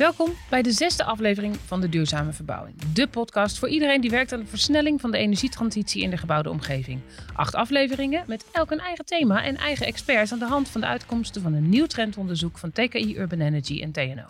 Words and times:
Welkom 0.00 0.30
bij 0.50 0.62
de 0.62 0.72
zesde 0.72 1.04
aflevering 1.04 1.56
van 1.56 1.80
de 1.80 1.88
Duurzame 1.88 2.32
Verbouwing. 2.32 2.92
De 2.92 3.06
podcast 3.06 3.58
voor 3.58 3.68
iedereen 3.68 4.00
die 4.00 4.10
werkt 4.10 4.32
aan 4.32 4.40
de 4.40 4.46
versnelling 4.46 5.00
van 5.00 5.10
de 5.10 5.18
energietransitie 5.18 6.02
in 6.02 6.10
de 6.10 6.16
gebouwde 6.16 6.50
omgeving. 6.50 7.00
Acht 7.34 7.54
afleveringen 7.54 8.24
met 8.26 8.46
elk 8.52 8.70
een 8.70 8.78
eigen 8.78 9.04
thema 9.04 9.44
en 9.44 9.56
eigen 9.56 9.86
experts 9.86 10.32
aan 10.32 10.38
de 10.38 10.44
hand 10.44 10.68
van 10.68 10.80
de 10.80 10.86
uitkomsten 10.86 11.42
van 11.42 11.52
een 11.54 11.68
nieuw 11.68 11.86
trendonderzoek 11.86 12.58
van 12.58 12.72
TKI 12.72 13.18
Urban 13.18 13.40
Energy 13.40 13.82
en 13.82 13.92
TNO. 13.92 14.26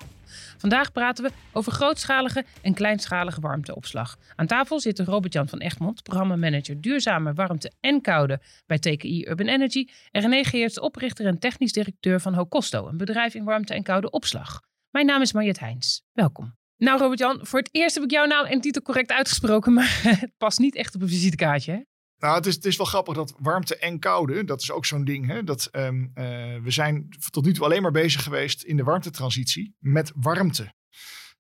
Vandaag 0.59 0.93
praten 0.93 1.25
we 1.25 1.31
over 1.53 1.73
grootschalige 1.73 2.45
en 2.63 2.75
kleinschalige 2.75 3.41
warmteopslag. 3.41 4.17
Aan 4.37 4.47
tafel 4.47 4.81
zit 4.81 4.99
Robert-Jan 4.99 5.49
van 5.49 5.59
Egmond, 5.59 6.03
programmamanager 6.03 6.81
duurzame 6.81 7.33
warmte 7.33 7.73
en 7.81 8.01
koude 8.01 8.41
bij 8.67 8.79
TKI 8.79 9.25
Urban 9.29 9.47
Energy. 9.47 9.89
En 10.11 10.21
René 10.21 10.45
Geerts, 10.45 10.81
oprichter 10.81 11.27
en 11.27 11.39
technisch 11.39 11.73
directeur 11.73 12.21
van 12.21 12.35
Hocosto, 12.35 12.89
een 12.89 12.97
bedrijf 12.97 13.35
in 13.35 13.45
warmte 13.45 13.75
en 13.75 13.83
koude 13.83 14.11
opslag. 14.11 14.61
Mijn 14.91 15.07
naam 15.07 15.21
is 15.21 15.33
Mariette 15.33 15.61
Heijns. 15.61 16.03
Welkom. 16.13 16.59
Nou, 16.77 16.99
Robert-Jan, 16.99 17.39
voor 17.43 17.59
het 17.59 17.69
eerst 17.73 17.95
heb 17.95 18.05
ik 18.05 18.11
jouw 18.11 18.27
naam 18.27 18.45
en 18.45 18.61
titel 18.61 18.83
correct 18.83 19.11
uitgesproken, 19.11 19.73
maar 19.75 20.01
het 20.03 20.33
past 20.39 20.59
niet 20.59 20.77
echt 20.77 20.95
op 20.95 21.03
een 21.03 21.09
visitekaartje. 21.09 21.87
Nou, 22.19 22.37
het 22.37 22.47
is, 22.47 22.55
het 22.55 22.65
is 22.65 22.77
wel 22.77 22.87
grappig 22.87 23.15
dat 23.15 23.35
warmte 23.39 23.77
en 23.77 23.99
koude, 23.99 24.45
dat 24.45 24.63
is 24.63 24.71
ook 24.71 24.85
zo'n 24.85 25.05
ding. 25.05 25.27
Hè? 25.27 25.45
Dat, 25.45 25.69
um, 25.73 26.11
uh, 26.15 26.25
we 26.63 26.71
zijn 26.71 27.09
tot 27.31 27.45
nu 27.45 27.53
toe 27.53 27.65
alleen 27.65 27.83
maar 27.83 27.91
bezig 27.91 28.23
geweest 28.23 28.63
in 28.63 28.77
de 28.77 28.83
warmtetransitie 28.83 29.77
met 29.79 30.13
warmte. 30.15 30.73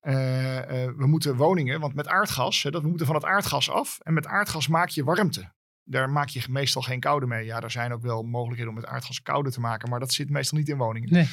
Uh, 0.02 0.12
uh, 0.14 0.62
we 0.96 1.06
moeten 1.06 1.36
woningen, 1.36 1.80
want 1.80 1.94
met 1.94 2.08
aardgas, 2.08 2.62
hè, 2.62 2.70
dat, 2.70 2.82
we 2.82 2.88
moeten 2.88 3.06
van 3.06 3.14
het 3.14 3.24
aardgas 3.24 3.70
af. 3.70 3.98
En 4.02 4.14
met 4.14 4.26
aardgas 4.26 4.68
maak 4.68 4.88
je 4.88 5.04
warmte 5.04 5.52
daar 5.90 6.10
maak 6.10 6.28
je 6.28 6.42
meestal 6.48 6.82
geen 6.82 7.00
koude 7.00 7.26
mee. 7.26 7.44
Ja, 7.44 7.60
er 7.60 7.70
zijn 7.70 7.92
ook 7.92 8.02
wel 8.02 8.22
mogelijkheden 8.22 8.72
om 8.72 8.80
met 8.80 8.90
aardgas 8.90 9.22
koude 9.22 9.50
te 9.50 9.60
maken, 9.60 9.90
maar 9.90 10.00
dat 10.00 10.12
zit 10.12 10.30
meestal 10.30 10.58
niet 10.58 10.68
in 10.68 10.76
woningen. 10.76 11.12
Nee. 11.12 11.28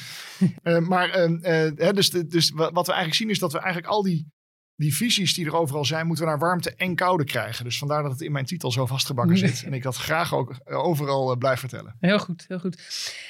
uh, 0.62 0.78
maar 0.92 1.28
uh, 1.28 1.92
dus, 1.94 2.10
dus 2.10 2.50
wat 2.50 2.86
we 2.86 2.92
eigenlijk 2.92 3.14
zien 3.14 3.30
is 3.30 3.38
dat 3.38 3.52
we 3.52 3.58
eigenlijk 3.58 3.92
al 3.92 4.02
die 4.02 4.26
die 4.78 4.94
visies 4.94 5.34
die 5.34 5.46
er 5.46 5.56
overal 5.56 5.84
zijn, 5.84 6.06
moeten 6.06 6.24
we 6.24 6.30
naar 6.30 6.40
warmte 6.40 6.74
en 6.74 6.94
koude 6.94 7.24
krijgen. 7.24 7.64
Dus 7.64 7.78
vandaar 7.78 8.02
dat 8.02 8.12
het 8.12 8.20
in 8.20 8.32
mijn 8.32 8.44
titel 8.44 8.72
zo 8.72 8.86
vastgebakken 8.86 9.38
zit. 9.38 9.62
En 9.64 9.72
ik 9.72 9.82
dat 9.82 9.96
graag 9.96 10.34
ook 10.34 10.54
eh, 10.64 10.78
overal 10.78 11.30
uh, 11.30 11.38
blijf 11.38 11.60
vertellen. 11.60 11.96
Heel 12.00 12.18
goed, 12.18 12.44
heel 12.48 12.58
goed. 12.58 12.82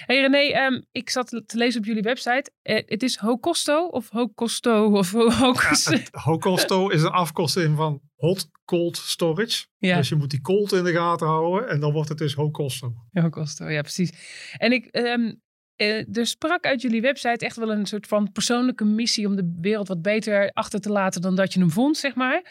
Hey 0.07 0.21
René, 0.21 0.67
um, 0.67 0.85
ik 0.93 1.11
zat 1.11 1.29
te 1.29 1.57
lezen 1.57 1.81
op 1.81 1.87
jullie 1.87 2.03
website. 2.03 2.51
Uh, 2.63 2.83
het 2.87 3.03
is 3.03 3.17
Hocosto 3.17 3.87
of 3.87 4.09
Hocosto 4.09 4.97
of 4.97 5.13
Hocosto? 5.13 5.93
Ja, 5.97 6.01
Hocosto 6.11 6.89
is 6.89 7.03
een 7.03 7.11
afkorting 7.11 7.77
van 7.77 8.01
Hot 8.17 8.49
Cold 8.65 8.97
Storage. 8.97 9.67
Ja. 9.79 9.97
Dus 9.97 10.09
je 10.09 10.15
moet 10.15 10.31
die 10.31 10.41
cold 10.41 10.73
in 10.73 10.85
de 10.85 10.93
gaten 10.93 11.27
houden 11.27 11.69
en 11.69 11.81
dan 11.81 11.93
wordt 11.93 12.09
het 12.09 12.19
dus 12.19 12.35
Hocosto. 12.35 12.95
Hocosto, 13.11 13.71
ja 13.71 13.81
precies. 13.81 14.13
En 14.57 14.73
ik, 14.73 14.89
um, 14.97 15.41
uh, 15.79 16.17
er 16.17 16.27
sprak 16.27 16.65
uit 16.65 16.83
jullie 16.83 17.01
website 17.01 17.45
echt 17.45 17.57
wel 17.57 17.71
een 17.71 17.87
soort 17.87 18.07
van 18.07 18.33
persoonlijke 18.33 18.85
missie 18.85 19.27
om 19.27 19.37
de 19.37 19.57
wereld 19.61 19.89
wat 19.89 20.03
beter 20.03 20.51
achter 20.53 20.81
te 20.81 20.91
laten 20.91 21.21
dan 21.21 21.35
dat 21.35 21.53
je 21.53 21.61
hem 21.61 21.71
vond, 21.71 21.97
zeg 21.97 22.15
maar. 22.15 22.43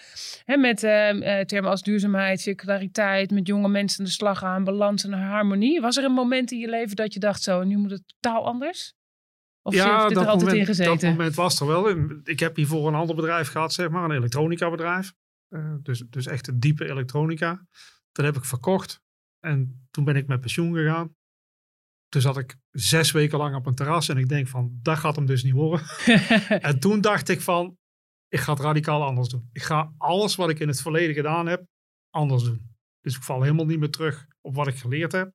Hè, 0.46 0.58
met 0.58 0.84
uh, 0.84 1.40
termen 1.40 1.70
als 1.70 1.84
duurzaamheid, 1.84 2.42
circulariteit, 2.42 3.32
met 3.32 3.48
jonge 3.48 3.70
mensen 3.70 4.04
de 4.04 4.10
slag 4.10 4.44
aan, 4.44 4.64
balans 4.64 5.04
en 5.04 5.14
harmonie. 5.14 5.82
Was 5.82 5.98
er 5.98 6.04
een 6.04 6.12
moment 6.12 6.52
in 6.52 6.60
je 6.60 6.70
leven 6.70 6.96
dat 6.96 7.14
je 7.14 7.20
dacht 7.20 7.44
zo, 7.44 7.64
nu 7.64 7.78
moet 7.78 7.92
het 7.92 8.04
totaal 8.20 8.46
anders? 8.46 8.94
Of 9.62 9.74
ja, 9.74 9.96
heeft 9.96 10.08
dit 10.08 10.18
er 10.18 10.28
altijd 10.28 10.40
moment, 10.40 10.60
in 10.60 10.66
gezeten? 10.66 10.94
dat 10.94 11.10
moment 11.10 11.36
was 11.36 11.60
er 11.60 11.68
wel. 11.68 11.90
Ik 12.24 12.40
heb 12.40 12.56
hiervoor 12.56 12.88
een 12.88 12.96
ander 12.96 13.16
bedrijf 13.16 13.48
gehad, 13.48 13.74
zeg 13.74 13.90
maar, 13.90 14.04
een 14.04 14.16
elektronica 14.16 14.70
bedrijf. 14.70 15.14
Uh, 15.50 15.74
dus, 15.82 16.04
dus 16.10 16.28
echt 16.28 16.48
een 16.48 16.60
diepe 16.60 16.90
elektronica. 16.90 17.68
Dat 18.12 18.26
heb 18.26 18.36
ik 18.36 18.46
verkocht. 18.46 19.02
En 19.40 19.88
toen 19.92 20.04
ben 20.04 20.16
ik 20.16 20.28
met 20.28 20.40
pensioen 20.40 20.74
gegaan. 20.74 21.16
Toen 22.10 22.22
zat 22.22 22.38
ik 22.38 22.56
zes 22.72 23.12
weken 23.12 23.38
lang 23.38 23.56
op 23.56 23.66
een 23.66 23.76
terras 23.76 24.10
en 24.10 24.18
ik 24.18 24.30
denk 24.30 24.48
van, 24.48 24.80
dat 24.82 24.98
gaat 24.98 25.16
hem 25.16 25.26
dus 25.26 25.44
niet 25.44 25.54
worden. 25.54 25.86
en 26.70 26.80
toen 26.80 27.02
dacht 27.02 27.30
ik 27.30 27.42
van, 27.42 27.78
ik 28.28 28.40
ga 28.40 28.54
het 28.54 28.62
radicaal 28.62 29.04
anders 29.04 29.28
doen. 29.28 29.50
Ik 29.52 29.64
ga 29.64 29.94
alles 29.98 30.36
wat 30.36 30.50
ik 30.50 30.60
in 30.60 30.68
het 30.68 30.82
verleden 30.82 31.16
gedaan 31.16 31.48
heb, 31.48 31.66
anders 32.10 32.44
doen. 32.44 32.76
Dus 33.02 33.16
ik 33.16 33.24
val 33.24 33.42
helemaal 33.42 33.66
niet 33.66 33.80
meer 33.80 33.90
terug 33.90 34.26
op 34.42 34.56
wat 34.56 34.68
ik 34.68 34.78
geleerd 34.78 35.12
heb. 35.12 35.28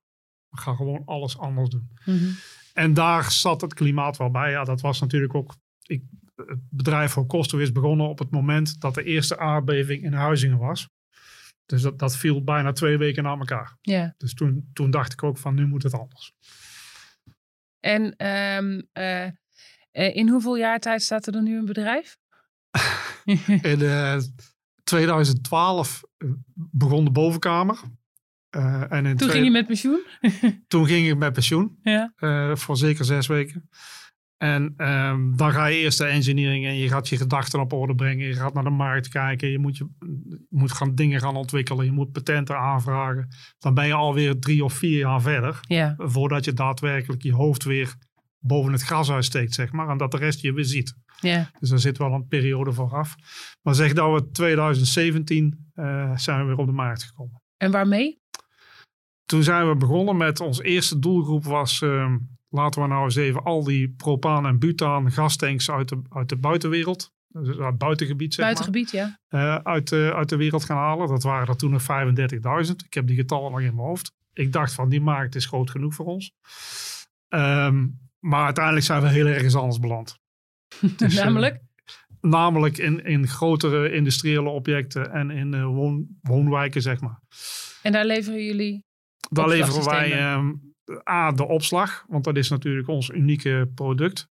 Ik 0.49 0.59
ga 0.59 0.75
gewoon 0.75 1.05
alles 1.05 1.37
anders 1.37 1.69
doen. 1.69 1.89
Mm 2.05 2.17
-hmm. 2.17 2.35
En 2.73 2.93
daar 2.93 3.31
zat 3.31 3.61
het 3.61 3.73
klimaat 3.73 4.17
wel 4.17 4.31
bij. 4.31 4.51
Ja, 4.51 4.63
dat 4.63 4.81
was 4.81 4.99
natuurlijk 4.99 5.35
ook... 5.35 5.55
Ik, 5.83 6.03
het 6.35 6.59
bedrijf 6.69 7.11
voor 7.11 7.25
Kosto 7.25 7.57
is 7.57 7.71
begonnen 7.71 8.07
op 8.07 8.19
het 8.19 8.31
moment 8.31 8.79
dat 8.79 8.93
de 8.93 9.03
eerste 9.03 9.37
aardbeving 9.37 10.03
in 10.03 10.13
Huizingen 10.13 10.57
was. 10.57 10.89
Dus 11.65 11.81
dat, 11.81 11.99
dat 11.99 12.17
viel 12.17 12.43
bijna 12.43 12.71
twee 12.71 12.97
weken 12.97 13.23
na 13.23 13.37
elkaar. 13.37 13.77
Yeah. 13.81 14.11
Dus 14.17 14.33
toen, 14.33 14.69
toen 14.73 14.91
dacht 14.91 15.13
ik 15.13 15.23
ook 15.23 15.37
van 15.37 15.55
nu 15.55 15.67
moet 15.67 15.83
het 15.83 15.93
anders. 15.93 16.33
En 17.83 18.27
um, 18.57 18.87
uh, 18.93 19.27
in 19.91 20.29
hoeveel 20.29 20.55
jaar 20.55 20.79
tijd 20.79 21.01
staat 21.01 21.25
er 21.25 21.31
dan 21.31 21.43
nu 21.43 21.57
een 21.57 21.65
bedrijf? 21.65 22.17
in 23.61 23.79
uh, 23.79 24.17
2012 24.83 26.03
begon 26.55 27.05
de 27.05 27.11
bovenkamer. 27.11 27.79
En 28.89 29.05
in 29.05 29.17
toen 29.17 29.29
ging 29.29 29.45
je 29.45 29.51
met 29.51 29.67
pensioen? 29.67 30.01
toen 30.67 30.85
ging 30.85 31.09
ik 31.09 31.17
met 31.17 31.33
pensioen. 31.33 31.79
Ja. 31.83 32.55
voor 32.55 32.77
zeker 32.77 33.05
zes 33.05 33.27
weken. 33.27 33.69
En 34.43 34.73
um, 34.77 35.37
dan 35.37 35.51
ga 35.51 35.65
je 35.65 35.77
eerst 35.77 35.97
de 35.97 36.05
engineering 36.05 36.65
en 36.65 36.75
je 36.75 36.87
gaat 36.87 37.09
je 37.09 37.17
gedachten 37.17 37.59
op 37.59 37.73
orde 37.73 37.95
brengen. 37.95 38.27
Je 38.27 38.33
gaat 38.33 38.53
naar 38.53 38.63
de 38.63 38.69
markt 38.69 39.07
kijken. 39.07 39.49
Je 39.49 39.59
moet, 39.59 39.77
je, 39.77 39.87
je 39.99 40.45
moet 40.49 40.71
gaan 40.71 40.95
dingen 40.95 41.19
gaan 41.19 41.35
ontwikkelen. 41.35 41.85
Je 41.85 41.91
moet 41.91 42.11
patenten 42.11 42.57
aanvragen. 42.57 43.27
Dan 43.59 43.73
ben 43.73 43.87
je 43.87 43.93
alweer 43.93 44.39
drie 44.39 44.63
of 44.63 44.73
vier 44.73 44.97
jaar 44.97 45.21
verder. 45.21 45.59
Voordat 45.97 46.45
je 46.45 46.53
daadwerkelijk 46.53 47.23
je 47.23 47.33
hoofd 47.33 47.63
weer 47.63 47.95
boven 48.39 48.71
het 48.71 48.81
gras 48.81 49.11
uitsteekt, 49.11 49.53
zeg 49.53 49.71
maar. 49.71 49.89
En 49.89 49.97
dat 49.97 50.11
de 50.11 50.17
rest 50.17 50.41
je 50.41 50.53
weer 50.53 50.65
ziet. 50.65 50.95
Dus 51.59 51.69
daar 51.69 51.79
zit 51.79 51.97
wel 51.97 52.13
een 52.13 52.27
periode 52.27 52.71
vooraf. 52.71 53.15
Maar 53.61 53.75
zeg 53.75 53.93
dat 53.93 54.13
we 54.13 54.31
2017 54.31 55.71
uh, 55.75 56.17
zijn 56.17 56.39
we 56.39 56.45
weer 56.45 56.57
op 56.57 56.65
de 56.65 56.71
markt 56.71 57.03
gekomen. 57.03 57.41
En 57.57 57.71
waarmee? 57.71 58.21
Toen 59.25 59.43
zijn 59.43 59.69
we 59.69 59.75
begonnen 59.75 60.17
met 60.17 60.39
ons 60.39 60.61
eerste 60.61 60.99
doelgroep 60.99 61.43
was... 61.43 61.81
Uh, 61.81 62.15
laten 62.53 62.81
we 62.81 62.87
nou 62.87 63.03
eens 63.03 63.15
even 63.15 63.43
al 63.43 63.63
die 63.63 63.89
propaan 63.89 64.45
en 64.45 64.59
butaan 64.59 65.11
gastanks 65.11 65.71
uit 65.71 65.89
de, 65.89 66.01
uit 66.09 66.29
de 66.29 66.35
buitenwereld, 66.35 67.11
dus 67.27 67.57
uit 67.57 67.77
buitengebied 67.77 68.33
zeg 68.33 68.45
Buitengebied, 68.45 68.93
maar, 68.93 69.17
ja. 69.29 69.57
Uh, 69.57 69.63
uit, 69.63 69.89
de, 69.89 70.11
uit 70.15 70.29
de 70.29 70.35
wereld 70.35 70.63
gaan 70.63 70.77
halen. 70.77 71.07
Dat 71.07 71.23
waren 71.23 71.47
er 71.47 71.57
toen 71.57 71.71
nog 71.71 71.81
35.000. 71.81 72.75
Ik 72.85 72.93
heb 72.93 73.07
die 73.07 73.15
getallen 73.15 73.51
nog 73.51 73.59
in 73.59 73.75
mijn 73.75 73.87
hoofd. 73.87 74.11
Ik 74.33 74.51
dacht 74.51 74.73
van 74.73 74.89
die 74.89 75.01
markt 75.01 75.35
is 75.35 75.45
groot 75.45 75.69
genoeg 75.69 75.93
voor 75.93 76.05
ons. 76.05 76.33
Um, 77.29 77.99
maar 78.19 78.45
uiteindelijk 78.45 78.85
zijn 78.85 79.01
we 79.01 79.07
heel 79.07 79.25
ergens 79.25 79.55
anders 79.55 79.79
beland. 79.79 80.17
Dus, 80.97 81.15
namelijk? 81.15 81.55
Uh, 81.55 82.31
namelijk 82.31 82.77
in, 82.77 83.05
in 83.05 83.27
grotere 83.27 83.91
industriële 83.91 84.49
objecten 84.49 85.11
en 85.11 85.31
in 85.31 85.53
uh, 85.53 85.65
woon, 85.65 86.07
woonwijken 86.21 86.81
zeg 86.81 87.01
maar. 87.01 87.21
En 87.81 87.91
daar 87.91 88.05
leveren 88.05 88.43
jullie 88.43 88.85
Daar 89.29 89.47
leveren 89.47 89.85
wij... 89.85 90.33
Um, 90.33 90.72
A, 91.09 91.31
de 91.31 91.47
opslag, 91.47 92.05
want 92.07 92.23
dat 92.23 92.37
is 92.37 92.49
natuurlijk 92.49 92.87
ons 92.87 93.09
unieke 93.09 93.71
product. 93.75 94.31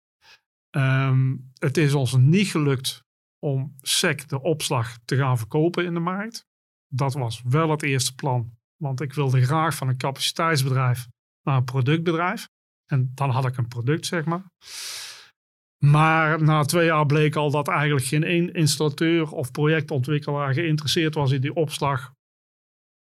Um, 0.76 1.50
het 1.58 1.76
is 1.76 1.94
ons 1.94 2.16
niet 2.16 2.46
gelukt 2.46 3.04
om 3.38 3.74
SEC 3.80 4.28
de 4.28 4.42
opslag 4.42 4.98
te 5.04 5.16
gaan 5.16 5.38
verkopen 5.38 5.84
in 5.84 5.94
de 5.94 6.00
markt. 6.00 6.46
Dat 6.88 7.14
was 7.14 7.42
wel 7.44 7.70
het 7.70 7.82
eerste 7.82 8.14
plan, 8.14 8.58
want 8.76 9.00
ik 9.00 9.12
wilde 9.12 9.42
graag 9.44 9.74
van 9.74 9.88
een 9.88 9.96
capaciteitsbedrijf 9.96 11.08
naar 11.42 11.56
een 11.56 11.64
productbedrijf. 11.64 12.48
En 12.86 13.12
dan 13.14 13.30
had 13.30 13.46
ik 13.46 13.56
een 13.56 13.68
product, 13.68 14.06
zeg 14.06 14.24
maar. 14.24 14.50
Maar 15.84 16.42
na 16.42 16.62
twee 16.62 16.86
jaar 16.86 17.06
bleek 17.06 17.36
al 17.36 17.50
dat 17.50 17.68
eigenlijk 17.68 18.06
geen 18.06 18.24
één 18.24 18.52
installateur 18.52 19.30
of 19.30 19.50
projectontwikkelaar 19.50 20.54
geïnteresseerd 20.54 21.14
was 21.14 21.30
in 21.30 21.40
die 21.40 21.54
opslag. 21.54 22.12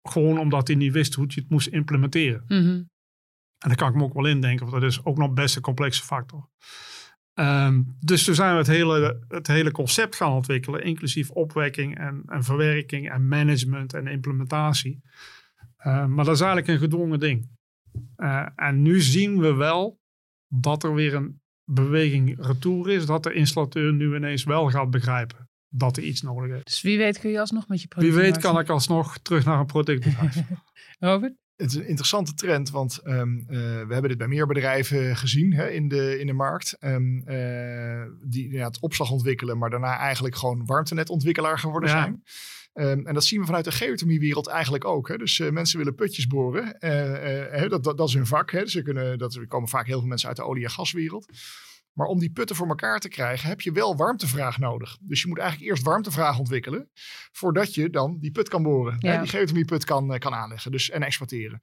Gewoon 0.10 0.40
omdat 0.40 0.68
hij 0.68 0.76
niet 0.76 0.94
wist 0.94 1.14
hoe 1.14 1.26
je 1.28 1.42
het 1.42 1.50
moest 1.50 1.68
implementeren. 1.68 2.44
Mm. 2.48 2.89
En 3.60 3.68
daar 3.68 3.78
kan 3.78 3.90
ik 3.90 3.96
me 3.96 4.04
ook 4.04 4.14
wel 4.14 4.26
indenken, 4.26 4.66
want 4.66 4.82
dat 4.82 4.92
is 4.92 5.06
ook 5.06 5.18
nog 5.18 5.34
best 5.34 5.56
een 5.56 5.62
complexe 5.62 6.04
factor. 6.04 6.50
Um, 7.34 7.98
dus 8.00 8.24
toen 8.24 8.36
zijn 8.36 8.52
we 8.52 8.58
het 8.58 8.68
hele, 8.68 9.26
het 9.28 9.48
hele 9.48 9.72
concept 9.72 10.16
gaan 10.16 10.32
ontwikkelen, 10.32 10.84
inclusief 10.84 11.30
opwekking 11.30 11.98
en, 11.98 12.24
en 12.26 12.44
verwerking 12.44 13.12
en 13.12 13.28
management 13.28 13.94
en 13.94 14.08
implementatie. 14.08 15.02
Uh, 15.80 16.06
maar 16.06 16.26
dat 16.26 16.36
is 16.36 16.42
eigenlijk 16.42 16.68
een 16.68 16.90
gedwongen 16.90 17.20
ding. 17.20 17.50
Uh, 18.18 18.48
en 18.56 18.82
nu 18.82 19.02
zien 19.02 19.40
we 19.40 19.54
wel 19.54 20.00
dat 20.48 20.84
er 20.84 20.94
weer 20.94 21.14
een 21.14 21.42
beweging 21.64 22.46
retour 22.46 22.90
is, 22.90 23.06
dat 23.06 23.24
de 23.24 23.34
installateur 23.34 23.94
nu 23.94 24.16
ineens 24.16 24.44
wel 24.44 24.70
gaat 24.70 24.90
begrijpen 24.90 25.50
dat 25.70 25.98
er 25.98 26.04
iets 26.04 26.22
nodig 26.22 26.58
is. 26.58 26.64
Dus 26.64 26.82
wie 26.82 26.98
weet 26.98 27.20
kun 27.20 27.30
je 27.30 27.40
alsnog 27.40 27.68
met 27.68 27.82
je 27.82 27.88
product. 27.88 28.14
Wie 28.14 28.24
weet 28.24 28.38
kan 28.38 28.60
ik 28.60 28.70
alsnog 28.70 29.18
terug 29.18 29.46
naar 29.46 29.60
een 29.60 29.66
productbedrijf. 29.66 30.44
Robert? 31.00 31.34
Het 31.60 31.70
is 31.70 31.76
een 31.76 31.88
interessante 31.88 32.34
trend, 32.34 32.70
want 32.70 33.00
um, 33.04 33.38
uh, 33.40 33.48
we 33.60 33.94
hebben 33.94 34.10
dit 34.10 34.18
bij 34.18 34.28
meer 34.28 34.48
bedrijven 34.48 35.16
gezien 35.16 35.54
hè, 35.54 35.70
in, 35.70 35.88
de, 35.88 36.20
in 36.20 36.28
de 36.28 36.34
markt. 36.34 36.78
Um, 36.80 37.24
uh, 37.28 38.04
die 38.22 38.52
ja, 38.52 38.68
het 38.68 38.80
opslag 38.80 39.12
ontwikkelen, 39.12 39.58
maar 39.58 39.70
daarna 39.70 39.98
eigenlijk 39.98 40.36
gewoon 40.36 40.66
warmtenetontwikkelaar 40.66 41.60
geworden 41.60 41.90
ja. 41.90 42.02
zijn. 42.02 42.24
Ehm, 42.74 43.08
en 43.08 43.14
dat 43.14 43.24
zien 43.24 43.40
we 43.40 43.46
vanuit 43.46 43.66
de 43.66 43.72
geothermiewereld 43.72 44.48
eigenlijk 44.48 44.86
ook. 44.86 45.08
Hè. 45.08 45.18
Dus 45.18 45.40
uh, 45.40 45.50
mensen 45.50 45.78
willen 45.78 45.96
putjes 45.96 46.28
boren. 46.28 46.78
Dat, 47.70 47.84
dat, 47.84 47.98
dat, 47.98 48.08
is 48.08 48.14
hun 48.14 48.28
vak. 48.28 48.52
Hè. 48.52 48.68
Ze 48.68 48.82
kunnen, 48.82 49.18
dat, 49.18 49.36
er 49.36 49.48
komen 49.48 49.70
vaak 49.70 49.86
heel 49.86 50.00
veel 50.00 50.08
mensen 50.08 50.28
uit 50.28 50.38
de 50.38 50.44
olie- 50.44 50.64
en 50.64 50.72
gaswereld. 50.72 51.26
Maar 51.94 52.08
om 52.08 52.20
die 52.20 52.32
putten 52.32 52.56
voor 52.56 52.68
elkaar 52.68 53.00
te 53.00 53.10
krijgen, 53.10 53.50
heb 53.50 53.62
je 53.62 53.72
wel 53.72 53.96
warmtevraag 53.96 54.58
nodig. 54.58 54.98
Dus 55.02 55.22
je 55.22 55.28
moet 55.28 55.38
eigenlijk 55.38 55.70
eerst 55.70 55.84
warmtevraag 55.84 56.40
ontwikkelen. 56.40 56.90
Voordat 57.32 57.74
je 57.74 57.90
dan 57.90 58.18
die 58.20 58.32
put 58.32 58.50
kan 58.50 58.64
boren. 58.64 58.96
Ja. 59.00 59.12
Hè, 59.12 59.20
die 59.20 59.30
geothermieput 59.30 59.86
kan, 59.86 60.20
kan 60.20 60.34
aanleggen 60.34 60.72
dus, 60.72 60.90
en 60.90 61.04
exploiteren. 61.04 61.60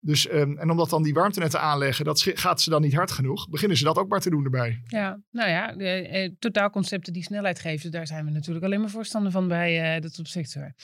Dus, 0.00 0.30
um, 0.32 0.58
en 0.58 0.70
omdat 0.70 0.90
dan 0.90 1.02
die 1.02 1.14
warmtenetten 1.14 1.60
aanleggen, 1.60 2.04
dat 2.04 2.30
gaat 2.34 2.60
ze 2.60 2.70
dan 2.70 2.82
niet 2.82 2.94
hard 2.94 3.10
genoeg, 3.10 3.48
beginnen 3.48 3.76
ze 3.76 3.84
dat 3.84 3.98
ook 3.98 4.08
maar 4.08 4.20
te 4.20 4.30
doen 4.30 4.44
erbij. 4.44 4.80
Ja, 4.86 5.20
nou 5.30 5.50
ja, 5.50 5.76
eh, 5.76 6.24
eh, 6.24 6.32
totaalconcepten 6.38 7.12
die 7.12 7.22
snelheid 7.22 7.58
geven, 7.58 7.90
daar 7.90 8.06
zijn 8.06 8.24
we 8.24 8.30
natuurlijk 8.30 8.64
alleen 8.64 8.80
maar 8.80 8.90
voorstander 8.90 9.32
van 9.32 9.48
bij 9.48 10.00
de 10.00 10.10
topsector. 10.10 10.74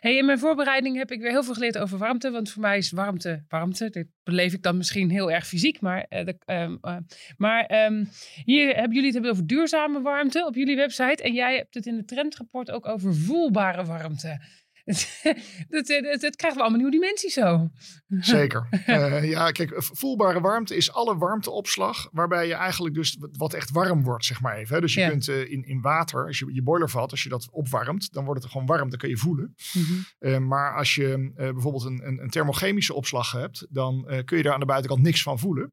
Hey, 0.00 0.16
in 0.16 0.26
mijn 0.26 0.38
voorbereiding 0.38 0.96
heb 0.96 1.10
ik 1.10 1.20
weer 1.20 1.30
heel 1.30 1.42
veel 1.42 1.54
geleerd 1.54 1.78
over 1.78 1.98
warmte, 1.98 2.30
want 2.30 2.50
voor 2.50 2.62
mij 2.62 2.78
is 2.78 2.90
warmte 2.90 3.44
warmte. 3.48 3.90
Dit 3.90 4.06
beleef 4.22 4.52
ik 4.52 4.62
dan 4.62 4.76
misschien 4.76 5.10
heel 5.10 5.30
erg 5.30 5.46
fysiek, 5.46 5.80
maar, 5.80 6.06
uh, 6.08 6.24
de, 6.24 6.36
uh, 6.46 6.96
maar 7.36 7.84
um, 7.84 8.08
hier 8.44 8.66
hebben 8.66 8.94
jullie 8.94 9.04
het 9.04 9.14
hebben 9.14 9.30
over 9.30 9.46
duurzame 9.46 10.00
warmte 10.00 10.46
op 10.46 10.54
jullie 10.54 10.76
website 10.76 11.22
en 11.22 11.32
jij 11.32 11.56
hebt 11.56 11.74
het 11.74 11.86
in 11.86 11.96
het 11.96 12.08
trendrapport 12.08 12.70
ook 12.70 12.86
over 12.86 13.14
voelbare 13.14 13.84
warmte. 13.84 14.40
dat, 15.68 15.86
dat, 15.86 16.20
dat, 16.20 16.36
krijgen 16.36 16.58
we 16.58 16.60
allemaal 16.60 16.76
nieuwe 16.78 16.90
dimensies 16.90 17.32
zo. 17.32 17.70
Zeker. 18.36 18.68
Uh, 18.86 19.30
ja, 19.30 19.50
kijk, 19.50 19.72
voelbare 19.76 20.40
warmte 20.40 20.76
is 20.76 20.92
alle 20.92 21.16
warmteopslag 21.16 22.08
waarbij 22.12 22.46
je 22.46 22.54
eigenlijk 22.54 22.94
dus 22.94 23.18
wat 23.32 23.54
echt 23.54 23.70
warm 23.70 24.02
wordt, 24.02 24.24
zeg 24.24 24.40
maar 24.40 24.56
even. 24.56 24.80
Dus 24.80 24.94
je 24.94 25.00
ja. 25.00 25.08
kunt 25.08 25.28
uh, 25.28 25.50
in, 25.50 25.64
in 25.64 25.80
water, 25.80 26.26
als 26.26 26.38
je 26.38 26.54
je 26.54 26.62
boiler 26.62 26.90
valt, 26.90 27.10
als 27.10 27.22
je 27.22 27.28
dat 27.28 27.48
opwarmt, 27.50 28.12
dan 28.12 28.24
wordt 28.24 28.42
het 28.42 28.52
gewoon 28.52 28.66
warm, 28.66 28.90
dan 28.90 28.98
kun 28.98 29.08
je 29.08 29.16
voelen. 29.16 29.54
Mm 29.72 29.82
-hmm. 29.82 30.04
uh, 30.18 30.38
maar 30.38 30.76
als 30.76 30.94
je 30.94 31.32
bijvoorbeeld 31.34 31.84
een, 31.84 32.06
een, 32.06 32.22
een, 32.22 32.30
thermochemische 32.30 32.94
opslag 32.94 33.32
hebt, 33.32 33.66
dan 33.70 34.22
kun 34.24 34.36
je 34.36 34.42
daar 34.42 34.52
aan 34.52 34.60
de 34.60 34.66
buitenkant 34.66 35.02
niks 35.02 35.22
van 35.22 35.38
voelen. 35.38 35.72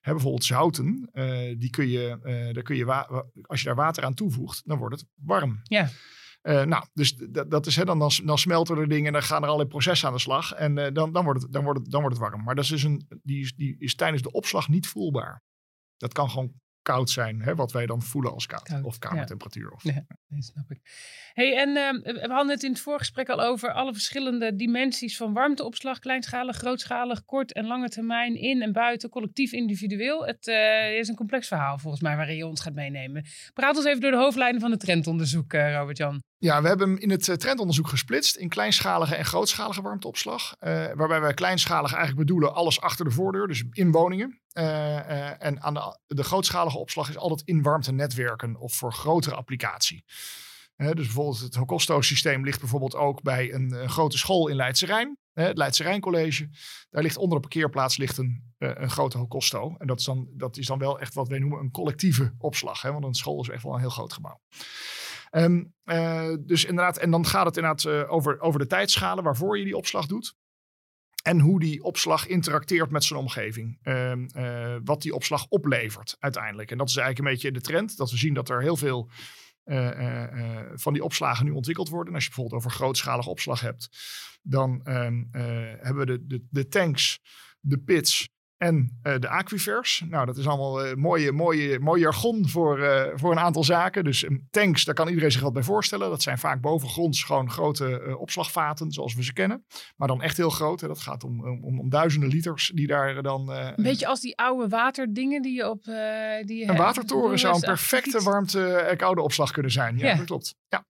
Hè, 0.00 0.12
bijvoorbeeld 0.12 0.44
zouten, 0.44 1.10
die 1.58 1.70
kun 1.70 1.88
je, 1.88 2.18
daar 2.52 2.62
kun 2.62 2.76
je 2.76 3.06
als 3.42 3.60
je 3.60 3.66
daar 3.66 3.74
water 3.74 4.04
aan 4.04 4.14
toevoegt, 4.14 4.62
dan 4.64 4.78
wordt 4.78 5.00
het 5.00 5.08
warm. 5.14 5.60
Ja. 5.62 5.90
Uh, 6.46 6.62
nou, 6.62 6.84
dus 6.92 7.14
dat 7.48 7.66
is, 7.66 7.76
hè, 7.76 7.84
dan, 7.84 8.10
smelten 8.38 8.78
er 8.78 8.88
dingen 8.88 9.06
en 9.06 9.12
dan 9.12 9.22
gaan 9.22 9.40
er 9.40 9.46
allerlei 9.46 9.68
processen 9.68 10.08
aan 10.08 10.14
de 10.14 10.20
slag. 10.20 10.52
En 10.52 10.76
uh, 10.76 10.86
dan, 10.92 11.12
dan, 11.12 11.24
wordt 11.24 11.42
het, 11.42 11.52
dan, 11.52 11.64
wordt 11.64 11.78
het, 11.78 11.90
dan 11.90 12.00
wordt 12.00 12.16
het 12.16 12.28
warm. 12.28 12.44
Maar 12.44 12.54
dat 12.54 12.64
is 12.64 12.70
dus 12.70 12.82
een, 12.82 13.06
die, 13.22 13.40
is, 13.40 13.54
die 13.54 13.76
is 13.78 13.94
tijdens 13.94 14.22
de 14.22 14.30
opslag 14.30 14.68
niet 14.68 14.86
voelbaar. 14.86 15.42
Dat 15.96 16.12
kan 16.12 16.30
gewoon 16.30 16.52
koud 16.84 17.10
zijn, 17.10 17.42
hè, 17.42 17.54
wat 17.54 17.72
wij 17.72 17.86
dan 17.86 18.02
voelen 18.02 18.32
als 18.32 18.46
koud, 18.46 18.62
koud 18.62 18.84
of 18.84 18.98
kamertemperatuur. 18.98 19.70
Of, 19.70 19.82
ja, 19.82 20.04
dat 20.28 20.44
snap 20.44 20.70
ik. 20.70 20.80
Hey, 21.32 21.56
en 21.56 21.68
uh, 21.68 22.12
we 22.14 22.32
hadden 22.32 22.48
het 22.48 22.62
in 22.62 22.70
het 22.70 22.80
voorgesprek 22.80 23.28
al 23.28 23.42
over 23.42 23.72
alle 23.72 23.92
verschillende 23.92 24.56
dimensies 24.56 25.16
van 25.16 25.32
warmteopslag, 25.32 25.98
kleinschalig, 25.98 26.56
grootschalig, 26.56 27.24
kort 27.24 27.52
en 27.52 27.66
lange 27.66 27.88
termijn, 27.88 28.36
in 28.36 28.62
en 28.62 28.72
buiten, 28.72 29.08
collectief, 29.10 29.52
individueel. 29.52 30.26
Het 30.26 30.46
uh, 30.46 30.98
is 30.98 31.08
een 31.08 31.14
complex 31.14 31.48
verhaal 31.48 31.78
volgens 31.78 32.02
mij 32.02 32.16
waarin 32.16 32.36
je 32.36 32.46
ons 32.46 32.60
gaat 32.60 32.74
meenemen. 32.74 33.24
Praat 33.52 33.76
ons 33.76 33.84
even 33.84 34.00
door 34.00 34.10
de 34.10 34.16
hoofdlijnen 34.16 34.60
van 34.60 34.70
het 34.70 34.80
trendonderzoek, 34.80 35.52
uh, 35.52 35.74
Robert-Jan. 35.74 36.22
Ja, 36.38 36.62
we 36.62 36.68
hebben 36.68 36.88
hem 36.88 36.98
in 36.98 37.10
het 37.10 37.40
trendonderzoek 37.40 37.88
gesplitst 37.88 38.36
in 38.36 38.48
kleinschalige 38.48 39.14
en 39.14 39.24
grootschalige 39.24 39.82
warmteopslag. 39.82 40.56
Waarbij 40.94 41.20
wij 41.20 41.34
kleinschalig 41.34 41.92
eigenlijk 41.92 42.26
bedoelen 42.26 42.54
alles 42.54 42.80
achter 42.80 43.04
de 43.04 43.10
voordeur, 43.10 43.46
dus 43.46 43.64
in 43.72 43.90
woningen. 43.90 44.42
Uh, 44.54 44.64
uh, 44.64 45.42
en 45.44 45.62
aan 45.62 45.74
de, 45.74 45.98
de, 46.06 46.24
grootschalige 46.24 46.78
opslag 46.78 47.08
is 47.08 47.16
altijd 47.16 47.42
in 47.44 47.62
warmtenetwerken 47.62 48.56
of 48.56 48.74
voor 48.74 48.92
grotere 48.92 49.34
applicatie. 49.34 50.04
dus 50.76 50.94
bijvoorbeeld 50.94 51.40
het 51.40 51.54
Hocosto-systeem 51.54 52.44
ligt 52.44 52.60
bijvoorbeeld 52.60 52.94
ook 52.94 53.22
bij 53.22 53.52
een, 53.52 53.72
een 53.72 53.88
grote 53.88 54.18
school 54.18 54.48
in 54.48 54.56
Leidse 54.56 54.86
Rijn. 54.86 55.18
het 55.32 55.56
Leidse 55.56 55.98
College. 56.00 56.48
Daar 56.90 57.02
ligt 57.02 57.16
onder 57.16 57.34
de 57.34 57.40
parkeerplaats 57.40 57.96
ligt 57.96 58.18
een, 58.18 58.54
een 58.58 58.90
grote 58.90 59.18
Hocosto. 59.18 59.74
En 59.78 59.86
dat 59.86 59.98
is, 59.98 60.04
dan, 60.04 60.28
dat 60.32 60.56
is 60.56 60.66
dan 60.66 60.78
wel 60.78 61.00
echt 61.00 61.14
wat 61.14 61.28
wij 61.28 61.38
noemen 61.38 61.58
een 61.58 61.70
collectieve 61.70 62.34
opslag. 62.38 62.82
Want 62.82 63.04
een 63.04 63.14
school 63.14 63.40
is 63.40 63.48
echt 63.48 63.62
wel 63.62 63.74
een 63.74 63.80
heel 63.80 63.90
groot 63.90 64.12
gebouw. 64.12 64.40
Uh, 65.84 66.34
dus 66.40 66.64
inderdaad, 66.64 66.96
en 66.98 67.10
dan 67.10 67.26
gaat 67.26 67.46
het 67.46 67.56
inderdaad 67.56 67.86
over, 68.08 68.40
over 68.40 68.60
de 68.60 68.66
tijdschalen 68.66 69.24
waarvoor 69.24 69.58
je 69.58 69.64
die 69.64 69.76
opslag 69.76 70.06
doet. 70.06 70.34
En 71.24 71.40
hoe 71.40 71.60
die 71.60 71.82
opslag 71.82 72.26
interacteert 72.26 72.90
met 72.90 73.04
zijn 73.04 73.18
omgeving. 73.18 73.78
Um, 73.82 74.28
uh, 74.36 74.76
wat 74.84 75.02
die 75.02 75.14
opslag 75.14 75.46
oplevert 75.48 76.16
uiteindelijk. 76.18 76.70
En 76.70 76.78
dat 76.78 76.88
is 76.88 76.96
eigenlijk 76.96 77.26
een 77.26 77.34
beetje 77.34 77.52
de 77.52 77.66
trend. 77.66 77.96
Dat 77.96 78.10
we 78.10 78.16
zien 78.16 78.34
dat 78.34 78.48
er 78.48 78.60
heel 78.62 78.76
veel 78.76 79.10
van 80.74 80.92
die 80.92 81.04
opslagen 81.04 81.44
nu 81.44 81.50
ontwikkeld 81.50 81.88
worden. 81.88 82.08
En 82.08 82.14
als 82.14 82.24
je 82.24 82.30
bijvoorbeeld 82.30 82.60
over 82.60 82.76
grootschalige 82.76 83.30
opslag 83.30 83.60
hebt. 83.60 83.88
Dan 84.42 84.80
um, 84.84 85.28
hebben 85.30 85.96
we 85.96 86.06
de, 86.06 86.26
de, 86.26 86.46
de 86.50 86.68
tanks, 86.68 87.20
de 87.60 87.78
pits 87.78 88.28
en 88.56 89.00
uh, 89.02 89.18
de 89.18 89.28
aquifers. 89.28 90.04
Nou, 90.08 90.26
dat 90.26 90.36
is 90.36 90.46
allemaal 90.46 90.86
uh, 90.86 90.94
mooie, 90.94 91.32
mooie, 91.32 91.78
mooi 91.78 92.00
jargon 92.00 92.48
voor, 92.48 92.78
uh, 92.78 93.02
voor 93.14 93.30
een 93.30 93.38
aantal 93.38 93.64
zaken. 93.64 94.04
Dus 94.04 94.24
um, 94.24 94.46
tanks, 94.50 94.84
daar 94.84 94.94
kan 94.94 95.08
iedereen 95.08 95.32
zich 95.32 95.40
wat 95.40 95.52
bij 95.52 95.62
voorstellen. 95.62 96.10
Dat 96.10 96.22
zijn 96.22 96.38
vaak 96.38 96.60
bovengronds 96.60 97.22
gewoon 97.22 97.50
grote 97.50 98.16
opslagvaten, 98.18 98.92
zoals 98.92 99.14
we 99.14 99.24
ze 99.24 99.32
kennen. 99.32 99.64
Maar 99.96 100.08
dan 100.08 100.22
echt 100.22 100.36
heel 100.36 100.50
groot. 100.50 100.80
Hè. 100.80 100.88
Dat 100.88 101.00
gaat 101.00 101.24
om, 101.24 101.46
om, 101.46 101.78
om, 101.78 101.88
duizenden 101.90 102.28
liters 102.28 102.72
die 102.74 102.86
daar 102.86 103.22
dan... 103.22 103.50
een 103.50 103.74
beetje 103.76 104.06
als 104.06 104.20
die 104.20 104.36
oude 104.36 104.68
waterdingen 104.68 105.42
die 105.42 105.54
je 105.54 105.70
op... 105.70 105.84
die 106.44 106.68
een 106.68 106.76
watertoren 106.76 107.38
zou 107.38 107.54
een 107.54 107.60
perfecte 107.60 108.22
warmte- 108.22 108.94
koude 108.96 109.20
opslag 109.20 109.50
kunnen 109.50 109.72
zijn. 109.72 109.98
Ja, 109.98 110.06
ja. 110.06 110.14
dat 110.14 110.26
klopt. 110.26 110.54
Ja. 110.68 110.86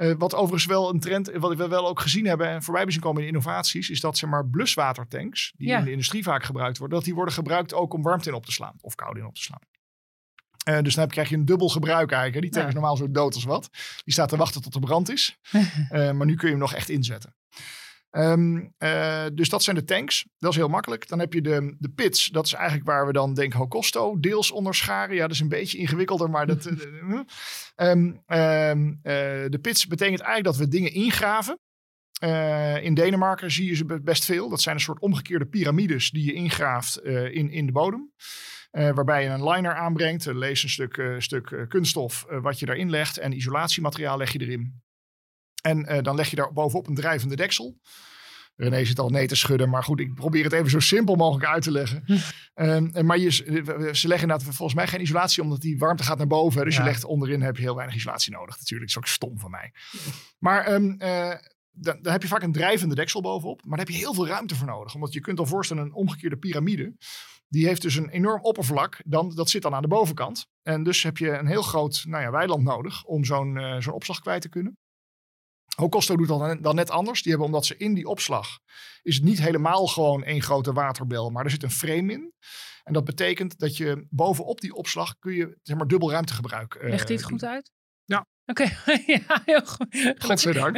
Uh, 0.00 0.14
wat 0.18 0.34
overigens 0.34 0.66
wel 0.66 0.90
een 0.90 1.00
trend, 1.00 1.30
wat 1.32 1.56
we 1.56 1.68
wel 1.68 1.88
ook 1.88 2.00
gezien 2.00 2.26
hebben 2.26 2.48
en 2.48 2.62
voorbij 2.62 2.90
zien 2.90 3.00
komen 3.00 3.22
in 3.22 3.28
innovaties, 3.28 3.90
is 3.90 4.00
dat 4.00 4.18
zeg 4.18 4.30
maar 4.30 4.46
bluswatertanks, 4.46 5.52
die 5.56 5.68
ja. 5.68 5.78
in 5.78 5.84
de 5.84 5.90
industrie 5.90 6.22
vaak 6.22 6.44
gebruikt 6.44 6.78
worden, 6.78 6.96
dat 6.96 7.06
die 7.06 7.14
worden 7.14 7.34
gebruikt 7.34 7.74
ook 7.74 7.94
om 7.94 8.02
warmte 8.02 8.28
in 8.28 8.34
op 8.34 8.44
te 8.44 8.52
slaan 8.52 8.76
of 8.80 8.94
koude 8.94 9.20
in 9.20 9.26
op 9.26 9.34
te 9.34 9.42
slaan. 9.42 9.60
Uh, 10.68 10.82
dus 10.82 10.94
dan 10.94 11.08
krijg 11.08 11.28
je 11.28 11.34
een 11.34 11.44
dubbel 11.44 11.68
gebruik 11.68 12.12
eigenlijk. 12.12 12.42
Die 12.42 12.50
tank 12.50 12.68
is 12.68 12.74
normaal 12.74 12.96
zo 12.96 13.10
dood 13.10 13.34
als 13.34 13.44
wat. 13.44 13.68
Die 14.04 14.12
staat 14.12 14.28
te 14.28 14.36
wachten 14.36 14.62
tot 14.62 14.74
er 14.74 14.80
brand 14.80 15.10
is. 15.10 15.36
uh, 15.52 16.10
maar 16.16 16.26
nu 16.26 16.34
kun 16.34 16.46
je 16.46 16.54
hem 16.54 16.62
nog 16.62 16.74
echt 16.74 16.88
inzetten. 16.88 17.34
Um, 18.10 18.74
uh, 18.78 19.24
dus 19.34 19.48
dat 19.48 19.62
zijn 19.62 19.76
de 19.76 19.84
tanks. 19.84 20.26
Dat 20.38 20.50
is 20.50 20.56
heel 20.56 20.68
makkelijk. 20.68 21.08
Dan 21.08 21.18
heb 21.18 21.32
je 21.32 21.40
de, 21.40 21.76
de 21.78 21.88
pits. 21.88 22.26
Dat 22.26 22.46
is 22.46 22.52
eigenlijk 22.52 22.86
waar 22.86 23.06
we 23.06 23.12
dan 23.12 23.34
denk 23.34 23.52
Hocosto 23.52 24.20
deels 24.20 24.50
onder 24.50 24.74
scharen. 24.74 25.14
Ja, 25.14 25.22
dat 25.22 25.30
is 25.30 25.40
een 25.40 25.48
beetje 25.48 25.78
ingewikkelder, 25.78 26.30
maar 26.30 26.46
dat... 26.46 26.66
um, 26.66 27.26
um, 28.26 29.00
de 29.50 29.58
pits 29.60 29.86
betekent 29.86 30.20
eigenlijk 30.20 30.44
dat 30.44 30.66
we 30.66 30.68
dingen 30.68 30.92
ingraven. 30.92 31.58
Uh, 32.24 32.82
in 32.84 32.94
Denemarken 32.94 33.50
zie 33.50 33.68
je 33.68 33.74
ze 33.74 34.00
best 34.02 34.24
veel. 34.24 34.48
Dat 34.48 34.60
zijn 34.60 34.74
een 34.74 34.80
soort 34.80 35.00
omgekeerde 35.00 35.46
piramides 35.46 36.10
die 36.10 36.24
je 36.24 36.32
ingraaft 36.32 37.00
uh, 37.04 37.34
in, 37.34 37.50
in 37.50 37.66
de 37.66 37.72
bodem. 37.72 38.12
Uh, 38.72 38.90
waarbij 38.90 39.22
je 39.22 39.28
een 39.28 39.48
liner 39.48 39.74
aanbrengt. 39.74 40.26
lees 40.26 40.62
een 40.62 40.68
stuk, 40.68 41.14
stuk 41.18 41.64
kunststof 41.68 42.26
wat 42.28 42.58
je 42.58 42.66
daarin 42.66 42.90
legt. 42.90 43.18
En 43.18 43.32
isolatiemateriaal 43.32 44.16
leg 44.16 44.32
je 44.32 44.40
erin. 44.40 44.82
En 45.60 45.92
uh, 45.92 46.02
dan 46.02 46.14
leg 46.14 46.30
je 46.30 46.36
daar 46.36 46.52
bovenop 46.52 46.86
een 46.86 46.94
drijvende 46.94 47.36
deksel. 47.36 47.78
René 48.56 48.84
zit 48.84 48.98
al 48.98 49.08
nee 49.08 49.26
te 49.26 49.34
schudden, 49.34 49.68
maar 49.68 49.84
goed, 49.84 50.00
ik 50.00 50.14
probeer 50.14 50.44
het 50.44 50.52
even 50.52 50.70
zo 50.70 50.80
simpel 50.80 51.14
mogelijk 51.14 51.46
uit 51.46 51.62
te 51.62 51.70
leggen. 51.70 52.04
um, 52.54 53.06
maar 53.06 53.18
je, 53.18 53.30
ze 53.30 54.08
leggen 54.08 54.28
inderdaad 54.28 54.42
volgens 54.42 54.74
mij 54.74 54.86
geen 54.86 55.00
isolatie, 55.00 55.42
omdat 55.42 55.60
die 55.60 55.78
warmte 55.78 56.02
gaat 56.02 56.18
naar 56.18 56.26
boven. 56.26 56.64
Dus 56.64 56.76
ja. 56.76 56.82
je 56.82 56.88
legt 56.88 57.04
onderin, 57.04 57.42
heb 57.42 57.56
je 57.56 57.62
heel 57.62 57.74
weinig 57.74 57.96
isolatie 57.96 58.32
nodig. 58.32 58.58
Natuurlijk, 58.58 58.92
dat 58.92 59.02
is 59.02 59.10
ook 59.10 59.16
stom 59.16 59.38
van 59.38 59.50
mij. 59.50 59.72
Maar 60.38 60.72
um, 60.72 60.96
uh, 61.02 61.34
dan, 61.70 61.98
dan, 62.02 62.12
heb 62.12 62.22
je 62.22 62.28
vaak 62.28 62.42
een 62.42 62.52
drijvende 62.52 62.94
deksel 62.94 63.20
bovenop, 63.20 63.60
maar 63.64 63.78
daar 63.78 63.86
heb 63.86 63.94
je 63.94 64.00
heel 64.00 64.14
veel 64.14 64.26
ruimte 64.26 64.54
voor 64.54 64.66
nodig. 64.66 64.94
Omdat 64.94 65.12
je 65.12 65.20
kunt 65.20 65.38
al 65.38 65.46
voorstellen, 65.46 65.82
een 65.82 65.94
omgekeerde 65.94 66.36
piramide, 66.36 66.94
die 67.48 67.66
heeft 67.66 67.82
dus 67.82 67.94
een 67.94 68.08
enorm 68.08 68.42
oppervlak, 68.42 69.00
dan, 69.04 69.34
dat 69.34 69.50
zit 69.50 69.62
dan 69.62 69.74
aan 69.74 69.82
de 69.82 69.88
bovenkant. 69.88 70.46
En 70.62 70.82
dus 70.82 71.02
heb 71.02 71.16
je 71.16 71.30
een 71.30 71.46
heel 71.46 71.62
groot 71.62 72.04
nou 72.06 72.22
ja, 72.22 72.30
weiland 72.30 72.62
nodig 72.62 73.04
om 73.04 73.24
zo'n 73.24 73.56
uh, 73.56 73.80
zo'n 73.80 73.94
opslag 73.94 74.20
kwijt 74.20 74.42
te 74.42 74.48
kunnen. 74.48 74.78
Hocosto 75.80 76.16
doet 76.16 76.28
dan, 76.28 76.58
dan 76.62 76.74
net 76.74 76.90
anders. 76.90 77.22
Die 77.22 77.30
hebben, 77.30 77.48
omdat 77.48 77.66
ze 77.66 77.76
in 77.76 77.94
die 77.94 78.06
opslag, 78.06 78.58
is 79.02 79.14
het 79.14 79.24
niet 79.24 79.40
helemaal 79.40 79.86
gewoon 79.86 80.24
één 80.24 80.42
grote 80.42 80.72
waterbel, 80.72 81.30
maar 81.30 81.44
er 81.44 81.50
zit 81.50 81.62
een 81.62 81.70
frame 81.70 82.12
in. 82.12 82.32
En 82.82 82.92
dat 82.92 83.04
betekent 83.04 83.58
dat 83.58 83.76
je 83.76 84.06
bovenop 84.10 84.60
die 84.60 84.74
opslag 84.74 85.18
kun 85.18 85.32
je 85.32 85.58
zeg 85.62 85.76
maar 85.76 85.86
dubbel 85.86 86.10
ruimtegebruik. 86.10 86.74
Uh, 86.74 86.90
Legt 86.90 87.08
hij 87.08 87.16
het 87.16 87.26
goed 87.26 87.44
uit? 87.44 87.70
Ja. 88.04 88.26
Oké, 88.46 88.62
okay. 88.62 89.02
ja, 89.26 89.42
heel 89.44 89.64
goed. 89.64 90.14
Godzijdank. 90.18 90.76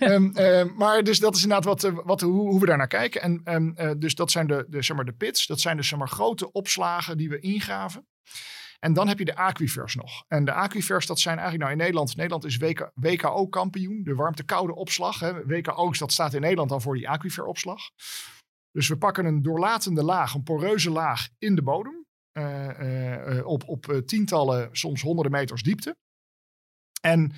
um, 0.00 0.38
uh, 0.38 0.64
maar 0.76 1.04
dus 1.04 1.18
dat 1.18 1.36
is 1.36 1.42
inderdaad 1.42 1.82
wat, 1.82 2.04
wat, 2.04 2.20
hoe, 2.20 2.48
hoe 2.48 2.60
we 2.60 2.66
daar 2.66 2.76
naar 2.76 2.86
kijken. 2.86 3.22
En 3.22 3.40
um, 3.44 3.74
uh, 3.76 3.90
dus 3.98 4.14
dat 4.14 4.30
zijn 4.30 4.46
de, 4.46 4.66
de, 4.68 4.82
zeg 4.82 4.96
maar, 4.96 5.04
de 5.04 5.12
pits. 5.12 5.46
Dat 5.46 5.60
zijn 5.60 5.76
dus 5.76 5.88
zeg 5.88 5.98
maar, 5.98 6.08
grote 6.08 6.52
opslagen 6.52 7.16
die 7.16 7.28
we 7.28 7.38
ingraven. 7.38 8.06
En 8.84 8.92
dan 8.92 9.08
heb 9.08 9.18
je 9.18 9.24
de 9.24 9.36
aquifers 9.36 9.94
nog. 9.94 10.24
En 10.28 10.44
de 10.44 10.52
aquifers, 10.52 11.06
dat 11.06 11.20
zijn 11.20 11.38
eigenlijk 11.38 11.68
nou 11.68 11.78
in 11.78 11.84
Nederland. 11.84 12.16
Nederland 12.16 12.44
is 12.44 12.56
WK, 12.56 12.90
WKO-kampioen, 12.94 14.02
de 14.02 14.14
warmte-koude 14.14 14.74
opslag. 14.74 15.20
Hè. 15.20 15.46
WKO, 15.46 15.92
dat 15.92 16.12
staat 16.12 16.34
in 16.34 16.40
Nederland 16.40 16.68
dan 16.68 16.80
voor 16.80 16.94
die 16.94 17.08
aquiferopslag. 17.08 17.90
Dus 18.70 18.88
we 18.88 18.96
pakken 18.96 19.24
een 19.24 19.42
doorlatende 19.42 20.02
laag, 20.02 20.34
een 20.34 20.42
poreuze 20.42 20.90
laag 20.90 21.28
in 21.38 21.54
de 21.54 21.62
bodem. 21.62 22.06
Uh, 22.32 23.36
uh, 23.36 23.46
op, 23.46 23.68
op 23.68 24.02
tientallen, 24.06 24.68
soms 24.72 25.02
honderden 25.02 25.32
meters 25.32 25.62
diepte. 25.62 25.96
En 27.00 27.32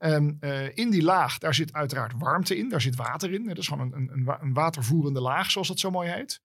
Ehm, 0.00 0.32
eh, 0.40 0.76
in 0.76 0.90
die 0.90 1.02
laag, 1.02 1.38
daar 1.38 1.54
zit 1.54 1.72
uiteraard 1.72 2.12
warmte 2.18 2.56
in, 2.56 2.68
daar 2.68 2.80
zit 2.80 2.96
water 2.96 3.32
in. 3.32 3.46
Dat 3.46 3.58
is 3.58 3.68
gewoon 3.68 3.92
een, 3.92 4.10
een, 4.12 4.36
een 4.40 4.52
watervoerende 4.52 5.20
laag, 5.20 5.50
zoals 5.50 5.68
dat 5.68 5.78
zo 5.78 5.90
mooi 5.90 6.10
heet. 6.10 6.40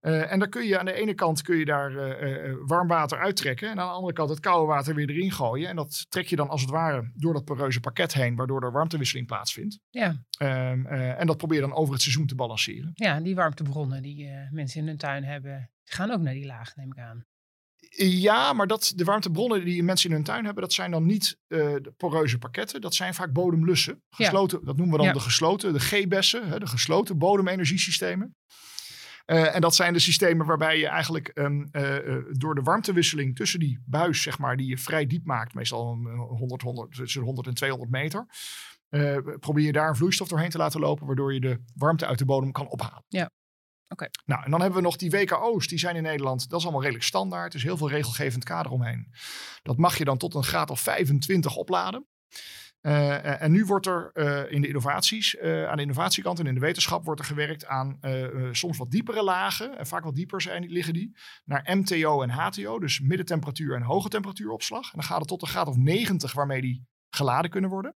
Uh, 0.00 0.32
en 0.32 0.38
dan 0.38 0.48
kun 0.48 0.66
je 0.66 0.78
aan 0.78 0.84
de 0.84 0.92
ene 0.92 1.14
kant 1.14 1.42
kun 1.42 1.56
je 1.56 1.64
daar 1.64 1.92
uh, 1.92 2.54
warm 2.66 2.88
water 2.88 3.18
uittrekken. 3.18 3.70
En 3.70 3.80
aan 3.80 3.86
de 3.86 3.92
andere 3.92 4.12
kant 4.12 4.30
het 4.30 4.40
koude 4.40 4.66
water 4.66 4.94
weer 4.94 5.10
erin 5.10 5.32
gooien. 5.32 5.68
En 5.68 5.76
dat 5.76 6.06
trek 6.08 6.26
je 6.26 6.36
dan 6.36 6.48
als 6.48 6.60
het 6.60 6.70
ware 6.70 7.10
door 7.14 7.32
dat 7.32 7.44
poreuze 7.44 7.80
pakket 7.80 8.14
heen, 8.14 8.36
waardoor 8.36 8.62
er 8.62 8.72
warmtewisseling 8.72 9.26
plaatsvindt. 9.26 9.78
Ja. 9.90 10.08
Um, 10.38 10.86
en 10.86 11.26
dat 11.26 11.36
probeer 11.36 11.60
je 11.60 11.66
dan 11.66 11.76
over 11.76 11.92
het 11.92 12.02
seizoen 12.02 12.26
te 12.26 12.34
balanceren. 12.34 12.90
Ja, 12.94 13.20
die 13.20 13.34
warmtebronnen 13.34 14.02
die 14.02 14.30
mensen 14.50 14.80
in 14.80 14.86
hun 14.86 14.96
tuin 14.96 15.24
hebben, 15.24 15.70
gaan 15.84 16.10
ook 16.10 16.20
naar 16.20 16.34
die 16.34 16.46
laag, 16.46 16.76
neem 16.76 16.92
ik 16.92 16.98
aan. 16.98 17.24
Ja, 17.98 18.52
maar 18.52 18.66
dat, 18.66 18.92
de 18.96 19.04
warmtebronnen 19.04 19.64
die 19.64 19.82
mensen 19.82 20.08
in 20.08 20.14
hun 20.14 20.24
tuin 20.24 20.44
hebben, 20.44 20.62
dat 20.62 20.72
zijn 20.72 20.90
dan 20.90 21.06
niet 21.06 21.38
de 21.46 21.92
poreuze 21.96 22.38
pakketten. 22.38 22.80
Dat 22.80 22.94
zijn 22.94 23.14
vaak 23.14 23.32
bodemlussen. 23.32 24.02
Gesloten, 24.10 24.64
Dat 24.64 24.76
noemen 24.76 24.98
we 24.98 25.04
dan 25.04 25.14
de 25.14 25.20
gesloten, 25.20 25.72
de 25.72 25.80
G-bessen, 25.80 26.60
de 26.60 26.66
gesloten 26.66 27.18
bodemenergiesystemen. 27.18 28.34
Uh, 29.26 29.54
en 29.54 29.60
dat 29.60 29.74
zijn 29.74 29.92
de 29.92 29.98
systemen 29.98 30.46
waarbij 30.46 30.78
je 30.78 30.88
eigenlijk 30.88 31.30
um, 31.34 31.68
uh, 31.72 32.16
door 32.30 32.54
de 32.54 32.62
warmtewisseling 32.62 33.36
tussen 33.36 33.60
die 33.60 33.82
buis, 33.86 34.22
zeg 34.22 34.38
maar, 34.38 34.56
die 34.56 34.68
je 34.68 34.78
vrij 34.78 35.06
diep 35.06 35.24
maakt, 35.24 35.54
meestal 35.54 35.84
100, 35.84 36.62
100, 36.62 36.92
tussen 36.92 37.22
100 37.22 37.46
en 37.46 37.54
200 37.54 37.90
meter, 37.90 38.26
probeer 39.40 39.64
je 39.64 39.72
daar 39.72 39.88
een 39.88 39.96
vloeistof 39.96 40.28
doorheen 40.28 40.50
te 40.50 40.58
laten 40.58 40.80
lopen, 40.80 41.06
waardoor 41.06 41.34
je 41.34 41.40
de 41.40 41.62
warmte 41.74 42.06
uit 42.06 42.18
de 42.18 42.24
bodem 42.24 42.52
kan 42.52 42.68
ophalen. 42.68 43.04
Ja. 43.08 43.30
Oké. 43.88 44.08
Nou, 44.24 44.44
en 44.44 44.50
dan 44.50 44.60
hebben 44.60 44.78
we 44.78 44.84
nog 44.84 44.96
die 44.96 45.10
WKO's, 45.10 45.66
die 45.66 45.78
zijn 45.78 45.96
in 45.96 46.02
Nederland, 46.02 46.48
dat 46.48 46.58
is 46.58 46.64
allemaal 46.64 46.82
redelijk 46.82 47.06
standaard. 47.06 47.52
Er 47.52 47.58
is 47.58 47.64
heel 47.64 47.76
veel 47.76 47.90
regelgevend 47.90 48.44
kader 48.44 48.72
omheen. 48.72 49.12
Dat 49.62 49.76
mag 49.76 49.98
je 49.98 50.04
dan 50.04 50.18
tot 50.18 50.34
een 50.34 50.44
graad 50.44 50.70
of 50.70 50.80
25 50.80 51.56
opladen. 51.56 52.06
Uh, 52.86 53.42
en 53.42 53.52
nu 53.52 53.64
wordt 53.64 53.86
er 53.86 54.10
uh, 54.14 54.52
in 54.52 54.60
de 54.60 54.66
innovaties, 54.68 55.38
aan 55.40 55.76
de 55.76 55.82
innovatiekant 55.82 56.38
en 56.38 56.46
in 56.46 56.54
de 56.54 56.60
wetenschap 56.60 57.04
wordt 57.04 57.20
er 57.20 57.26
gewerkt 57.26 57.66
aan 57.66 57.98
soms 58.52 58.78
wat 58.78 58.90
diepere 58.90 59.22
lagen, 59.22 59.78
en 59.78 59.86
vaak 59.86 60.04
wat 60.04 60.14
dieper 60.14 60.42
zijn, 60.42 60.66
liggen 60.66 60.92
die, 60.94 61.16
naar 61.44 61.76
MTO 61.76 62.22
en 62.22 62.30
HTO, 62.30 62.78
dus 62.78 63.00
middentemperatuur 63.00 63.74
en 63.74 63.82
hoge 63.82 64.08
temperatuuropslag. 64.08 64.84
En 64.84 64.98
dan 64.98 65.02
gaat 65.02 65.18
het 65.18 65.28
tot 65.28 65.42
een 65.42 65.48
graad 65.48 65.68
of 65.68 65.76
90 65.76 66.32
waarmee 66.32 66.60
die 66.60 66.86
geladen 67.10 67.50
kunnen 67.50 67.70
worden. 67.70 67.94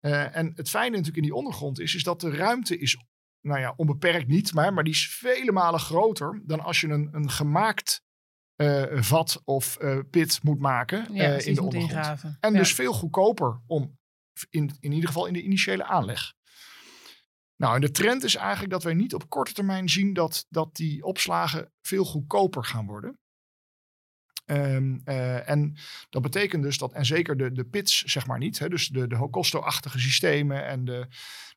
en 0.00 0.52
het 0.54 0.68
fijne 0.68 0.90
natuurlijk 0.90 1.16
in 1.16 1.22
die 1.22 1.34
ondergrond 1.34 1.80
is, 1.80 1.94
is 1.94 2.02
dat 2.02 2.20
de 2.20 2.30
ruimte 2.30 2.78
is, 2.78 2.96
nou 3.40 3.60
ja, 3.60 3.74
onbeperkt 3.76 4.28
niet, 4.28 4.54
maar, 4.54 4.72
maar 4.72 4.84
die 4.84 4.92
is 4.92 5.14
vele 5.14 5.52
malen 5.52 5.80
groter 5.80 6.42
dan 6.46 6.60
als 6.60 6.80
je 6.80 6.88
een, 6.88 7.08
een 7.12 7.30
gemaakt 7.30 8.02
uh, 8.62 9.02
vat 9.02 9.42
of 9.44 9.78
uh, 9.80 9.98
pit 10.10 10.42
moet 10.42 10.58
maken 10.58 11.06
ja, 11.12 11.36
uh, 11.36 11.46
in 11.46 11.54
de 11.54 11.62
ondergrond. 11.62 12.22
En 12.40 12.52
ja. 12.52 12.58
dus 12.58 12.74
veel 12.74 12.92
goedkoper 12.92 13.60
om, 13.66 13.98
in, 14.50 14.76
in 14.80 14.92
ieder 14.92 15.08
geval 15.08 15.26
in 15.26 15.32
de 15.32 15.42
initiële 15.42 15.84
aanleg. 15.84 16.34
Nou, 17.56 17.74
en 17.74 17.80
de 17.80 17.90
trend 17.90 18.24
is 18.24 18.34
eigenlijk 18.34 18.70
dat 18.70 18.82
wij 18.82 18.94
niet 18.94 19.14
op 19.14 19.28
korte 19.28 19.52
termijn 19.52 19.88
zien 19.88 20.12
dat, 20.12 20.46
dat 20.48 20.76
die 20.76 21.02
opslagen 21.02 21.72
veel 21.80 22.04
goedkoper 22.04 22.64
gaan 22.64 22.86
worden. 22.86 23.18
Um, 24.50 25.00
en 25.04 25.76
dat 26.10 26.22
betekent 26.22 26.62
dus 26.62 26.78
dat, 26.78 26.92
en 26.92 27.06
zeker 27.06 27.36
de, 27.36 27.52
de 27.52 27.64
pits, 27.64 28.02
zeg 28.02 28.26
maar 28.26 28.38
niet, 28.38 28.58
hè, 28.58 28.68
dus 28.68 28.88
de, 28.88 29.06
de 29.06 29.16
Hocosto-achtige 29.16 29.98
systemen, 29.98 30.66
en 30.66 30.84
de, 30.84 31.06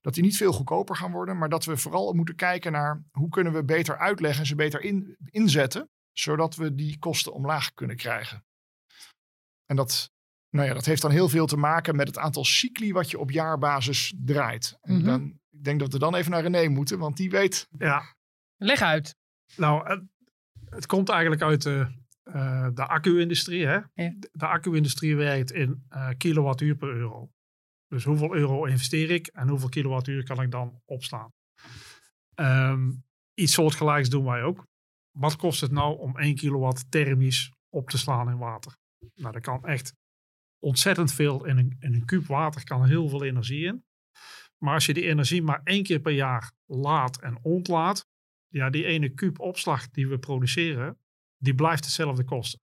dat 0.01 0.13
die 0.13 0.23
niet 0.23 0.37
veel 0.37 0.53
goedkoper 0.53 0.95
gaan 0.95 1.11
worden, 1.11 1.37
maar 1.37 1.49
dat 1.49 1.65
we 1.65 1.77
vooral 1.77 2.13
moeten 2.13 2.35
kijken 2.35 2.71
naar 2.71 3.03
hoe 3.11 3.29
kunnen 3.29 3.53
we 3.53 3.63
beter 3.63 3.97
uitleggen 3.97 4.39
en 4.41 4.47
ze 4.47 4.55
beter 4.55 4.81
in, 4.81 5.17
inzetten 5.29 5.89
zodat 6.11 6.55
we 6.55 6.75
die 6.75 6.99
kosten 6.99 7.33
omlaag 7.33 7.73
kunnen 7.73 7.95
krijgen. 7.95 8.45
En 9.65 9.75
dat, 9.75 10.11
nou 10.49 10.67
ja, 10.67 10.73
dat 10.73 10.85
heeft 10.85 11.01
dan 11.01 11.11
heel 11.11 11.29
veel 11.29 11.45
te 11.45 11.57
maken 11.57 11.95
met 11.95 12.07
het 12.07 12.17
aantal 12.17 12.45
cycli 12.45 12.93
wat 12.93 13.11
je 13.11 13.19
op 13.19 13.31
jaarbasis 13.31 14.13
draait. 14.17 14.77
En 14.81 14.93
mm 14.93 14.97
-hmm. 14.99 15.05
dan, 15.05 15.39
ik 15.49 15.63
denk 15.63 15.79
dat 15.79 15.93
we 15.93 15.99
dan 15.99 16.15
even 16.15 16.31
naar 16.31 16.41
René 16.41 16.67
moeten, 16.67 16.99
want 16.99 17.17
die 17.17 17.29
weet. 17.29 17.67
Ja. 17.77 18.15
Leg 18.57 18.81
uit. 18.81 19.15
Nou, 19.55 19.87
het, 19.87 20.03
het 20.65 20.85
komt 20.85 21.09
eigenlijk 21.09 21.41
uit 21.41 21.61
de, 21.61 21.87
uh, 22.23 22.67
de 22.73 22.87
accu-industrie. 22.87 23.65
Hè? 23.65 23.79
Ja. 23.93 24.15
De 24.31 24.47
accu-industrie 24.47 25.15
werkt 25.15 25.51
in 25.51 25.85
uh, 25.89 26.09
kilowattuur 26.17 26.75
per 26.75 26.89
euro. 26.89 27.31
Dus 27.87 28.03
hoeveel 28.03 28.35
euro 28.35 28.65
investeer 28.65 29.09
ik 29.09 29.27
en 29.27 29.47
hoeveel 29.47 29.69
kilowattuur 29.69 30.23
kan 30.23 30.41
ik 30.41 30.51
dan 30.51 30.81
opslaan? 30.85 31.33
Um, 32.35 33.03
iets 33.33 33.53
soortgelijks 33.53 34.09
doen 34.09 34.25
wij 34.25 34.43
ook 34.43 34.67
wat 35.11 35.35
kost 35.35 35.61
het 35.61 35.71
nou 35.71 35.99
om 35.99 36.17
1 36.17 36.35
kilowatt 36.35 36.91
thermisch 36.91 37.51
op 37.69 37.89
te 37.89 37.97
slaan 37.97 38.29
in 38.29 38.37
water? 38.37 38.77
Nou, 39.15 39.33
dat 39.33 39.41
kan 39.41 39.65
echt 39.65 39.93
ontzettend 40.59 41.13
veel. 41.13 41.45
In 41.45 41.57
een, 41.57 41.75
in 41.79 41.93
een 41.93 42.05
kuub 42.05 42.25
water 42.25 42.63
kan 42.63 42.85
heel 42.85 43.09
veel 43.09 43.23
energie 43.23 43.65
in. 43.65 43.83
Maar 44.57 44.73
als 44.73 44.85
je 44.85 44.93
die 44.93 45.07
energie 45.07 45.41
maar 45.41 45.61
één 45.63 45.83
keer 45.83 45.99
per 45.99 46.13
jaar 46.13 46.51
laat 46.65 47.21
en 47.21 47.39
ontlaat, 47.41 48.05
ja, 48.47 48.69
die 48.69 48.85
ene 48.85 49.09
kuub 49.09 49.39
opslag 49.39 49.89
die 49.89 50.07
we 50.07 50.19
produceren, 50.19 50.97
die 51.37 51.55
blijft 51.55 51.83
hetzelfde 51.83 52.23
kosten. 52.23 52.59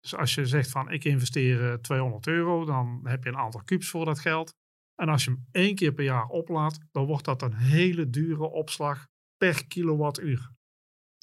Dus 0.00 0.14
als 0.14 0.34
je 0.34 0.46
zegt 0.46 0.70
van 0.70 0.90
ik 0.90 1.04
investeer 1.04 1.80
200 1.80 2.26
euro, 2.26 2.64
dan 2.64 3.00
heb 3.02 3.24
je 3.24 3.28
een 3.28 3.36
aantal 3.36 3.62
kubus 3.62 3.90
voor 3.90 4.04
dat 4.04 4.18
geld. 4.18 4.54
En 4.94 5.08
als 5.08 5.24
je 5.24 5.30
hem 5.30 5.46
één 5.50 5.74
keer 5.74 5.92
per 5.92 6.04
jaar 6.04 6.26
oplaat, 6.26 6.78
dan 6.90 7.06
wordt 7.06 7.24
dat 7.24 7.42
een 7.42 7.54
hele 7.54 8.10
dure 8.10 8.50
opslag 8.50 9.06
per 9.36 9.66
kilowattuur. 9.66 10.55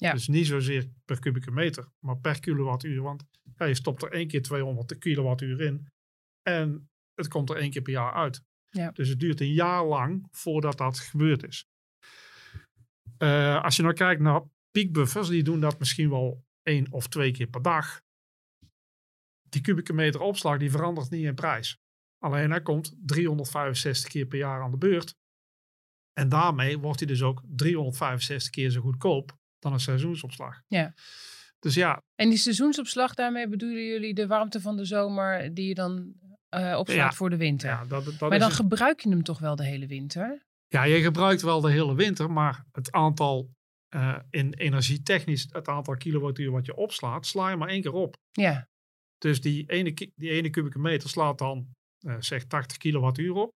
Ja. 0.04 0.12
Dus 0.12 0.28
niet 0.28 0.46
zozeer 0.46 0.88
per 1.04 1.18
kubieke 1.18 1.50
meter, 1.50 1.88
maar 1.98 2.18
per 2.18 2.40
kilowattuur. 2.40 3.02
Want 3.02 3.24
ja, 3.56 3.66
je 3.66 3.74
stopt 3.74 4.02
er 4.02 4.12
één 4.12 4.28
keer 4.28 4.42
200 4.42 4.98
kilowattuur 4.98 5.60
in 5.60 5.88
en 6.42 6.90
het 7.14 7.28
komt 7.28 7.50
er 7.50 7.56
één 7.56 7.70
keer 7.70 7.82
per 7.82 7.92
jaar 7.92 8.12
uit. 8.12 8.42
Ja. 8.68 8.90
Dus 8.90 9.08
het 9.08 9.20
duurt 9.20 9.40
een 9.40 9.52
jaar 9.52 9.84
lang 9.84 10.28
voordat 10.30 10.78
dat 10.78 10.98
gebeurd 10.98 11.42
is. 11.42 11.66
Uh, 13.18 13.62
als 13.62 13.76
je 13.76 13.82
nou 13.82 13.94
kijkt 13.94 14.20
naar 14.20 14.42
piekbuffers, 14.70 15.28
die 15.28 15.42
doen 15.42 15.60
dat 15.60 15.78
misschien 15.78 16.10
wel 16.10 16.44
één 16.62 16.92
of 16.92 17.08
twee 17.08 17.30
keer 17.30 17.46
per 17.46 17.62
dag. 17.62 18.00
Die 19.48 19.60
kubieke 19.60 19.92
meter 19.92 20.20
opslag 20.20 20.58
die 20.58 20.70
verandert 20.70 21.10
niet 21.10 21.24
in 21.24 21.34
prijs. 21.34 21.78
Alleen 22.18 22.50
hij 22.50 22.62
komt 22.62 22.94
365 22.98 24.10
keer 24.10 24.26
per 24.26 24.38
jaar 24.38 24.62
aan 24.62 24.70
de 24.70 24.76
beurt. 24.76 25.16
En 26.12 26.28
daarmee 26.28 26.78
wordt 26.78 26.98
hij 26.98 27.08
dus 27.08 27.22
ook 27.22 27.42
365 27.46 28.50
keer 28.50 28.70
zo 28.70 28.80
goedkoop 28.80 29.38
dan 29.64 29.72
een 29.72 29.80
seizoensopslag. 29.80 30.62
Ja. 30.66 30.94
Dus 31.58 31.74
ja. 31.74 32.02
En 32.14 32.28
die 32.28 32.38
seizoensopslag, 32.38 33.14
daarmee 33.14 33.48
bedoelen 33.48 33.84
jullie 33.84 34.14
de 34.14 34.26
warmte 34.26 34.60
van 34.60 34.76
de 34.76 34.84
zomer 34.84 35.54
die 35.54 35.68
je 35.68 35.74
dan 35.74 36.12
uh, 36.54 36.76
opslaat 36.78 36.96
Ja. 37.10 37.12
voor 37.12 37.30
de 37.30 37.36
winter. 37.36 37.68
ja 37.68 37.84
dat, 37.84 38.04
dat 38.04 38.20
maar 38.30 38.38
dan 38.38 38.48
het. 38.48 38.56
gebruik 38.56 39.00
je 39.00 39.08
hem 39.08 39.22
toch 39.22 39.38
wel 39.38 39.56
de 39.56 39.64
hele 39.64 39.86
winter? 39.86 40.42
Ja, 40.68 40.82
je 40.84 41.02
gebruikt 41.02 41.42
wel 41.42 41.60
de 41.60 41.70
hele 41.70 41.94
winter, 41.94 42.30
maar 42.30 42.64
het 42.72 42.92
aantal 42.92 43.50
eh, 43.88 44.18
in 44.30 44.52
energietechnisch, 44.54 45.46
het 45.50 45.68
aantal 45.68 45.96
kilowattuur 45.96 46.50
wat 46.50 46.66
je 46.66 46.74
opslaat, 46.76 47.26
sla 47.26 47.50
je 47.50 47.56
maar 47.56 47.68
één 47.68 47.82
keer 47.82 47.92
op. 47.92 48.16
Ja, 48.30 48.68
Dus 49.18 49.40
die 49.40 49.70
ene, 49.70 49.92
die 50.14 50.30
ene 50.30 50.50
kubieke 50.50 50.78
meter 50.78 51.08
slaat 51.08 51.38
dan 51.38 51.68
eh, 51.98 52.16
zeg 52.18 52.44
80 52.44 52.76
kilowattuur 52.76 53.32
op. 53.34 53.50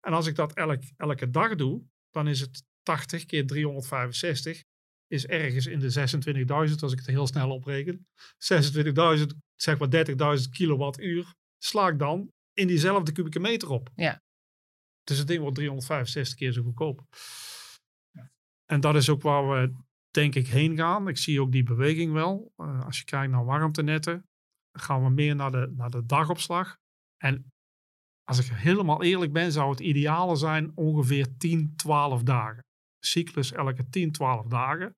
En 0.00 0.12
als 0.12 0.26
ik 0.26 0.34
dat 0.34 0.52
elk, 0.54 0.82
elke 0.96 1.30
dag 1.30 1.54
doe, 1.54 1.82
dan 2.10 2.28
is 2.28 2.40
het 2.40 2.62
80 2.82 3.24
keer 3.26 3.46
365 3.46 4.62
is 5.10 5.26
ergens 5.26 5.66
in 5.66 5.78
de 5.78 5.92
26.000, 6.68 6.74
als 6.80 6.92
ik 6.92 6.98
het 6.98 7.06
heel 7.06 7.26
snel 7.26 7.50
opreken. 7.50 8.06
26.000, 9.18 9.26
zeg 9.54 9.78
maar 9.78 10.38
30.000 10.38 10.48
kilowattuur, 10.50 11.34
sla 11.58 11.88
ik 11.88 11.98
dan 11.98 12.32
in 12.52 12.66
diezelfde 12.66 13.12
kubieke 13.12 13.40
meter 13.40 13.70
op. 13.70 13.90
Ja. 13.94 14.22
Dus 15.02 15.18
het 15.18 15.26
ding 15.26 15.40
wordt 15.40 15.54
365 15.54 16.34
keer 16.34 16.52
zo 16.52 16.62
goedkoop. 16.62 17.06
En 18.64 18.80
dat 18.80 18.94
is 18.94 19.08
ook 19.08 19.22
waar 19.22 19.48
we 19.48 19.72
denk 20.10 20.34
ik 20.34 20.46
heen 20.46 20.76
gaan. 20.76 21.08
Ik 21.08 21.16
zie 21.16 21.40
ook 21.40 21.52
die 21.52 21.62
beweging 21.62 22.12
wel. 22.12 22.52
Eh, 22.56 22.84
als 22.84 22.98
je 22.98 23.04
kijkt 23.04 23.32
naar 23.32 23.44
warmtenetten, 23.44 24.28
gaan 24.72 25.04
we 25.04 25.10
meer 25.10 25.34
naar 25.34 25.50
de, 25.50 25.72
naar 25.76 25.90
de 25.90 26.06
dagopslag. 26.06 26.78
En 27.16 27.52
als 28.24 28.38
ik 28.38 28.56
helemaal 28.56 29.02
eerlijk 29.02 29.32
ben, 29.32 29.52
zou 29.52 29.70
het 29.70 29.80
ideale 29.80 30.36
zijn 30.36 30.76
ongeveer 30.76 31.36
10, 31.36 31.76
12 31.76 32.22
dagen. 32.22 32.64
Cyclus 33.00 33.52
elke 33.52 33.88
10, 33.88 34.12
12 34.12 34.46
dagen. 34.46 34.96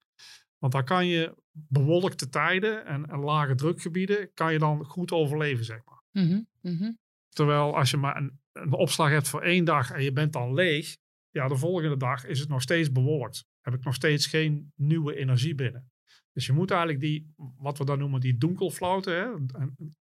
Want 0.58 0.72
dan 0.72 0.84
kan 0.84 1.06
je 1.06 1.34
bewolkte 1.52 2.28
tijden 2.28 2.86
en, 2.86 3.06
en 3.06 3.18
lage 3.18 3.54
drukgebieden, 3.54 4.32
kan 4.34 4.52
je 4.52 4.58
dan 4.58 4.84
goed 4.84 5.12
overleven, 5.12 5.64
zeg 5.64 5.80
maar. 5.84 6.24
Mhm, 6.24 6.40
mhm. 6.60 6.92
Terwijl 7.28 7.76
als 7.76 7.90
je 7.90 7.96
maar 7.96 8.16
een, 8.16 8.40
een 8.52 8.72
opslag 8.72 9.10
hebt 9.10 9.28
voor 9.28 9.42
één 9.42 9.64
dag 9.64 9.90
en 9.90 10.02
je 10.02 10.12
bent 10.12 10.32
dan 10.32 10.54
leeg, 10.54 10.96
ja, 11.30 11.48
de 11.48 11.56
volgende 11.56 11.96
dag 11.96 12.24
is 12.24 12.40
het 12.40 12.48
nog 12.48 12.62
steeds 12.62 12.92
bewolkt. 12.92 13.44
Heb 13.60 13.74
ik 13.74 13.84
nog 13.84 13.94
steeds 13.94 14.26
geen 14.26 14.72
nieuwe 14.76 15.16
energie 15.16 15.54
binnen. 15.54 15.90
Dus 16.32 16.46
je 16.46 16.52
moet 16.52 16.70
eigenlijk 16.70 17.00
die, 17.00 17.34
wat 17.56 17.78
we 17.78 17.84
dan 17.84 17.98
noemen, 17.98 18.20
die 18.20 18.38
donkelflauten. 18.38 19.14
Hè? 19.14 19.60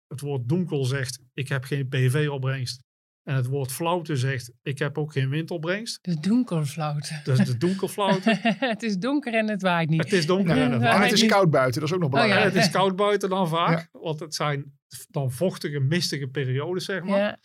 Het 0.06 0.20
woord 0.20 0.48
donkel 0.48 0.84
zegt, 0.84 1.22
ik 1.32 1.48
heb 1.48 1.64
geen 1.64 1.88
PV-opbrengst. 1.88 2.82
En 3.24 3.34
het 3.34 3.46
woord 3.46 3.72
flauwte 3.72 4.16
zegt, 4.16 4.52
ik 4.62 4.78
heb 4.78 4.98
ook 4.98 5.12
geen 5.12 5.28
windopbrengst. 5.28 5.98
De 6.02 6.20
donkerflauten. 6.20 7.20
Dus 7.24 7.38
de 7.38 7.56
donkelflauten. 7.56 8.38
het 8.74 8.82
is 8.82 8.98
donker 8.98 9.34
en 9.34 9.48
het 9.48 9.62
waait 9.62 9.88
niet. 9.88 10.02
het 10.02 10.12
is 10.12 10.26
donker 10.26 10.56
en 10.56 10.72
het 10.72 10.80
Maar 10.80 10.98
waait 10.98 11.10
het 11.10 11.22
is 11.22 11.28
koud 11.28 11.50
buiten, 11.50 11.80
dat 11.80 11.88
is 11.88 11.94
ook 11.94 12.02
nog 12.02 12.12
Oh, 12.12 12.16
ja. 12.18 12.22
belangrijk. 12.24 12.54
Het 12.54 12.64
is 12.64 12.70
koud 12.70 12.96
buiten 12.96 13.28
dan 13.28 13.48
vaak. 13.48 13.88
Want 13.92 14.20
het 14.20 14.34
zijn 14.34 14.78
dan 15.10 15.30
vochtige, 15.30 15.80
mistige 15.80 16.26
periodes, 16.26 16.84
zeg 16.84 17.02
maar. 17.02 17.18
Ja, 17.18 17.38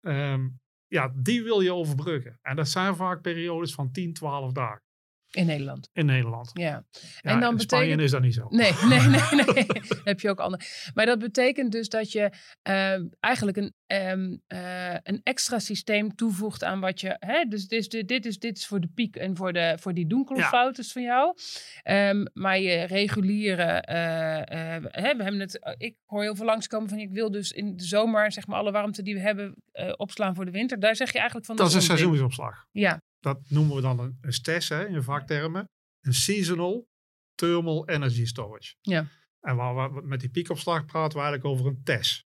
Ehm, 0.00 0.48
ja, 0.86 1.12
die 1.16 1.42
wil 1.42 1.60
je 1.60 1.74
overbruggen. 1.74 2.38
En 2.42 2.56
dat 2.56 2.68
zijn 2.68 2.96
vaak 2.96 3.20
periodes 3.20 3.74
van 3.74 3.90
10, 3.90 4.12
12 4.12 4.52
dagen 4.52 4.82
In 5.30 5.46
Nederland. 5.46 5.88
in 5.92 6.06
Nederland. 6.06 6.50
Ja. 6.52 6.64
Ja, 6.64 6.84
En 7.20 7.40
dan 7.40 7.52
in 7.52 7.60
Spanje 7.60 7.84
betekent- 7.84 8.02
is 8.04 8.10
dat 8.10 8.22
niet 8.22 8.34
zo. 8.34 8.46
Nee, 8.48 8.72
nee, 8.88 9.00
nee, 9.00 9.54
nee. 9.54 9.66
heb 10.04 10.20
je 10.20 10.30
ook 10.30 10.40
andere. 10.40 10.62
Maar 10.94 11.06
dat 11.06 11.18
betekent 11.18 11.72
dus 11.72 11.88
dat 11.88 12.12
je 12.12 12.30
ehm, 12.62 13.06
eigenlijk 13.20 13.56
een, 13.56 13.74
ehm, 13.86 14.36
eh, 14.46 14.94
een 15.02 15.20
extra 15.22 15.58
systeem 15.58 16.14
toevoegt 16.14 16.64
aan 16.64 16.80
wat 16.80 17.00
je. 17.00 17.16
Hè? 17.18 17.44
Dus 17.48 17.68
dit 17.68 17.78
is, 17.94 18.04
dit, 18.06 18.26
is, 18.26 18.38
dit 18.38 18.56
is 18.56 18.66
voor 18.66 18.80
de 18.80 18.88
piek 18.94 19.16
en 19.16 19.36
voor, 19.36 19.52
de, 19.52 19.76
voor 19.80 19.94
die 19.94 20.06
donkelfoutes 20.06 20.92
van 20.92 21.02
jou. 21.02 21.34
Ehm, 21.82 22.24
maar 22.32 22.58
je 22.58 22.82
reguliere. 22.82 23.62
eh, 23.62 24.76
eh, 24.76 24.84
hè, 24.88 25.16
we 25.16 25.22
hebben 25.22 25.40
het, 25.40 25.74
ik 25.78 25.96
hoor 26.06 26.22
heel 26.22 26.36
veel 26.36 26.46
langskomen 26.46 26.88
van 26.88 26.98
ik 26.98 27.10
wil 27.10 27.30
dus 27.30 27.52
in 27.52 27.76
de 27.76 27.84
zomer 27.84 28.32
zeg 28.32 28.46
maar 28.46 28.58
alle 28.58 28.72
warmte 28.72 29.02
die 29.02 29.14
we 29.14 29.20
hebben 29.20 29.54
opslaan 29.96 30.34
voor 30.34 30.44
de 30.44 30.50
winter. 30.50 30.80
Daar 30.80 30.96
zeg 30.96 31.08
je 31.12 31.16
eigenlijk 31.18 31.46
van. 31.46 31.56
Dat 31.56 31.68
is 31.68 31.74
een 31.74 31.82
seizoensopslag. 31.82 32.66
Ja, 32.72 33.02
Dat 33.20 33.50
noemen 33.50 33.76
we 33.76 33.82
dan 33.82 33.98
een, 33.98 34.18
een 34.20 34.32
STES 34.32 34.68
hè, 34.68 34.86
in 34.86 35.02
vaktermen. 35.02 35.68
Een 36.00 36.14
Seasonal 36.14 36.88
Thermal 37.34 37.88
Energy 37.88 38.24
Storage. 38.24 38.74
Ja. 38.80 39.06
En 39.40 39.56
waar 39.56 39.92
we 39.94 40.02
met 40.02 40.20
die 40.20 40.30
piekopslag 40.30 40.84
praten 40.84 41.18
we 41.18 41.24
eigenlijk 41.24 41.44
over 41.44 41.66
een 41.66 41.82
TES. 41.82 42.24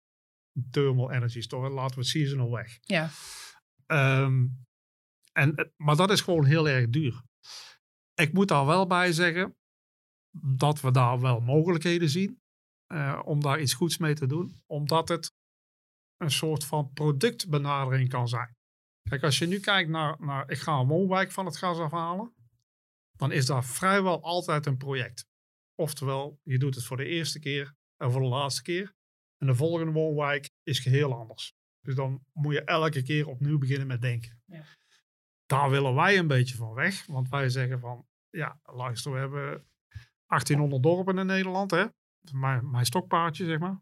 Een 0.53 0.67
Thermal 0.71 1.12
Energy 1.12 1.41
Storage. 1.41 1.74
Laten 1.74 1.95
we 1.95 2.01
het 2.01 2.10
seasonal 2.10 2.51
weg. 2.51 2.77
ja. 2.81 3.10
Ehm, 3.86 4.48
en, 5.31 5.74
maar 5.77 5.95
dat 5.95 6.12
is 6.12 6.21
gewoon 6.21 6.45
heel 6.45 6.69
erg 6.69 6.89
duur. 6.89 7.24
Ik 8.13 8.33
moet 8.33 8.48
daar 8.48 8.65
wel 8.65 8.88
bij 8.88 9.12
zeggen 9.12 9.55
dat 10.41 10.81
we 10.81 10.91
daar 10.91 11.19
wel 11.19 11.39
mogelijkheden 11.39 12.10
zien 12.10 12.41
eh, 12.86 13.21
om 13.25 13.41
daar 13.41 13.62
iets 13.62 13.74
goeds 13.74 13.98
mee 13.98 14.13
te 14.13 14.27
doen, 14.27 14.62
omdat 14.65 15.07
het 15.10 15.33
een 16.17 16.31
soort 16.31 16.65
van 16.65 16.91
productbenadering 16.93 18.10
kan 18.10 18.27
zijn. 18.27 18.55
Kijk, 19.10 19.24
als 19.24 19.38
je 19.39 19.46
nu 19.46 19.60
kijkt 19.60 19.89
naar, 19.89 20.15
naar 20.20 20.50
ik 20.50 20.58
ga 20.58 20.79
een 20.79 20.88
woonwijk 20.88 21.31
van 21.31 21.46
het 21.46 21.58
gas 21.58 21.77
afhalen, 21.77 22.34
dan 23.12 23.31
is 23.31 23.46
dat 23.46 23.65
vrijwel 23.65 24.24
altijd 24.24 24.65
een 24.65 24.77
project. 24.77 25.25
Oftewel, 25.75 26.39
je 26.43 26.60
doet 26.60 26.75
het 26.75 26.84
voor 26.84 26.98
de 26.98 27.05
eerste 27.05 27.39
keer 27.39 27.75
en 27.98 28.12
voor 28.12 28.22
de 28.22 28.27
laatste 28.27 28.62
keer. 28.62 28.93
En 29.38 29.48
de 29.48 29.55
volgende 29.55 29.91
woonwijk 29.91 30.50
is 30.63 30.79
geheel 30.79 31.13
anders. 31.13 31.53
Dus 31.81 31.96
dan 31.96 32.24
moet 32.34 32.53
je 32.53 32.63
elke 32.63 33.03
keer 33.03 33.27
opnieuw 33.27 33.58
beginnen 33.58 33.88
met 33.88 34.01
denken. 34.01 34.41
Ja. 34.46 34.63
Daar 35.46 35.70
willen 35.70 35.96
wij 35.96 36.17
een 36.17 36.27
beetje 36.27 36.55
van 36.55 36.74
weg. 36.74 37.05
Want 37.05 37.29
wij 37.29 37.50
zeggen 37.50 37.79
van, 37.79 38.08
ja, 38.29 38.60
luister, 38.63 39.12
we 39.12 39.17
hebben 39.17 39.67
1800 40.25 40.84
dorpen 40.84 41.17
in 41.17 41.25
Nederland. 41.25 41.72
Hè? 41.72 41.86
Mijn, 42.31 42.70
mijn 42.70 42.86
stokpaardje, 42.86 43.46
zeg 43.46 43.60
maar. 43.60 43.81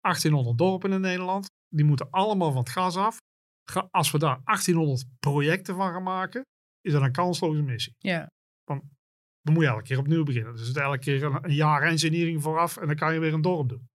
1800 0.00 0.58
dorpen 0.58 0.92
in 0.92 1.00
Nederland. 1.00 1.50
Die 1.68 1.84
moeten 1.84 2.10
allemaal 2.10 2.52
van 2.52 2.60
het 2.60 2.70
gas 2.70 2.96
af. 2.96 3.18
Als 3.90 4.10
we 4.10 4.18
daar 4.18 4.40
1800 4.44 5.04
projecten 5.18 5.76
van 5.76 5.92
gaan 5.92 6.02
maken, 6.02 6.46
is 6.80 6.92
dat 6.92 7.02
een 7.02 7.12
kansloze 7.12 7.62
missie. 7.62 7.94
ja. 7.98 8.30
Dan 9.42 9.54
moet 9.54 9.62
je 9.62 9.70
elke 9.70 9.82
keer 9.82 9.98
opnieuw 9.98 10.24
beginnen. 10.24 10.52
Dus 10.52 10.66
het 10.66 10.76
is 10.76 10.82
elke 10.82 10.98
keer 10.98 11.24
een, 11.24 11.44
een 11.44 11.54
jaar 11.54 11.82
engineering 11.82 12.42
vooraf 12.42 12.76
en 12.76 12.86
dan 12.86 12.96
kan 12.96 13.14
je 13.14 13.20
weer 13.20 13.32
een 13.32 13.40
dorp 13.40 13.68
doen. 13.68 13.88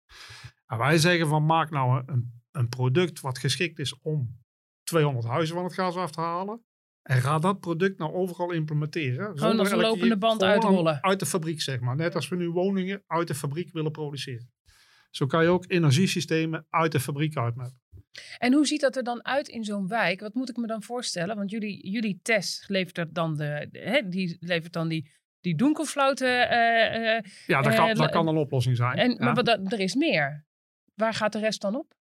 En 0.66 0.78
wij 0.78 0.98
zeggen 0.98 1.28
van 1.28 1.46
maak 1.46 1.70
nou 1.70 2.02
een, 2.06 2.42
een 2.50 2.68
product 2.68 3.20
wat 3.20 3.38
geschikt 3.38 3.78
is 3.78 3.98
om 4.00 4.40
200 4.82 5.26
huizen 5.26 5.54
van 5.54 5.64
het 5.64 5.74
gas 5.74 5.96
af 5.96 6.10
te 6.10 6.20
halen. 6.20 6.64
En 7.02 7.20
ga 7.20 7.38
dat 7.38 7.60
product 7.60 7.98
nou 7.98 8.12
overal 8.12 8.50
implementeren. 8.50 9.38
zonder 9.38 9.58
als 9.58 9.70
een 9.70 9.78
lopende 9.78 10.18
band 10.18 10.42
gewoon 10.42 10.54
uitrollen. 10.54 11.02
Uit 11.02 11.20
de 11.20 11.26
fabriek 11.26 11.60
zeg 11.60 11.80
maar. 11.80 11.96
Net 11.96 12.14
als 12.14 12.28
we 12.28 12.36
nu 12.36 12.50
woningen 12.50 13.02
uit 13.06 13.28
de 13.28 13.34
fabriek 13.34 13.72
willen 13.72 13.92
produceren. 13.92 14.50
Zo 15.10 15.26
kan 15.26 15.42
je 15.42 15.48
ook 15.48 15.64
energiesystemen 15.66 16.66
uit 16.68 16.92
de 16.92 17.00
fabriek 17.00 17.36
uitmaken. 17.36 17.79
En 18.38 18.52
hoe 18.52 18.66
ziet 18.66 18.80
dat 18.80 18.96
er 18.96 19.02
dan 19.02 19.24
uit 19.24 19.48
in 19.48 19.64
zo'n 19.64 19.88
wijk? 19.88 20.20
Wat 20.20 20.34
moet 20.34 20.48
ik 20.50 20.56
me 20.56 20.66
dan 20.66 20.82
voorstellen? 20.82 21.36
Want 21.36 21.50
jullie, 21.50 21.90
jullie 21.90 22.18
test 22.22 22.68
levert 22.68 22.98
er 22.98 23.12
dan 23.12 23.36
de, 23.36 23.68
de- 23.70 23.78
hè, 23.78 24.08
die 24.08 24.36
levert 24.40 24.72
dan 24.72 24.88
die, 24.88 25.10
die 25.40 25.54
donkerfloten. 25.56 26.48
eh, 26.48 27.16
eh, 27.16 27.22
Ja, 27.46 27.62
dat, 27.62 27.72
Eh, 27.72 27.78
kan, 27.78 27.86
la- 27.88 27.94
dat 27.94 28.10
kan 28.10 28.28
een 28.28 28.36
oplossing 28.36 28.76
zijn. 28.76 28.98
en, 28.98 29.10
ja. 29.10 29.16
Maar 29.24 29.34
wat, 29.34 29.48
er 29.72 29.80
is 29.80 29.94
meer. 29.94 30.46
Waar 30.94 31.14
gaat 31.14 31.32
de 31.32 31.38
rest 31.38 31.60
dan 31.60 31.74
op? 31.76 31.94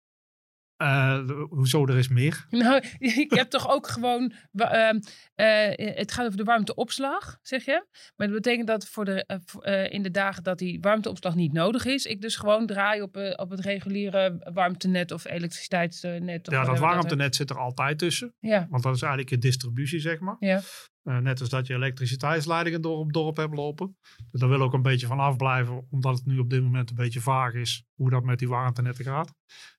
Eh, 0.79 1.27
de- 1.27 1.47
hoezo, 1.51 1.87
er 1.87 1.99
is 1.99 2.09
meer. 2.09 2.47
Nou, 2.51 2.83
ik 3.25 3.31
heb 3.35 3.49
toch 3.51 3.71
ook 3.71 3.88
gewoon. 3.88 4.33
ehm, 4.53 4.99
eh, 5.35 5.97
het 5.97 6.12
gaat 6.12 6.25
over 6.27 6.37
de 6.38 6.45
warmteopslag, 6.45 7.38
zeg 7.43 7.64
je. 7.64 7.87
Maar 8.17 8.27
dat 8.27 8.37
betekent 8.37 8.67
dat 8.67 8.87
voor 8.88 9.05
de, 9.05 9.25
eh, 9.61 9.93
in 9.93 10.03
de 10.03 10.11
dagen 10.11 10.43
dat 10.43 10.59
die 10.59 10.79
warmteopslag 10.81 11.35
niet 11.35 11.53
nodig 11.53 11.85
is, 11.85 12.05
ik 12.05 12.21
dus 12.21 12.37
gewoon 12.37 12.67
draai 12.67 13.03
op, 13.03 13.17
op 13.37 13.51
het 13.51 13.61
reguliere 13.61 14.51
warmtenet 14.55 15.11
of 15.12 15.25
elektriciteitsnet. 15.27 16.49
Of 16.49 16.55
Ja, 16.55 16.64
dat 16.64 16.79
warmtenet 16.79 17.37
zit 17.37 17.51
er 17.51 17.59
altijd 17.59 17.99
tussen. 17.99 18.35
Ja, 18.41 18.67
Want 18.71 18.83
dat 18.83 18.95
is 18.95 19.03
eigenlijk 19.03 19.33
een 19.33 19.41
distributie, 19.41 20.01
zeg 20.01 20.19
maar. 20.21 20.37
ja. 20.41 20.61
Eh, 21.03 21.19
net 21.19 21.41
als 21.41 21.49
dat 21.49 21.67
je 21.67 21.75
elektriciteitsleidingen 21.75 22.81
door 22.81 22.99
op 22.99 23.13
dorp 23.13 23.37
hebt 23.37 23.55
lopen. 23.55 23.97
Dus 24.31 24.41
daar 24.41 24.49
wil 24.49 24.59
ik 24.59 24.65
ook 24.65 24.73
een 24.73 24.83
beetje 24.83 25.07
van 25.07 25.21
afblijven, 25.21 25.87
omdat 25.91 26.17
het 26.17 26.27
nu 26.27 26.39
op 26.39 26.51
dit 26.51 26.63
moment 26.63 26.91
een 26.91 26.97
beetje 26.97 27.21
vaag 27.21 27.53
is 27.53 27.85
hoe 27.95 28.11
dat 28.11 28.25
met 28.25 28.39
die 28.39 28.49
warmtenetten 28.49 29.05
gaat. 29.05 29.35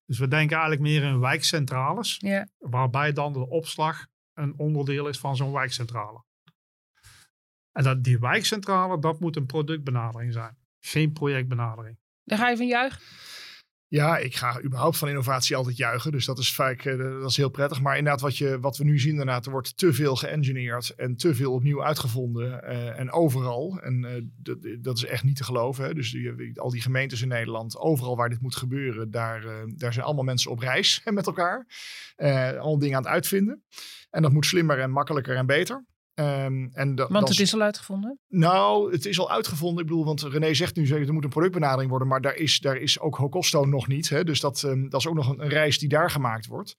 Dus 0.05 0.19
we 0.19 0.27
denken 0.27 0.57
eigenlijk 0.57 0.81
meer 0.81 1.03
in 1.03 1.19
wijkcentrales, 1.19 2.23
waarbij 2.57 3.11
dan 3.11 3.33
de 3.33 3.49
opslag 3.49 4.07
een 4.33 4.53
onderdeel 4.57 5.07
is 5.07 5.19
van 5.19 5.35
zo'n 5.35 5.51
wijkcentrale. 5.51 6.23
En 7.71 7.83
dat, 7.83 8.03
die 8.03 8.19
wijkcentrale, 8.19 8.99
dat 8.99 9.19
moet 9.19 9.35
een 9.35 9.45
productbenadering 9.45 10.33
zijn, 10.33 10.57
geen 10.79 11.13
projectbenadering. 11.13 11.97
Daar 12.23 12.37
ga 12.37 12.49
je 12.49 12.57
van 12.57 12.67
juichen. 12.67 13.01
Ja, 13.89 14.17
ik 14.17 14.35
ga 14.35 14.61
überhaupt 14.63 14.97
van 14.97 15.07
innovatie 15.07 15.55
altijd 15.55 15.77
juichen. 15.77 16.11
Dus 16.11 16.25
dat 16.25 16.37
is 16.37 16.53
vaak 16.53 16.85
eh, 16.85 16.97
dat 16.97 17.29
is 17.29 17.37
heel 17.37 17.49
prettig. 17.49 17.81
Maar 17.81 17.97
inderdaad, 17.97 18.21
wat, 18.21 18.37
je, 18.37 18.59
wat 18.59 18.77
we 18.77 18.83
nu 18.83 18.99
zien, 18.99 19.11
inderdaad, 19.11 19.45
er 19.45 19.51
wordt 19.51 19.77
te 19.77 19.93
veel 19.93 20.15
geëngineerd 20.15 20.89
en 20.89 21.15
te 21.15 21.35
veel 21.35 21.53
opnieuw 21.53 21.83
uitgevonden. 21.83 22.63
eh, 22.63 22.99
en 22.99 23.11
overal. 23.11 23.79
En 23.81 24.05
eh, 24.05 24.21
dat, 24.37 24.57
dat 24.79 24.97
is 24.97 25.05
echt 25.05 25.23
niet 25.23 25.35
te 25.35 25.43
geloven. 25.43 25.85
Hè. 25.85 25.93
Dus 25.93 26.17
al 26.55 26.69
die 26.69 26.81
gemeentes 26.81 27.21
in 27.21 27.27
Nederland, 27.27 27.77
overal 27.77 28.15
waar 28.15 28.29
dit 28.29 28.41
moet 28.41 28.55
gebeuren, 28.55 29.11
daar, 29.11 29.43
daar 29.75 29.93
zijn 29.93 30.05
allemaal 30.05 30.23
mensen 30.23 30.51
op 30.51 30.59
reis 30.59 31.01
met 31.03 31.27
elkaar. 31.27 31.65
Allemaal 32.17 32.79
dingen 32.79 32.97
aan 32.97 33.03
het 33.03 33.11
uitvinden. 33.11 33.63
En 34.09 34.21
dat 34.21 34.31
moet 34.31 34.45
slimmer 34.45 34.79
en 34.79 34.91
makkelijker 34.91 35.35
en 35.35 35.45
beter. 35.45 35.85
Ehm, 36.19 36.67
en 36.71 36.95
da- 36.95 37.07
Want 37.07 37.29
het 37.29 37.39
is 37.39 37.53
al 37.53 37.61
uitgevonden. 37.61 38.19
nou, 38.27 38.91
het 38.91 39.05
is 39.05 39.19
al 39.19 39.31
uitgevonden. 39.31 39.83
Ik 39.83 39.89
bedoel, 39.89 40.05
want 40.05 40.21
René 40.21 40.53
zegt 40.53 40.75
nu, 40.75 40.87
er 40.87 41.13
moet 41.13 41.23
een 41.23 41.29
productbenadering 41.29 41.89
worden. 41.89 42.07
Maar 42.07 42.21
daar 42.21 42.35
is, 42.35 42.59
daar 42.59 42.75
is 42.77 42.99
ook 42.99 43.15
Hokosto 43.17 43.65
nog 43.65 43.87
niet. 43.87 44.09
Hè? 44.09 44.23
Dus 44.23 44.39
dat, 44.39 44.63
ehm, 44.63 44.89
dat 44.89 44.99
is 44.99 45.07
ook 45.07 45.15
nog 45.15 45.29
een, 45.29 45.41
een 45.43 45.49
reis 45.49 45.77
die 45.79 45.89
daar 45.89 46.11
gemaakt 46.11 46.45
wordt. 46.45 46.75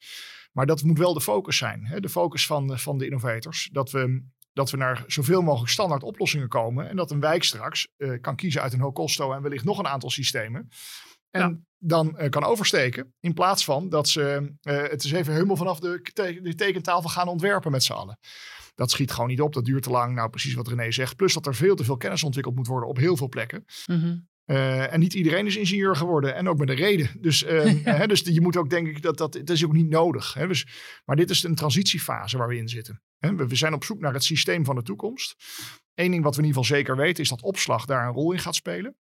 Maar 0.52 0.66
dat 0.66 0.82
moet 0.82 0.98
wel 0.98 1.14
de 1.14 1.20
focus 1.20 1.56
zijn. 1.56 1.86
Hè? 1.86 2.00
De 2.00 2.08
focus 2.08 2.46
van, 2.46 2.78
van 2.78 2.98
de 2.98 3.04
innovators. 3.04 3.68
Dat 3.72 3.90
we, 3.90 4.24
dat 4.52 4.70
we 4.70 4.76
naar 4.76 5.04
zoveel 5.06 5.42
mogelijk 5.42 5.70
standaard 5.72 6.02
oplossingen 6.02 6.48
komen. 6.48 6.88
En 6.88 6.96
dat 6.96 7.10
een 7.10 7.20
wijk 7.20 7.44
straks 7.44 7.88
eh, 7.96 8.20
kan 8.20 8.36
kiezen 8.36 8.62
uit 8.62 8.72
een 8.72 8.80
Hokosto 8.80 9.32
en 9.32 9.42
wellicht 9.42 9.64
nog 9.64 9.78
een 9.78 9.86
aantal 9.88 10.10
systemen. 10.10 10.68
En 11.30 11.40
Ja. 11.40 11.56
dan 11.78 12.18
eh, 12.18 12.28
kan 12.30 12.44
oversteken. 12.44 13.14
In 13.20 13.34
plaats 13.34 13.64
van 13.64 13.88
dat 13.88 14.08
ze 14.08 14.52
eh, 14.60 14.82
het 14.82 15.04
is 15.04 15.12
even 15.12 15.32
helemaal 15.32 15.56
vanaf 15.56 15.80
de, 15.80 16.00
te- 16.12 16.40
de 16.42 16.54
tekentafel 16.54 17.08
gaan 17.10 17.28
ontwerpen 17.28 17.70
met 17.70 17.82
z'n 17.84 17.92
allen. 17.92 18.18
Dat 18.80 18.90
schiet 18.90 19.10
gewoon 19.10 19.28
niet 19.28 19.40
op. 19.40 19.52
Dat 19.52 19.64
duurt 19.64 19.82
te 19.82 19.90
lang. 19.90 20.14
Nou, 20.14 20.30
precies 20.30 20.54
wat 20.54 20.68
René 20.68 20.90
zegt. 20.90 21.16
Plus 21.16 21.34
dat 21.34 21.46
er 21.46 21.54
veel 21.54 21.76
te 21.76 21.84
veel 21.84 21.96
kennis 21.96 22.22
ontwikkeld 22.22 22.56
moet 22.56 22.66
worden 22.66 22.88
op 22.88 22.96
heel 22.96 23.16
veel 23.16 23.28
plekken. 23.28 23.64
Mhm. 23.86 24.18
Eh, 24.44 24.92
en 24.92 25.00
niet 25.00 25.14
iedereen 25.14 25.46
is 25.46 25.56
ingenieur 25.56 25.96
geworden. 25.96 26.34
En 26.34 26.48
ook 26.48 26.58
met 26.58 26.68
een 26.68 26.74
reden. 26.74 27.10
Dus, 27.20 27.44
eh, 27.44 27.72
hè, 27.84 28.06
dus 28.06 28.20
je 28.20 28.40
moet 28.40 28.56
ook 28.56 28.70
denk 28.70 28.86
ik 28.86 29.02
dat 29.02 29.18
dat, 29.18 29.32
dat 29.32 29.50
is 29.50 29.64
ook 29.64 29.72
niet 29.72 29.88
nodig. 29.88 30.34
Hè? 30.34 30.46
Dus, 30.46 30.66
maar 31.04 31.16
dit 31.16 31.30
is 31.30 31.42
een 31.42 31.54
transitiefase 31.54 32.38
waar 32.38 32.48
we 32.48 32.56
in 32.56 32.68
zitten. 32.68 33.02
Hè? 33.18 33.34
We, 33.34 33.46
we 33.46 33.54
zijn 33.54 33.74
op 33.74 33.84
zoek 33.84 34.00
naar 34.00 34.12
het 34.12 34.24
systeem 34.24 34.64
van 34.64 34.74
de 34.74 34.82
toekomst. 34.82 35.34
Eén 35.94 36.10
ding 36.10 36.22
wat 36.22 36.34
we 36.36 36.40
in 36.40 36.46
ieder 36.46 36.62
geval 36.62 36.76
zeker 36.76 36.96
weten 36.96 37.22
is 37.22 37.28
dat 37.28 37.42
opslag 37.42 37.84
daar 37.84 38.06
een 38.06 38.14
rol 38.14 38.32
in 38.32 38.38
gaat 38.38 38.54
spelen. 38.54 38.96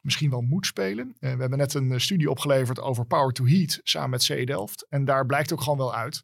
Misschien 0.00 0.30
wel 0.30 0.40
moet 0.40 0.66
spelen. 0.66 1.14
Eh, 1.18 1.34
we 1.34 1.40
hebben 1.40 1.58
net 1.58 1.74
een 1.74 1.92
eh, 1.92 1.98
studie 1.98 2.30
opgeleverd 2.30 2.80
over 2.80 3.06
Power 3.06 3.32
to 3.32 3.46
Heat 3.46 3.80
samen 3.82 4.10
met 4.10 4.22
CE 4.22 4.44
Delft. 4.44 4.86
En 4.88 5.04
daar 5.04 5.26
blijkt 5.26 5.52
ook 5.52 5.60
gewoon 5.60 5.78
wel 5.78 5.94
uit 5.94 6.22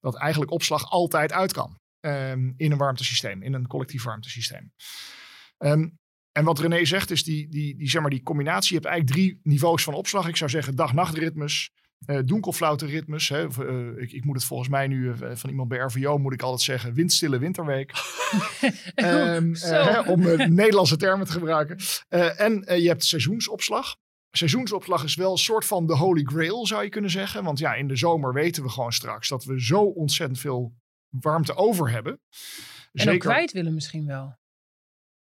dat 0.00 0.16
eigenlijk 0.16 0.50
opslag 0.50 0.90
altijd 0.90 1.32
uit 1.32 1.52
kan. 1.52 1.78
Ehm, 2.00 2.52
in 2.56 2.72
een 2.72 2.78
warmtesysteem, 2.78 3.42
in 3.42 3.52
een 3.54 3.66
collectief 3.66 4.04
warmtesysteem. 4.04 4.72
Ehm, 5.58 5.88
en 6.32 6.44
wat 6.44 6.58
René 6.58 6.84
zegt 6.84 7.10
is 7.10 7.24
die, 7.24 7.48
die, 7.48 7.76
die, 7.76 7.88
zeg 7.88 8.00
maar, 8.00 8.10
die 8.10 8.22
combinatie. 8.22 8.68
Je 8.68 8.80
hebt 8.80 8.86
eigenlijk 8.86 9.16
drie 9.16 9.40
niveaus 9.42 9.82
van 9.82 9.94
opslag. 9.94 10.28
Ik 10.28 10.36
zou 10.36 10.50
zeggen 10.50 10.76
dag-nachtritmes, 10.76 11.70
eh 12.06 12.18
donkelflauteritmes. 12.24 13.28
Hè. 13.28 13.44
Of, 13.44 13.58
eh, 13.58 13.96
ik, 13.96 14.12
ik 14.12 14.24
moet 14.24 14.36
het 14.36 14.44
volgens 14.44 14.68
mij 14.68 14.86
nu 14.86 15.12
eh, 15.12 15.30
van 15.34 15.50
iemand 15.50 15.68
bij 15.68 15.78
RVO 15.78 16.18
moet 16.18 16.32
ik 16.32 16.42
altijd 16.42 16.60
zeggen 16.60 16.94
windstille 16.94 17.38
winterweek. 17.38 17.92
Ehm, 18.94 19.54
eh, 19.54 19.86
hè, 19.86 20.00
om 20.00 20.20
Nederlandse 20.54 20.96
termen 20.96 21.26
te 21.26 21.32
gebruiken. 21.32 21.78
En 22.36 22.80
je 22.80 22.88
hebt 22.88 23.04
seizoensopslag. 23.04 23.96
Seizoensopslag 24.30 25.04
is 25.04 25.14
wel 25.14 25.30
een 25.30 25.38
soort 25.38 25.64
van 25.64 25.86
de 25.86 25.96
holy 25.96 26.22
grail, 26.22 26.66
zou 26.66 26.82
je 26.82 26.88
kunnen 26.88 27.10
zeggen. 27.10 27.44
Want 27.44 27.58
ja, 27.58 27.74
in 27.74 27.88
de 27.88 27.96
zomer 27.96 28.32
weten 28.32 28.62
we 28.62 28.68
gewoon 28.68 28.92
straks 28.92 29.28
dat 29.28 29.44
we 29.44 29.62
zo 29.62 29.80
ontzettend 29.80 30.38
veel 30.38 30.74
warmte 31.08 31.54
over 31.54 31.90
hebben. 31.90 32.20
En 32.92 33.08
ook 33.10 33.18
kwijt 33.18 33.52
willen 33.52 33.74
misschien 33.74 34.06
wel. 34.06 34.36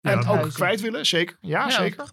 En 0.01 0.17
ook 0.19 0.23
huizen. 0.25 0.53
kwijt 0.53 0.81
willen, 0.81 1.05
zeker. 1.05 1.37
Ja, 1.41 1.49
Ja, 1.67 1.69
zeker. 1.69 2.09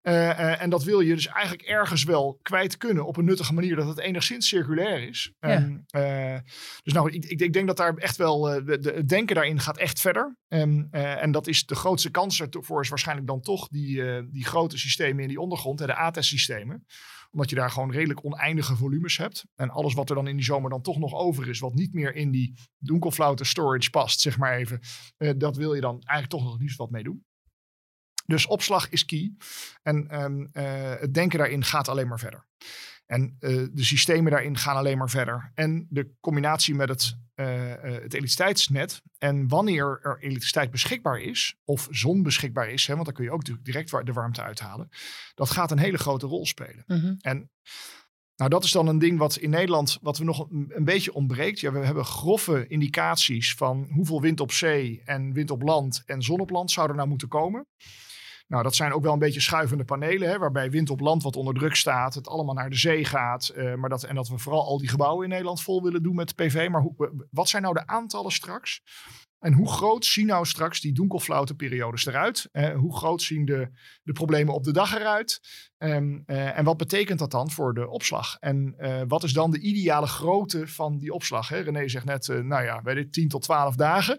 Eh, 0.00 0.30
eh, 0.30 0.62
en 0.62 0.70
dat 0.70 0.84
wil 0.84 1.00
je 1.00 1.14
dus 1.14 1.26
eigenlijk 1.26 1.62
ergens 1.68 2.04
wel 2.04 2.38
kwijt 2.42 2.76
kunnen 2.76 3.06
op 3.06 3.16
een 3.16 3.24
nuttige 3.24 3.54
manier, 3.54 3.76
dat 3.76 3.88
het 3.88 3.98
enigszins 3.98 4.48
circulair 4.48 5.08
is. 5.08 5.32
Ja. 5.38 5.48
En, 5.48 5.84
eh, 5.86 6.38
dus 6.82 6.92
nou, 6.92 7.10
ik, 7.12 7.24
ik, 7.24 7.40
ik 7.40 7.52
denk 7.52 7.66
dat 7.66 7.76
daar 7.76 7.94
echt 7.96 8.16
wel, 8.16 8.40
de, 8.40 8.78
de- 8.78 8.92
het 8.92 9.08
denken 9.08 9.34
daarin 9.34 9.60
gaat 9.60 9.78
echt 9.78 10.00
verder. 10.00 10.36
En, 10.48 10.88
eh, 10.90 11.22
en 11.22 11.32
dat 11.32 11.46
is 11.46 11.66
de 11.66 11.74
grootste 11.74 12.10
kans 12.10 12.40
ervoor 12.40 12.80
is 12.80 12.88
waarschijnlijk 12.88 13.26
dan 13.28 13.40
toch 13.40 13.68
die, 13.68 14.02
die 14.30 14.44
grote 14.44 14.78
systemen 14.78 15.22
in 15.22 15.28
die 15.28 15.40
ondergrond, 15.40 15.78
hè, 15.78 15.86
de 15.86 15.94
ATES-systemen. 15.94 16.86
Omdat 17.34 17.50
je 17.50 17.56
daar 17.56 17.70
gewoon 17.70 17.90
redelijk 17.92 18.24
oneindige 18.24 18.76
volumes 18.76 19.16
hebt. 19.16 19.44
En 19.54 19.70
alles 19.70 19.94
wat 19.94 20.08
er 20.08 20.14
dan 20.14 20.28
in 20.28 20.36
die 20.36 20.44
zomer 20.44 20.70
dan 20.70 20.82
toch 20.82 20.98
nog 20.98 21.14
over 21.14 21.48
is, 21.48 21.58
wat 21.58 21.74
niet 21.74 21.92
meer 21.92 22.14
in 22.14 22.30
die 22.30 22.54
donkelflaute 22.78 23.44
storage 23.44 23.90
past, 23.90 24.20
zeg 24.20 24.38
maar 24.38 24.56
even. 24.56 24.80
eh, 25.16 25.30
dat 25.36 25.56
wil 25.56 25.74
je 25.74 25.80
dan 25.80 26.00
eigenlijk 26.02 26.42
toch 26.42 26.52
nog 26.52 26.60
liefst 26.60 26.76
wat 26.76 26.90
mee 26.90 27.02
doen. 27.02 27.24
Dus 28.26 28.46
opslag 28.46 28.88
is 28.88 29.04
key. 29.04 29.34
En 29.82 30.08
ehm, 30.08 30.46
eh, 30.52 31.00
het 31.00 31.14
denken 31.14 31.38
daarin 31.38 31.64
gaat 31.64 31.88
alleen 31.88 32.08
maar 32.08 32.18
verder. 32.18 32.46
En 33.06 33.36
eh, 33.38 33.50
de 33.72 33.84
systemen 33.84 34.32
daarin 34.32 34.56
gaan 34.56 34.76
alleen 34.76 34.98
maar 34.98 35.10
verder. 35.10 35.50
En 35.54 35.86
de 35.90 36.10
combinatie 36.20 36.74
met 36.74 36.88
het, 36.88 37.18
eh, 37.34 37.46
het 37.80 38.14
elektriciteitsnet. 38.14 39.02
En 39.18 39.48
wanneer 39.48 39.98
er 40.02 40.18
elektriciteit 40.20 40.70
beschikbaar 40.70 41.20
is, 41.20 41.56
of 41.64 41.88
zon 41.90 42.22
beschikbaar 42.22 42.68
is, 42.68 42.86
hè, 42.86 42.92
want 42.94 43.04
dan 43.04 43.14
kun 43.14 43.24
je 43.24 43.30
ook 43.30 43.64
direct 43.64 44.06
de 44.06 44.12
warmte 44.12 44.42
uithalen. 44.42 44.88
Dat 45.34 45.50
gaat 45.50 45.70
een 45.70 45.78
hele 45.78 45.98
grote 45.98 46.26
rol 46.26 46.46
spelen. 46.46 46.84
Mhm. 46.86 47.14
En 47.20 47.50
nou, 48.36 48.50
dat 48.50 48.64
is 48.64 48.70
dan 48.70 48.86
een 48.86 48.98
ding 48.98 49.18
wat 49.18 49.36
in 49.36 49.50
Nederland, 49.50 49.98
wat 50.02 50.18
we 50.18 50.24
nog 50.24 50.50
een, 50.50 50.72
een 50.74 50.84
beetje 50.84 51.14
ontbreekt. 51.14 51.60
Ja, 51.60 51.72
we 51.72 51.78
hebben 51.78 52.04
grove 52.04 52.66
indicaties 52.66 53.54
van 53.54 53.88
hoeveel 53.90 54.20
wind 54.20 54.40
op 54.40 54.52
zee 54.52 55.02
en 55.04 55.32
wind 55.32 55.50
op 55.50 55.62
land 55.62 56.02
en 56.06 56.22
zon 56.22 56.40
op 56.40 56.50
land 56.50 56.70
zou 56.70 56.88
er 56.88 56.94
nou 56.94 57.08
moeten 57.08 57.28
komen. 57.28 57.66
Nou, 58.46 58.62
dat 58.62 58.74
zijn 58.74 58.92
ook 58.92 59.02
wel 59.02 59.12
een 59.12 59.18
beetje 59.18 59.40
schuivende 59.40 59.84
panelen, 59.84 60.28
hè, 60.28 60.38
waarbij 60.38 60.70
wind 60.70 60.90
op 60.90 61.00
land 61.00 61.22
wat 61.22 61.36
onder 61.36 61.54
druk 61.54 61.74
staat, 61.74 62.14
het 62.14 62.28
allemaal 62.28 62.54
naar 62.54 62.70
de 62.70 62.76
zee 62.76 63.04
gaat. 63.04 63.48
eh, 63.48 63.74
maar 63.74 63.90
dat, 63.90 64.02
en 64.02 64.14
dat 64.14 64.28
we 64.28 64.38
vooral 64.38 64.64
al 64.64 64.78
die 64.78 64.88
gebouwen 64.88 65.24
in 65.24 65.30
Nederland 65.30 65.62
vol 65.62 65.82
willen 65.82 66.02
doen 66.02 66.14
met 66.14 66.34
PV. 66.34 66.68
Maar 66.70 66.80
hoe, 66.80 67.26
wat 67.30 67.48
zijn 67.48 67.62
nou 67.62 67.74
de 67.74 67.86
aantallen 67.86 68.32
straks? 68.32 68.82
En 69.38 69.52
hoe 69.52 69.68
groot 69.68 70.04
zien 70.04 70.26
nou 70.26 70.46
straks 70.46 70.80
die 70.80 70.92
donkelflaute 70.92 71.54
periodes 71.54 72.06
eruit? 72.06 72.48
Eh, 72.52 72.76
hoe 72.76 72.96
groot 72.96 73.22
zien 73.22 73.44
de, 73.44 73.68
de 74.02 74.12
problemen 74.12 74.54
op 74.54 74.64
de 74.64 74.72
dag 74.72 74.94
eruit? 74.94 75.40
Ehm, 75.78 76.20
eh, 76.26 76.58
en 76.58 76.64
wat 76.64 76.76
betekent 76.76 77.18
dat 77.18 77.30
dan 77.30 77.50
voor 77.50 77.74
de 77.74 77.88
opslag? 77.88 78.36
En 78.40 78.74
wat 79.08 79.22
is 79.22 79.32
dan 79.32 79.50
de 79.50 79.60
ideale 79.60 80.06
grootte 80.06 80.66
van 80.68 80.98
die 80.98 81.12
opslag? 81.12 81.48
Hè? 81.48 81.58
René 81.58 81.88
zegt 81.88 82.04
net, 82.04 82.28
nou 82.28 82.64
ja, 82.64 82.82
bij 82.82 82.94
dit 82.94 83.12
10 83.12 83.28
tot 83.28 83.42
12 83.42 83.76
dagen. 83.76 84.18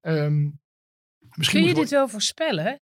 Ehm, 0.00 0.50
misschien 1.36 1.60
Kun 1.60 1.68
je 1.68 1.74
dit 1.74 1.90
wel 1.90 2.08
voorspellen? 2.08 2.80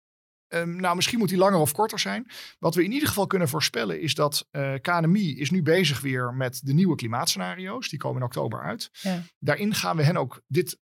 Ehm, 0.47 0.75
nou, 0.75 0.95
misschien 0.95 1.19
moet 1.19 1.29
die 1.29 1.37
langer 1.37 1.59
of 1.59 1.71
korter 1.71 1.99
zijn. 1.99 2.27
Wat 2.59 2.75
we 2.75 2.83
in 2.83 2.91
ieder 2.91 3.07
geval 3.07 3.27
kunnen 3.27 3.49
voorspellen 3.49 4.01
is 4.01 4.13
dat 4.13 4.47
eh, 4.51 4.73
KNMI 4.81 5.39
is 5.39 5.51
nu 5.51 5.61
bezig 5.61 6.01
weer 6.01 6.33
met 6.33 6.59
de 6.63 6.73
nieuwe 6.73 6.95
klimaatscenario's. 6.95 7.89
Die 7.89 7.99
komen 7.99 8.17
in 8.19 8.25
oktober 8.25 8.61
uit. 8.61 8.89
Ja. 8.91 9.23
Daarin 9.39 9.73
gaan 9.73 9.97
we 9.97 10.03
hen 10.03 10.17
ook 10.17 10.41
dit 10.47 10.77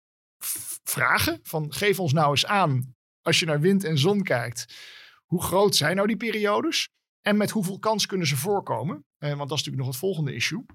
vragen. 0.83 1.39
Van 1.43 1.73
geef 1.73 1.99
ons 1.99 2.13
nou 2.13 2.29
eens 2.29 2.45
aan, 2.45 2.95
als 3.21 3.39
je 3.39 3.45
naar 3.45 3.59
wind 3.59 3.83
en 3.83 3.97
zon 3.97 4.23
kijkt, 4.23 4.75
hoe 5.25 5.41
groot 5.43 5.75
zijn 5.75 5.95
nou 5.95 6.07
die 6.07 6.17
periodes? 6.17 6.89
En 7.21 7.37
met 7.37 7.51
hoeveel 7.51 7.79
kans 7.79 8.05
kunnen 8.05 8.27
ze 8.27 8.35
voorkomen? 8.37 9.05
Eh, 9.17 9.27
want 9.29 9.49
dat 9.49 9.57
is 9.57 9.63
natuurlijk 9.65 9.77
nog 9.77 9.87
het 9.87 9.97
volgende 9.97 10.33
issue. 10.35 10.65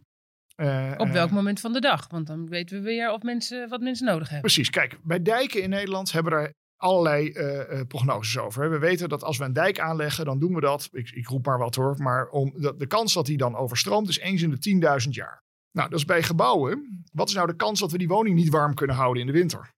Eh, 0.54 0.94
Op 0.96 1.08
welk 1.08 1.30
moment 1.30 1.60
van 1.60 1.72
de 1.72 1.80
dag? 1.80 2.08
Want 2.08 2.26
dan 2.26 2.48
weten 2.48 2.76
we 2.76 2.82
weer 2.82 3.12
of 3.12 3.22
mensen, 3.22 3.68
wat 3.68 3.80
mensen 3.80 4.06
nodig 4.06 4.28
hebben. 4.28 4.40
Precies, 4.40 4.70
kijk, 4.70 4.98
bij 5.02 5.22
dijken 5.22 5.62
in 5.62 5.70
Nederland 5.70 6.12
hebben 6.12 6.32
daar 6.32 6.52
allerlei 6.80 7.30
eh, 7.30 7.78
eh, 7.78 7.86
prognoses 7.86 8.38
over. 8.38 8.70
We 8.70 8.78
weten 8.78 9.08
dat 9.08 9.24
als 9.24 9.38
we 9.38 9.44
een 9.44 9.52
dijk 9.52 9.80
aanleggen, 9.80 10.24
dan 10.24 10.38
doen 10.38 10.54
we 10.54 10.60
dat, 10.60 10.88
ik, 10.92 11.10
ik 11.10 11.26
roep 11.26 11.46
maar 11.46 11.58
wat 11.58 11.74
hoor, 11.74 11.94
maar 11.98 12.28
om, 12.28 12.52
de, 12.56 12.74
de 12.76 12.86
kans 12.86 13.12
dat 13.12 13.26
die 13.26 13.36
dan 13.36 13.56
overstroomt 13.56 14.08
is 14.08 14.18
eens 14.18 14.42
in 14.42 14.50
de 14.50 15.00
10.000 15.04 15.08
jaar. 15.10 15.42
Nou, 15.72 15.88
dat 15.88 15.98
is 15.98 16.04
bij 16.04 16.22
gebouwen. 16.22 17.04
Wat 17.12 17.28
is 17.28 17.34
nou 17.34 17.46
de 17.46 17.56
kans 17.56 17.80
dat 17.80 17.90
we 17.90 17.98
die 17.98 18.08
woning 18.08 18.36
niet 18.36 18.50
warm 18.50 18.74
kunnen 18.74 18.96
houden 18.96 19.20
in 19.20 19.26
de 19.26 19.38
winter? 19.38 19.74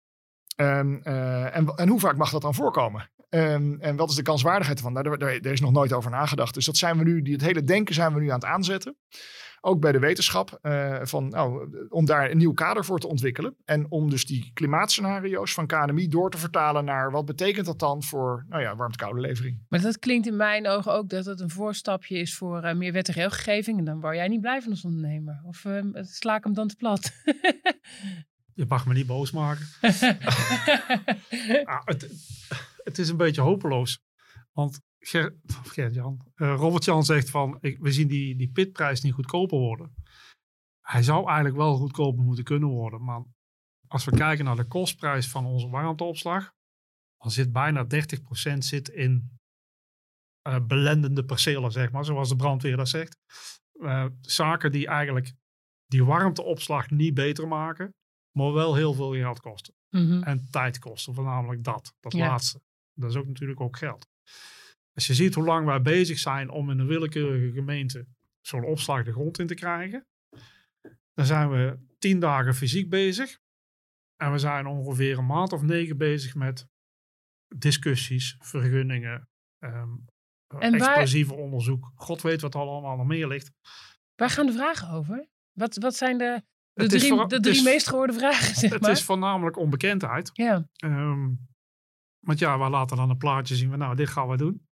Ehm, 0.57 0.95
eh, 1.03 1.57
en, 1.57 1.67
en 1.67 1.88
hoe 1.88 2.01
vaak 2.01 2.17
mag 2.17 2.31
dat 2.31 2.43
dan 2.43 2.55
voorkomen? 2.55 3.11
Ehm, 3.29 3.75
en 3.81 3.97
wat 3.97 4.11
is 4.11 4.17
de 4.17 4.23
kanswaardigheid 4.23 4.79
ervan? 4.79 4.93
Nou, 4.93 5.09
daar, 5.09 5.19
daar, 5.19 5.41
daar 5.41 5.53
is 5.53 5.61
nog 5.61 5.73
nooit 5.73 5.93
over 5.93 6.11
nagedacht. 6.11 6.55
Dus 6.55 6.67
dat 6.67 6.77
zijn 6.77 6.99
we 6.99 7.05
nu, 7.05 7.23
die, 7.23 7.33
het 7.33 7.43
hele 7.43 7.65
denken 7.65 7.95
zijn 7.95 8.15
we 8.15 8.21
nu 8.21 8.29
aan 8.29 8.35
het 8.35 8.45
aanzetten. 8.45 8.97
Ook 9.64 9.81
bij 9.81 9.92
de 9.92 9.98
wetenschap, 9.98 10.59
eh, 10.62 10.98
van, 11.03 11.29
nou, 11.29 11.68
om 11.88 12.05
daar 12.05 12.31
een 12.31 12.37
nieuw 12.37 12.53
kader 12.53 12.85
voor 12.85 12.98
te 12.98 13.07
ontwikkelen. 13.07 13.57
En 13.64 13.90
om 13.90 14.11
dus 14.11 14.27
die 14.27 14.51
klimaatscenario's 14.55 15.55
van 15.55 15.66
KNMI 15.66 16.09
door 16.09 16.31
te 16.31 16.38
vertalen 16.38 16.85
naar 16.85 17.11
wat 17.11 17.25
betekent 17.25 17.66
dat 17.66 17.79
dan 17.79 18.03
voor 18.03 18.44
nou 18.48 18.62
ja, 18.62 18.77
warmte-koude 18.77 19.20
levering. 19.20 19.59
Maar 19.68 19.81
dat 19.81 19.98
klinkt 19.98 20.27
in 20.27 20.37
mijn 20.37 20.68
ogen 20.68 20.92
ook 20.92 21.09
dat 21.09 21.25
het 21.25 21.40
een 21.40 21.51
voorstapje 21.51 22.18
is 22.18 22.37
voor 22.37 22.62
eh, 22.62 22.75
meer 22.75 22.92
wet 22.92 23.09
en 23.09 23.14
regelgeving. 23.14 23.79
En 23.79 23.85
dan 23.85 24.01
word 24.01 24.16
jij 24.16 24.29
niet 24.29 24.40
blij 24.40 24.62
van 24.62 24.70
als 24.70 24.85
ondernemer. 24.85 25.42
Of 25.46 25.64
eh, 25.64 25.83
sla 25.92 26.37
ik 26.37 26.44
hem 26.44 26.55
dan 26.55 26.68
te 26.68 26.77
plat? 26.77 27.12
Je 28.55 28.64
mag 28.68 28.87
me 28.87 28.94
niet 28.94 29.07
boos 29.07 29.31
maken. 29.31 29.66
Ah, 31.64 31.81
het, 31.85 32.09
het 32.85 32.98
is 32.98 33.09
een 33.09 33.16
beetje 33.16 33.40
hopeloos. 33.40 34.01
Want 34.53 34.81
Ger, 35.05 35.37
Gert-Jan, 35.47 36.33
eh, 36.35 36.55
Robert-Jan 36.57 37.05
zegt 37.05 37.31
van, 37.31 37.59
ik, 37.61 37.79
we 37.79 37.93
zien 37.93 38.09
die, 38.09 38.37
die 38.37 38.51
pitprijs 38.51 39.01
niet 39.01 39.12
goedkoper 39.12 39.59
worden. 39.59 39.95
Hij 40.81 41.03
zou 41.03 41.27
eigenlijk 41.27 41.57
wel 41.57 41.77
goedkoper 41.77 42.25
moeten 42.25 42.45
kunnen 42.45 42.69
worden. 42.69 43.05
Maar 43.05 43.25
als 43.87 44.05
we 44.05 44.17
kijken 44.17 44.45
naar 44.45 44.57
de 44.57 44.65
kostprijs 44.65 45.29
van 45.29 45.47
onze 45.47 45.69
warmteopslag, 45.69 46.53
dan 47.17 47.31
zit 47.31 47.53
bijna 47.53 47.85
30% 47.85 48.59
zit 48.59 48.88
in 48.88 49.38
eh, 50.43 50.67
belendende 50.67 51.25
percelen, 51.25 51.73
zeg 51.73 51.93
maar, 51.93 52.05
zoals 52.05 52.29
de 52.29 52.37
brandweer 52.37 52.77
dat 52.77 52.88
zegt. 52.88 53.19
Eh, 53.73 54.07
zaken 54.21 54.73
die 54.73 54.87
eigenlijk 54.87 55.33
die 55.87 56.05
warmteopslag 56.05 56.91
niet 56.91 57.15
beter 57.15 57.49
maken, 57.49 57.95
maar 58.37 58.53
wel 58.53 58.75
heel 58.75 58.95
veel 58.95 59.12
geld 59.12 59.41
kosten. 59.41 59.75
Mhm. 59.88 60.23
En 60.23 60.51
tijd 60.51 60.79
kosten, 60.79 61.15
voornamelijk 61.15 61.65
dat, 61.65 61.95
dat 62.01 62.12
Ja. 62.12 62.27
laatste. 62.27 62.62
Dat 62.95 63.11
is 63.11 63.17
ook 63.17 63.27
natuurlijk 63.27 63.61
ook 63.61 63.77
geld. 63.77 64.09
Als 64.94 65.07
je 65.07 65.14
ziet 65.14 65.35
hoe 65.35 65.44
lang 65.44 65.66
wij 65.66 65.83
bezig 65.83 66.18
zijn 66.18 66.50
om 66.50 66.70
in 66.70 66.78
een 66.78 66.87
willekeurige 66.87 67.52
gemeente 67.52 68.07
zo'n 68.40 68.64
opslag 68.64 69.05
de 69.05 69.12
grond 69.12 69.38
in 69.38 69.46
te 69.46 69.55
krijgen, 69.55 70.07
dan 71.14 71.26
zijn 71.26 71.50
we 71.50 71.78
tien 71.98 72.20
dagen 72.20 72.55
fysiek 72.55 72.90
bezig. 72.90 73.38
En 74.16 74.33
we 74.33 74.38
zijn 74.38 74.66
ongeveer 74.66 75.18
een 75.18 75.26
maand 75.26 75.52
of 75.52 75.62
negen 75.62 75.96
bezig 75.98 76.35
met 76.35 76.66
discussies, 77.57 78.37
vergunningen, 78.38 79.28
ehm 79.59 79.90
En 80.59 80.78
waar- 80.78 80.88
explosieve 80.88 81.35
onderzoek. 81.35 81.92
God 81.94 82.22
weet 82.22 82.40
wat 82.40 82.55
er 82.55 82.61
allemaal 82.61 82.96
nog 82.96 83.07
meer 83.07 83.26
ligt. 83.28 83.50
Waar 84.14 84.31
gaan 84.31 84.46
de 84.46 84.52
vragen 84.52 84.88
over? 84.90 85.28
Wat, 85.52 85.76
wat 85.76 85.94
zijn 85.96 86.18
de, 86.18 86.42
de 86.72 86.87
drie, 86.87 87.26
de 87.26 87.40
drie 87.40 87.55
is- 87.55 87.62
meest 87.62 87.88
gehoorde 87.88 88.12
vragen, 88.12 88.55
zeg 88.55 88.70
Het 88.72 88.81
maar? 88.81 88.90
is 88.90 89.02
voornamelijk 89.05 89.57
onbekendheid. 89.57 90.31
Ja, 90.33 90.68
Ehm, 90.76 91.31
want 92.26 92.38
ja, 92.38 92.59
we 92.59 92.68
laten 92.70 92.96
dan 92.96 93.11
een 93.11 93.16
plaatje 93.16 93.55
zien 93.57 93.68
van 93.70 93.78
nou, 93.78 93.96
dit 93.96 94.09
gaan 94.09 94.28
we 94.28 94.37
doen. 94.37 94.66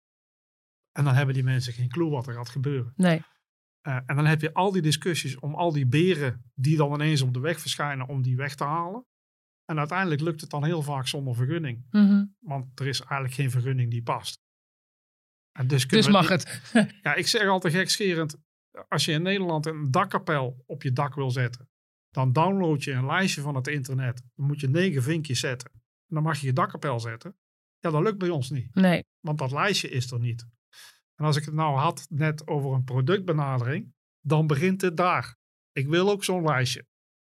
En 0.97 1.05
dan 1.05 1.15
hebben 1.15 1.35
die 1.35 1.45
mensen 1.45 1.73
geen 1.73 1.89
clue 1.89 2.11
wat 2.11 2.27
er 2.27 2.35
gaat 2.35 2.49
gebeuren. 2.49 2.93
nee. 2.97 3.23
Eh, 3.81 3.97
en 4.07 4.17
dan 4.17 4.27
heb 4.27 4.41
je 4.41 4.53
al 4.55 4.73
die 4.73 4.83
discussies 4.83 5.39
om 5.39 5.55
al 5.55 5.73
die 5.73 5.87
beren 5.87 6.51
die 6.55 6.77
dan 6.77 6.93
ineens 6.95 7.21
op 7.23 7.35
de 7.35 7.41
weg 7.41 7.61
verschijnen 7.61 8.09
om 8.09 8.23
die 8.23 8.37
weg 8.37 8.55
te 8.55 8.65
halen. 8.65 9.07
En 9.65 9.79
uiteindelijk 9.79 10.21
lukt 10.21 10.41
het 10.41 10.51
dan 10.51 10.65
heel 10.65 10.83
vaak 10.83 11.07
zonder 11.07 11.35
vergunning. 11.35 11.87
Mhm. 11.91 12.25
Want 12.39 12.81
er 12.81 12.87
is 12.87 13.01
eigenlijk 13.01 13.33
geen 13.35 13.51
vergunning 13.51 13.91
die 13.91 14.03
past. 14.03 14.39
En 15.59 15.67
dus 15.67 15.89
Dus 15.89 16.09
mag 16.09 16.31
niet- 16.31 16.31
het. 16.73 16.73
Ja, 17.03 17.15
ik 17.15 17.27
zeg 17.27 17.49
altijd 17.49 17.75
gekscherend. 17.75 18.37
Als 18.89 19.05
je 19.05 19.13
in 19.13 19.23
Nederland 19.23 19.67
een 19.67 19.91
dakkapel 19.91 20.63
op 20.67 20.83
je 20.83 20.93
dak 20.93 21.15
wil 21.15 21.31
zetten. 21.31 21.69
Dan 22.11 22.33
download 22.33 22.83
je 22.83 22.93
een 22.93 23.07
lijstje 23.07 23.41
van 23.41 23.55
het 23.55 23.67
internet. 23.69 24.23
Dan 24.35 24.47
moet 24.47 24.61
je 24.61 24.69
negen 24.69 25.03
vinkjes 25.03 25.41
zetten. 25.41 25.71
En 25.73 26.15
dan 26.15 26.23
mag 26.23 26.39
je 26.41 26.47
je 26.47 26.53
dakkapel 26.53 27.01
zetten. 27.01 27.37
Ja, 27.79 27.91
dat 27.91 28.03
lukt 28.03 28.19
bij 28.19 28.29
ons 28.29 28.51
niet. 28.51 28.75
Nee. 28.75 29.05
Want 29.21 29.39
dat 29.39 29.51
lijstje 29.53 29.89
is 29.89 30.11
er 30.11 30.19
niet. 30.19 30.47
En 31.17 31.25
als 31.25 31.37
ik 31.37 31.45
het 31.45 31.55
nou 31.55 31.77
had 31.77 32.07
net 32.11 32.47
over 32.47 32.73
een 32.73 32.85
productbenadering, 32.85 33.93
dan 34.21 34.47
begint 34.47 34.81
het 34.81 34.97
daar. 34.97 35.37
Ik 35.73 35.87
wil 35.89 36.11
ook 36.11 36.25
zo'n 36.25 36.43
lijstje. 36.45 36.81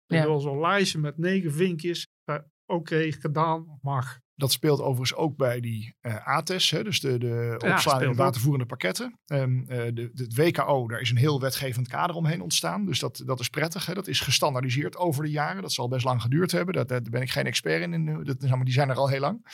Ik 0.08 0.18
Ja. 0.18 0.24
wil 0.26 0.40
zo'n 0.40 0.60
lijstje 0.60 1.00
met 1.00 1.18
negen 1.18 1.54
vinkjes. 1.54 2.08
Eh, 2.24 2.36
Oké, 2.70 3.12
gedaan, 3.12 3.80
mag. 3.82 4.20
Dat 4.36 4.52
speelt 4.52 4.80
overigens 4.80 5.16
ook 5.16 5.38
bij 5.38 5.60
die 5.60 5.96
eh 6.02 6.28
ATES, 6.28 6.70
hè, 6.72 6.84
dus 6.84 7.00
de, 7.00 7.18
de 7.18 7.56
opslaan 7.72 8.02
in 8.04 8.16
watervoerende 8.16 8.66
pakketten. 8.66 9.20
Ehm, 9.26 9.60
eh, 9.60 9.68
de, 9.68 9.94
de, 10.14 10.24
het 10.24 10.36
WKO, 10.36 10.88
daar 10.88 11.02
is 11.02 11.10
een 11.10 11.18
heel 11.18 11.40
wetgevend 11.42 11.88
kader 11.88 12.16
omheen 12.16 12.42
ontstaan. 12.42 12.86
Dus 12.86 13.00
dat, 13.00 13.22
dat 13.26 13.40
is 13.40 13.50
prettig. 13.50 13.86
Hè. 13.86 13.94
Dat 13.94 14.08
is 14.08 14.20
gestandaardiseerd 14.20 14.98
over 14.98 15.24
de 15.24 15.30
jaren. 15.30 15.62
Dat 15.62 15.72
zal 15.74 15.88
best 15.88 16.06
lang 16.06 16.22
geduurd 16.22 16.52
hebben. 16.52 16.74
Dat, 16.74 16.88
daar 16.88 17.02
ben 17.02 17.22
ik 17.22 17.30
geen 17.32 17.46
expert 17.46 17.82
in. 17.82 17.94
in 17.94 18.24
dat, 18.24 18.36
zeg 18.40 18.50
maar, 18.56 18.64
die 18.66 18.74
zijn 18.74 18.90
er 18.90 18.96
al 18.96 19.10
heel 19.10 19.20
lang. 19.20 19.46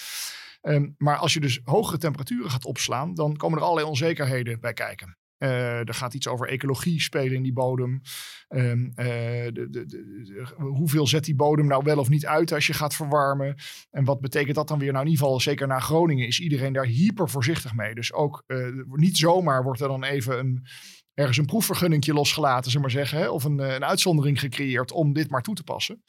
Ehm, 0.63 0.89
maar 0.97 1.17
als 1.17 1.33
je 1.33 1.39
dus 1.39 1.59
hogere 1.63 1.97
temperaturen 1.97 2.51
gaat 2.51 2.65
opslaan, 2.65 3.13
dan 3.13 3.35
komen 3.35 3.57
er 3.57 3.63
allerlei 3.63 3.87
onzekerheden 3.87 4.59
bij 4.59 4.73
kijken. 4.73 5.17
Uh, 5.37 5.87
er 5.87 5.93
gaat 5.93 6.13
iets 6.13 6.27
over 6.27 6.47
ecologie 6.47 7.01
spelen 7.01 7.33
in 7.33 7.43
die 7.43 7.53
bodem. 7.53 8.01
Um, 8.49 8.85
uh, 8.95 8.95
de, 8.95 9.67
de, 9.69 9.85
de, 9.85 10.45
hoeveel 10.57 11.07
zet 11.07 11.23
die 11.23 11.35
bodem 11.35 11.67
nou 11.67 11.83
wel 11.83 11.97
of 11.97 12.09
niet 12.09 12.25
uit 12.25 12.51
als 12.51 12.67
je 12.67 12.73
gaat 12.73 12.95
verwarmen? 12.95 13.55
En 13.91 14.03
wat 14.03 14.21
betekent 14.21 14.55
dat 14.55 14.67
dan 14.67 14.79
weer? 14.79 14.91
Nou, 14.91 15.05
in 15.05 15.09
ieder 15.11 15.25
geval, 15.25 15.39
zeker 15.39 15.67
naar 15.67 15.81
Groningen 15.81 16.27
is 16.27 16.39
iedereen 16.39 16.73
daar 16.73 16.85
hyper 16.85 17.29
voorzichtig 17.29 17.73
mee. 17.73 17.95
Dus 17.95 18.13
ook 18.13 18.43
uh, 18.47 18.67
niet 18.85 19.17
zomaar 19.17 19.63
wordt 19.63 19.81
er 19.81 19.87
dan 19.87 20.03
even 20.03 20.39
een, 20.39 20.65
ergens 21.13 21.37
een 21.37 21.45
proefvergunningje 21.45 22.13
losgelaten, 22.13 22.71
zeg 22.71 22.81
maar 22.81 22.91
zeggen. 22.91 23.17
Hè? 23.17 23.29
Of 23.29 23.43
een, 23.43 23.59
een 23.59 23.85
uitzondering 23.85 24.39
gecreëerd 24.39 24.91
om 24.91 25.13
dit 25.13 25.29
maar 25.29 25.41
toe 25.41 25.55
te 25.55 25.63
passen. 25.63 26.03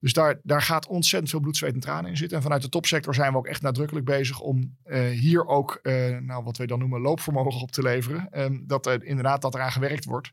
Dus 0.00 0.12
daar, 0.12 0.40
daar 0.42 0.62
gaat 0.62 0.86
ontzettend 0.86 1.30
veel 1.30 1.40
bloed, 1.40 1.56
zweet 1.56 1.74
en 1.74 1.80
tranen 1.80 2.10
in 2.10 2.16
zitten. 2.16 2.36
En 2.36 2.42
vanuit 2.42 2.62
de 2.62 2.68
topsector 2.68 3.14
zijn 3.14 3.32
we 3.32 3.38
ook 3.38 3.46
echt 3.46 3.62
nadrukkelijk 3.62 4.06
bezig 4.06 4.40
om 4.40 4.76
uh, 4.84 5.08
hier 5.08 5.46
ook, 5.46 5.78
uh, 5.82 6.18
nou, 6.18 6.44
wat 6.44 6.56
wij 6.56 6.66
dan 6.66 6.78
noemen, 6.78 7.00
loopvermogen 7.00 7.60
op 7.60 7.70
te 7.70 7.82
leveren. 7.82 8.40
Um, 8.40 8.66
dat 8.66 8.86
er 8.86 9.04
inderdaad 9.04 9.42
dat 9.42 9.54
eraan 9.54 9.72
gewerkt 9.72 10.04
wordt 10.04 10.32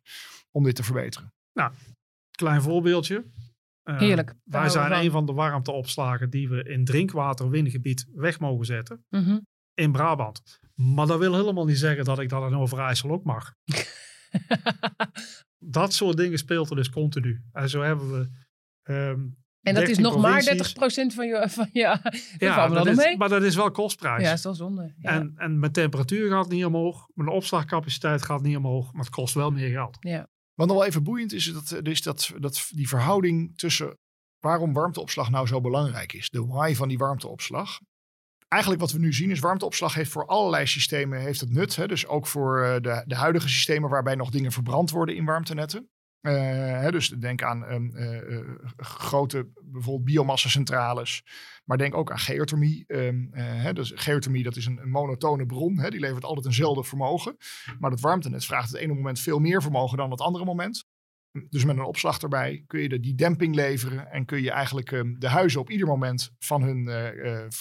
om 0.51 0.63
dit 0.63 0.75
te 0.75 0.84
verbeteren. 0.84 1.34
Nou, 1.53 1.71
klein 2.32 2.62
voorbeeldje. 2.62 3.25
Uh, 3.84 3.99
Heerlijk. 3.99 4.34
Wij 4.43 4.69
zijn 4.69 4.91
van. 4.91 4.99
een 4.99 5.12
van 5.12 5.25
de 5.25 5.34
warmteopslagen 5.34 6.30
die 6.30 6.49
we 6.49 6.63
in 6.63 6.86
drinkwaterwingebied 6.86 8.08
weg 8.13 8.39
mogen 8.39 8.65
zetten. 8.65 9.06
Mm 9.10 9.23
-hmm. 9.23 9.47
In 9.73 9.91
Brabant. 9.91 10.60
Maar 10.75 11.08
dat 11.08 11.19
wil 11.19 11.36
helemaal 11.36 11.65
niet 11.65 11.77
zeggen 11.77 12.06
dat 12.06 12.19
ik 12.19 12.30
dat 12.30 12.51
in 12.51 12.58
Overijssel 12.58 13.12
ook 13.12 13.23
mag. 13.23 13.53
dat 15.58 15.93
soort 15.93 16.17
dingen 16.17 16.38
speelt 16.38 16.69
er 16.69 16.75
dus 16.75 16.89
continu. 16.89 17.43
En 17.51 17.69
zo 17.69 17.82
hebben 17.82 18.12
we 18.12 18.30
um, 18.93 19.38
en 19.67 19.75
dat 19.75 19.89
is 19.89 19.97
nog 19.97 20.17
maar 20.17 20.43
30% 20.43 20.45
van 21.13 21.27
je. 21.27 21.45
Van 21.49 21.69
je 21.71 21.80
ja, 22.38 22.67
dat 22.67 22.88
is, 22.88 22.95
mee. 22.95 23.17
maar 23.17 23.30
dat 23.30 23.43
is 23.43 23.56
wel 23.56 23.71
kostprijs. 23.71 24.21
Ja, 24.21 24.30
dat 24.30 24.38
is 24.38 24.43
wel 24.43 24.53
zonde. 24.53 24.93
Ja. 24.99 25.10
En, 25.10 25.34
en 25.36 25.60
mijn 25.60 25.71
temperatuur 25.71 26.30
gaat 26.30 26.49
niet 26.49 26.65
omhoog. 26.65 27.08
Mijn 27.13 27.30
opslagcapaciteit 27.30 28.23
gaat 28.23 28.41
niet 28.41 28.58
omhoog. 28.58 28.93
Maar 28.93 29.03
het 29.03 29.13
kost 29.13 29.34
wel 29.34 29.51
meer 29.51 29.69
geld. 29.69 29.97
Ja. 29.99 30.27
Wat 30.53 30.67
nog 30.67 30.77
wel 30.77 30.86
even 30.86 31.03
boeiend 31.03 31.34
is, 31.34 31.53
dat, 31.53 31.88
is 31.88 32.01
dat, 32.01 32.34
dat 32.39 32.67
die 32.69 32.88
verhouding 32.88 33.58
tussen 33.58 33.97
waarom 34.39 34.73
warmteopslag 34.73 35.30
nou 35.30 35.47
zo 35.47 35.62
belangrijk 35.62 36.13
is. 36.13 36.30
De 36.30 36.45
why 36.45 36.73
van 36.75 36.88
die 36.88 36.97
warmteopslag. 36.97 37.80
Eigenlijk 38.47 38.82
wat 38.82 38.91
we 38.91 38.99
nu 38.99 39.13
zien 39.13 39.32
is 39.32 39.39
warmteopslag 39.39 39.93
heeft 39.93 40.12
voor 40.12 40.25
allerlei 40.25 40.67
systemen 40.67 41.21
heeft 41.21 41.39
het 41.39 41.49
nut. 41.49 41.75
Hè? 41.75 41.88
Dus 41.88 42.08
ook 42.08 42.27
voor 42.27 42.80
de, 42.82 43.03
de 43.06 43.15
huidige 43.15 43.49
systemen 43.49 43.89
waarbij 43.89 44.15
nog 44.15 44.30
dingen 44.30 44.51
verbrand 44.51 44.91
worden 44.91 45.15
in 45.15 45.25
warmtenetten. 45.25 45.89
Uh, 46.28 46.34
hè, 46.80 46.92
dus 46.92 47.10
denk 47.10 47.44
aan 47.44 47.72
um, 47.72 47.92
uh, 47.96 48.40
grote 48.78 49.50
bijvoorbeeld 49.63 50.06
biomassacentrales. 50.06 51.24
Maar 51.66 51.78
denk 51.78 51.96
ook 51.96 52.12
aan 52.12 52.20
geothermie. 52.20 52.84
Um, 52.88 53.30
hè, 53.34 53.74
dus 53.74 53.92
geothermie 53.96 54.44
dat 54.44 54.56
is 54.56 54.66
een, 54.66 54.90
monotone 54.90 55.46
bron. 55.46 55.80
Hè, 55.80 55.90
die 55.90 56.00
levert 56.00 56.24
altijd 56.24 56.46
eenzelfde 56.46 56.84
vermogen. 56.84 57.38
Maar 57.80 57.90
dat 57.90 58.00
warmtenet 58.00 58.46
vraagt 58.46 58.72
het 58.72 58.82
ene 58.82 58.94
moment 58.94 59.20
veel 59.20 59.40
meer 59.40 59.62
vermogen 59.62 59.98
dan 59.98 60.12
het 60.12 60.22
andere 60.22 60.46
moment. 60.46 60.86
Dus 61.50 61.66
met 61.66 61.78
een 61.78 61.84
opslag 61.84 62.20
erbij 62.20 62.63
kun 62.68 62.82
je 62.82 63.00
die 63.00 63.16
demping 63.16 63.56
leveren. 63.56 64.12
En 64.12 64.26
kun 64.26 64.42
je 64.42 64.52
eigenlijk 64.52 64.92
um, 64.92 65.20
de 65.20 65.30
huizen 65.30 65.62
op 65.62 65.70
ieder 65.70 65.88
moment 65.88 66.32
van 66.40 66.63
hun 66.63 66.90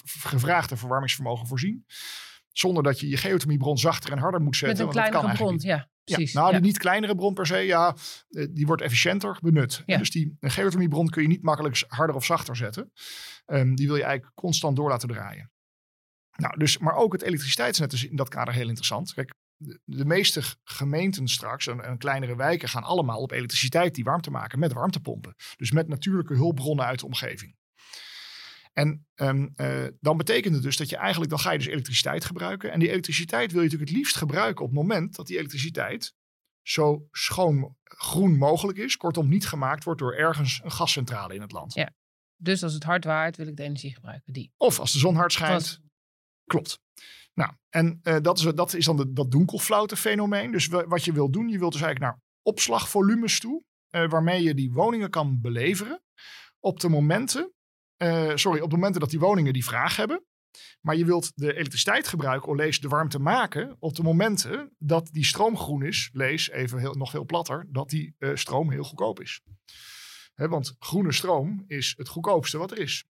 gevraagde 0.05 0.77
verwarmingsvermogen 0.77 1.47
voorzien. 1.47 1.85
Zonder 2.59 2.83
dat 2.83 3.01
je 3.01 3.09
je 3.09 3.17
geothermiebron 3.17 3.79
zachter 3.79 4.13
en 4.13 4.19
harder 4.19 4.41
moet 4.41 4.57
zetten. 4.57 4.87
Met 4.87 4.97
een 4.97 5.03
kleinere 5.03 5.35
bron, 5.35 5.59
ja. 5.59 5.89
Precies, 6.05 6.33
ja, 6.33 6.41
nou, 6.41 6.53
die 6.53 6.61
niet 6.61 6.79
kleinere 6.79 7.15
bron 7.15 7.35
per 7.35 7.47
se, 7.47 7.57
ja, 7.57 7.97
eh, 8.29 8.47
die 8.51 8.67
wordt 8.67 8.83
efficiënter 8.83 9.39
benut. 9.41 9.83
Ja. 9.87 9.99
Dus 9.99 10.11
die 10.11 10.37
een 10.41 10.51
geothermiebron 10.51 11.09
kun 11.09 11.23
je 11.23 11.29
niet 11.29 11.43
makkelijk 11.43 11.85
harder 11.89 12.17
of 12.17 12.25
zachter 12.25 12.57
zetten. 12.57 12.93
Um, 13.47 13.75
die 13.75 13.87
wil 13.87 13.97
je 13.97 14.03
eigenlijk 14.03 14.35
constant 14.35 14.77
door 14.77 14.89
laten 14.89 15.09
draaien. 15.09 15.51
Nou, 16.37 16.59
dus, 16.59 16.79
maar 16.79 16.95
ook 16.95 17.13
het 17.13 17.23
elektriciteitsnet 17.23 17.93
is 17.93 18.05
in 18.05 18.17
dat 18.17 18.29
kader 18.29 18.55
heel 18.55 18.69
interessant. 18.69 19.15
Kijk, 19.15 19.35
de, 19.57 19.81
de 19.85 20.05
meeste 20.05 20.43
gemeenten 20.65 21.29
straks 21.29 21.67
en, 21.67 21.85
en, 21.85 21.99
kleinere 21.99 22.37
wijken 22.37 22.69
gaan 22.69 22.83
allemaal 22.83 23.21
op 23.21 23.33
elektriciteit 23.33 23.95
die 23.95 24.05
warmte 24.05 24.31
maken 24.31 24.59
met 24.59 24.73
warmtepompen. 24.73 25.35
Dus 25.57 25.71
met 25.71 25.89
natuurlijke 25.89 26.35
hulpbronnen 26.35 26.85
uit 26.85 27.01
de 27.01 27.07
omgeving. 27.07 27.57
En 28.79 29.07
um, 29.15 29.53
uh, 29.57 29.87
dan 30.01 30.17
betekent 30.17 30.55
het 30.55 30.63
dus 30.63 30.77
dat 30.77 30.89
je 30.89 30.97
eigenlijk, 30.97 31.31
dan 31.31 31.39
ga 31.39 31.51
je 31.51 31.59
dus 31.59 31.67
elektriciteit 31.67 32.25
gebruiken. 32.25 32.73
En 32.73 32.79
die 32.79 32.91
elektriciteit 32.91 33.53
wil 33.53 33.61
je 33.61 33.67
natuurlijk 33.67 33.91
het 33.91 33.99
liefst 33.99 34.17
gebruiken 34.17 34.65
op 34.65 34.71
het 34.71 34.79
moment 34.79 35.15
dat 35.15 35.27
die 35.27 35.39
elektriciteit 35.39 36.15
zo 36.63 37.07
schoon 37.11 37.77
groen 37.85 38.37
mogelijk 38.37 38.79
is. 38.79 38.97
Kortom, 38.97 39.29
niet 39.29 39.47
gemaakt 39.47 39.85
wordt 39.85 40.01
door 40.01 40.15
ergens 40.15 40.61
een 40.65 40.73
gascentrale 40.73 41.35
in 41.35 41.41
het 41.41 41.53
land. 41.53 41.75
Ja. 41.75 41.95
Dus 42.37 42.63
als 42.63 42.73
het 42.73 42.83
hard 42.83 43.05
waait, 43.05 43.37
wil 43.37 43.47
ik 43.47 43.57
de 43.57 43.63
energie 43.63 43.95
gebruiken. 43.95 44.33
Die. 44.33 44.53
Of 44.57 44.79
als 44.79 44.93
de 44.93 44.99
zon 44.99 45.15
hard 45.15 45.33
schijnt. 45.33 45.81
Klopt. 46.45 46.81
Nou, 47.35 47.53
en 47.69 48.01
uh, 48.03 48.17
dat, 48.23 48.39
is, 48.39 48.45
dat 48.45 48.75
is 48.75 48.85
dan 48.85 48.97
de, 48.97 49.13
dat 49.13 49.31
donkelflaute 49.31 49.97
fenomeen. 49.97 50.53
Dus 50.53 50.67
wat 50.67 51.05
je 51.05 51.13
wil 51.13 51.31
doen, 51.31 51.49
je 51.49 51.59
wilt 51.59 51.73
dus 51.73 51.83
eigenlijk 51.83 52.13
naar 52.13 52.23
opslagvolumes 52.43 53.41
toe. 53.41 53.65
Uh, 53.91 54.09
waarmee 54.09 54.43
je 54.43 54.55
die 54.55 54.73
woningen 54.73 55.11
kan 55.11 55.41
beleveren. 55.41 56.03
Op 56.61 56.81
de 56.81 56.89
momenten 56.89 57.55
uh, 57.99 58.33
sorry, 58.35 58.61
op 58.61 58.71
de 58.71 58.77
momenten 58.77 59.01
dat 59.01 59.11
die 59.11 59.19
woningen 59.19 59.53
die 59.53 59.65
vraag 59.65 59.97
hebben. 59.97 60.25
Maar 60.81 60.97
je 60.97 61.05
wilt 61.05 61.33
de 61.35 61.53
elektriciteit 61.53 62.09
gebruiken, 62.09 62.49
of 62.49 62.57
lees 62.57 62.81
de 62.81 62.89
warmte 62.89 63.19
maken, 63.19 63.77
op 63.79 63.95
de 63.95 64.03
momenten 64.03 64.75
dat 64.79 65.09
die 65.13 65.25
stroom 65.25 65.57
groen 65.57 65.83
is, 65.83 66.11
lees 66.13 66.51
even 66.51 66.79
heel, 66.79 66.95
nog 66.95 67.11
veel 67.11 67.25
platter, 67.25 67.67
dat 67.69 67.89
die 67.89 68.15
uh, 68.19 68.31
stroom 68.35 68.71
heel 68.71 68.85
goedkoop 68.85 69.21
is. 69.21 69.41
Hè, 70.35 70.49
want 70.49 70.77
groene 70.79 71.13
stroom 71.13 71.65
is 71.67 71.95
het 71.97 72.09
goedkoopste 72.09 72.59
wat 72.59 72.71
er 72.71 72.79
is. 72.79 73.05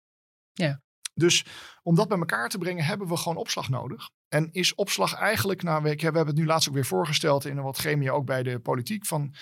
Ja. 0.53 0.83
Dus 1.15 1.45
om 1.83 1.95
dat 1.95 2.09
bij 2.09 2.19
elkaar 2.19 2.49
te 2.49 2.59
brengen, 2.59 2.85
hebben 2.85 3.09
we 3.09 3.17
gewoon 3.17 3.37
opslag 3.37 3.69
nodig. 3.69 4.11
En 4.29 4.53
is 4.53 4.75
opslag 4.75 5.15
eigenlijk, 5.15 5.63
nou, 5.63 5.83
we, 5.83 5.95
we 5.95 6.03
hebben 6.03 6.27
het 6.27 6.37
nu 6.37 6.47
laatst 6.47 6.69
ook 6.69 6.75
weer 6.75 6.85
voorgesteld 6.85 7.45
in 7.45 7.57
een 7.57 7.63
wat 7.63 7.77
gremia 7.77 8.13
ook 8.13 8.27
bij 8.27 8.43
de 8.43 8.59
politiek, 8.59 9.07
van 9.07 9.35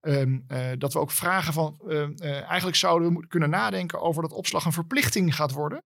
Um, 0.00 0.44
uh, 0.48 0.70
dat 0.78 0.92
we 0.92 0.98
ook 0.98 1.10
vragen 1.10 1.52
van, 1.52 1.80
uh, 1.84 1.90
uh, 1.90 2.42
eigenlijk 2.42 2.76
zouden 2.76 3.14
we 3.14 3.26
kunnen 3.26 3.50
nadenken 3.50 4.00
over 4.00 4.22
dat 4.22 4.32
opslag 4.32 4.64
een 4.64 4.72
verplichting 4.72 5.34
gaat 5.34 5.52
worden 5.52 5.82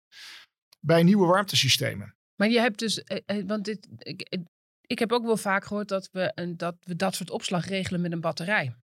bij 0.79 1.03
nieuwe 1.03 1.25
warmtesystemen. 1.25 2.15
Maar 2.35 2.49
je 2.49 2.59
hebt 2.59 2.79
dus, 2.79 3.03
want 3.45 3.65
dit, 3.65 3.87
ik, 3.97 4.37
ik 4.81 4.99
heb 4.99 5.11
ook 5.11 5.25
wel 5.25 5.37
vaak 5.37 5.65
gehoord 5.65 5.87
dat 5.87 6.09
we, 6.11 6.31
een, 6.35 6.57
dat 6.57 6.75
we 6.79 6.95
dat 6.95 7.15
soort 7.15 7.29
opslag 7.29 7.65
regelen 7.65 8.01
met 8.01 8.11
een 8.11 8.21
batterij. 8.21 8.75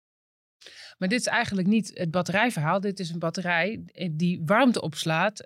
Maar 0.97 1.09
dit 1.09 1.19
is 1.19 1.25
eigenlijk 1.25 1.67
niet 1.67 1.91
het 1.93 2.11
batterijverhaal. 2.11 2.79
Dit 2.79 2.99
is 2.99 3.09
een 3.09 3.19
batterij 3.19 3.83
die 4.11 4.41
warmte 4.45 4.81
opslaat. 4.81 5.37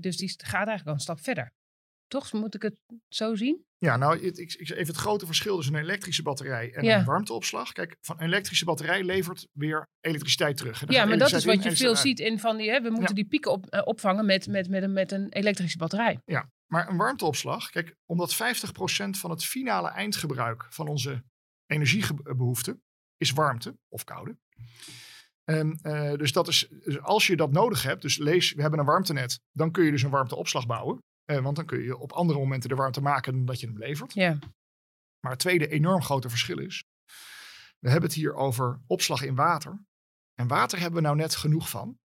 dus 0.00 0.16
die 0.16 0.34
gaat 0.36 0.52
eigenlijk 0.54 0.86
al 0.86 0.92
een 0.92 1.00
stap 1.00 1.20
verder. 1.20 1.52
Toch? 2.08 2.32
Moet 2.32 2.54
ik 2.54 2.62
het 2.62 2.80
zo 3.08 3.34
zien? 3.34 3.66
Ja, 3.78 3.96
nou, 3.96 4.18
ik, 4.18 4.36
ik, 4.36 4.70
even 4.70 4.86
het 4.86 4.96
grote 4.96 5.26
verschil 5.26 5.56
tussen 5.56 5.74
een 5.74 5.82
elektrische 5.82 6.22
batterij 6.22 6.72
en 6.72 6.84
ja. 6.84 6.98
een 6.98 7.04
warmteopslag. 7.04 7.72
Kijk, 7.72 7.96
van 8.00 8.16
een 8.18 8.26
elektrische 8.26 8.64
batterij 8.64 9.04
levert 9.04 9.48
weer 9.52 9.88
elektriciteit 10.00 10.56
terug. 10.56 10.84
Ja, 10.88 11.04
maar 11.04 11.18
dat 11.18 11.32
is 11.32 11.44
wat 11.44 11.62
je 11.62 11.76
veel 11.76 11.96
ziet 11.96 12.20
in 12.20 12.38
van 12.38 12.56
die, 12.56 12.70
hè, 12.70 12.80
we 12.80 12.90
moeten 12.90 13.08
ja. 13.08 13.14
die 13.14 13.26
pieken 13.26 13.50
op, 13.50 13.74
uh, 13.74 13.80
opvangen 13.84 14.26
met, 14.26 14.46
met, 14.46 14.68
met, 14.68 14.82
een, 14.82 14.92
met 14.92 15.12
een 15.12 15.32
elektrische 15.32 15.78
batterij. 15.78 16.20
Ja, 16.24 16.50
maar 16.66 16.88
een 16.88 16.96
warmteopslag, 16.96 17.70
kijk, 17.70 17.96
omdat 18.06 18.34
50% 18.34 18.36
van 19.10 19.30
het 19.30 19.44
finale 19.44 19.88
eindgebruik 19.88 20.66
van 20.70 20.88
onze 20.88 21.24
energiebehoefte 21.66 22.80
is 23.16 23.32
warmte 23.32 23.78
of 23.88 24.04
koude. 24.04 24.36
Um, 25.44 25.78
uh, 25.82 26.12
dus, 26.12 26.32
dat 26.32 26.48
is, 26.48 26.68
dus 26.70 27.00
als 27.00 27.26
je 27.26 27.36
dat 27.36 27.52
nodig 27.52 27.82
hebt, 27.82 28.02
dus 28.02 28.16
lees, 28.16 28.52
we 28.52 28.60
hebben 28.60 28.80
een 28.80 28.86
warmtenet, 28.86 29.40
dan 29.52 29.70
kun 29.70 29.84
je 29.84 29.90
dus 29.90 30.02
een 30.02 30.10
warmteopslag 30.10 30.66
bouwen. 30.66 31.02
Uh, 31.30 31.38
want 31.38 31.56
dan 31.56 31.66
kun 31.66 31.82
je 31.82 31.98
op 31.98 32.12
andere 32.12 32.38
momenten 32.38 32.68
de 32.68 32.74
warmte 32.74 33.00
maken 33.00 33.32
dan 33.32 33.44
dat 33.44 33.60
je 33.60 33.66
hem 33.66 33.78
levert. 33.78 34.14
Ja. 34.14 34.38
Maar 35.20 35.30
het 35.32 35.40
tweede 35.40 35.68
enorm 35.68 36.02
grote 36.02 36.28
verschil 36.28 36.58
is, 36.58 36.84
we 37.78 37.90
hebben 37.90 38.08
het 38.08 38.18
hier 38.18 38.34
over 38.34 38.80
opslag 38.86 39.22
in 39.22 39.34
water. 39.34 39.86
En 40.34 40.46
water 40.46 40.78
hebben 40.78 41.00
we 41.00 41.06
nou 41.06 41.16
net 41.16 41.36
genoeg 41.36 41.68
van. 41.68 41.98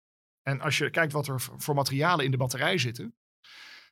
En 0.42 0.62
als 0.62 0.78
je 0.78 0.90
kijkt 0.90 1.14
wat 1.14 1.28
er 1.28 1.42
voor 1.42 1.76
materialen 1.76 2.26
in 2.26 2.32
de 2.32 2.38
batterij 2.38 2.78
zitten. 2.78 3.16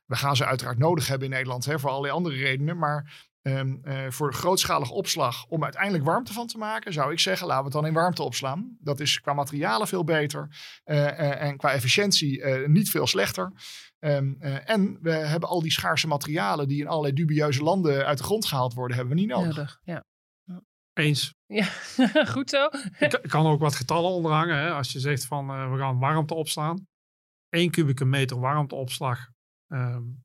We 0.06 0.16
gaan 0.16 0.36
ze 0.36 0.46
uiteraard 0.46 0.78
nodig 0.78 1.06
hebben 1.06 1.26
in 1.26 1.32
Nederland 1.32 1.64
hè, 1.64 1.78
voor 1.78 1.90
allerlei 1.90 2.14
andere 2.14 2.36
redenen. 2.36 2.78
Maar 2.78 3.28
um, 3.42 3.80
uh, 3.84 4.10
voor 4.10 4.34
grootschalige 4.34 4.92
opslag, 4.92 5.46
om 5.46 5.64
uiteindelijk 5.64 6.04
warmte 6.04 6.32
van 6.32 6.46
te 6.46 6.58
maken, 6.58 6.92
zou 6.92 7.12
ik 7.12 7.18
zeggen, 7.18 7.46
laten 7.46 7.64
we 7.64 7.70
het 7.70 7.80
dan 7.80 7.86
in 7.86 7.94
warmte 7.94 8.22
opslaan. 8.22 8.76
Dat 8.80 9.00
is 9.00 9.20
qua 9.20 9.32
materialen 9.32 9.88
veel 9.88 10.04
beter 10.04 10.48
uh, 10.84 10.96
uh, 10.96 11.42
en 11.42 11.56
qua 11.56 11.72
efficiëntie 11.72 12.44
niet 12.68 12.90
veel 12.90 13.06
slechter. 13.06 13.52
Um, 14.00 14.40
en 14.40 14.98
we 15.02 15.10
hebben 15.10 15.48
al 15.48 15.60
die 15.62 15.70
schaarse 15.70 16.06
materialen 16.06 16.68
die 16.68 16.80
in 16.80 16.86
allerlei 16.86 17.14
dubieuze 17.14 17.62
landen 17.62 18.06
uit 18.06 18.18
de 18.18 18.24
grond 18.24 18.46
gehaald 18.46 18.74
worden, 18.74 18.96
hebben 18.96 19.14
we 19.14 19.20
niet 19.20 19.30
nodig. 19.30 19.56
nodig 19.56 19.80
ja. 19.82 20.04
Eens. 20.92 21.34
Ja, 21.46 21.64
goed 22.34 22.50
zo. 22.50 22.68
Ik 22.98 23.20
kan 23.28 23.46
ook 23.46 23.60
wat 23.60 23.74
getallen 23.74 24.10
onderhangen. 24.10 24.56
Hè? 24.56 24.72
Als 24.72 24.92
je 24.92 25.00
zegt 25.00 25.26
van 25.26 25.46
we 25.46 25.78
gaan 25.78 25.98
warmte 25.98 26.34
opslaan. 26.34 26.86
1 27.48 27.70
kubieke 27.70 28.04
meter 28.04 28.40
warmteopslag 28.40 29.28
um, 29.68 30.24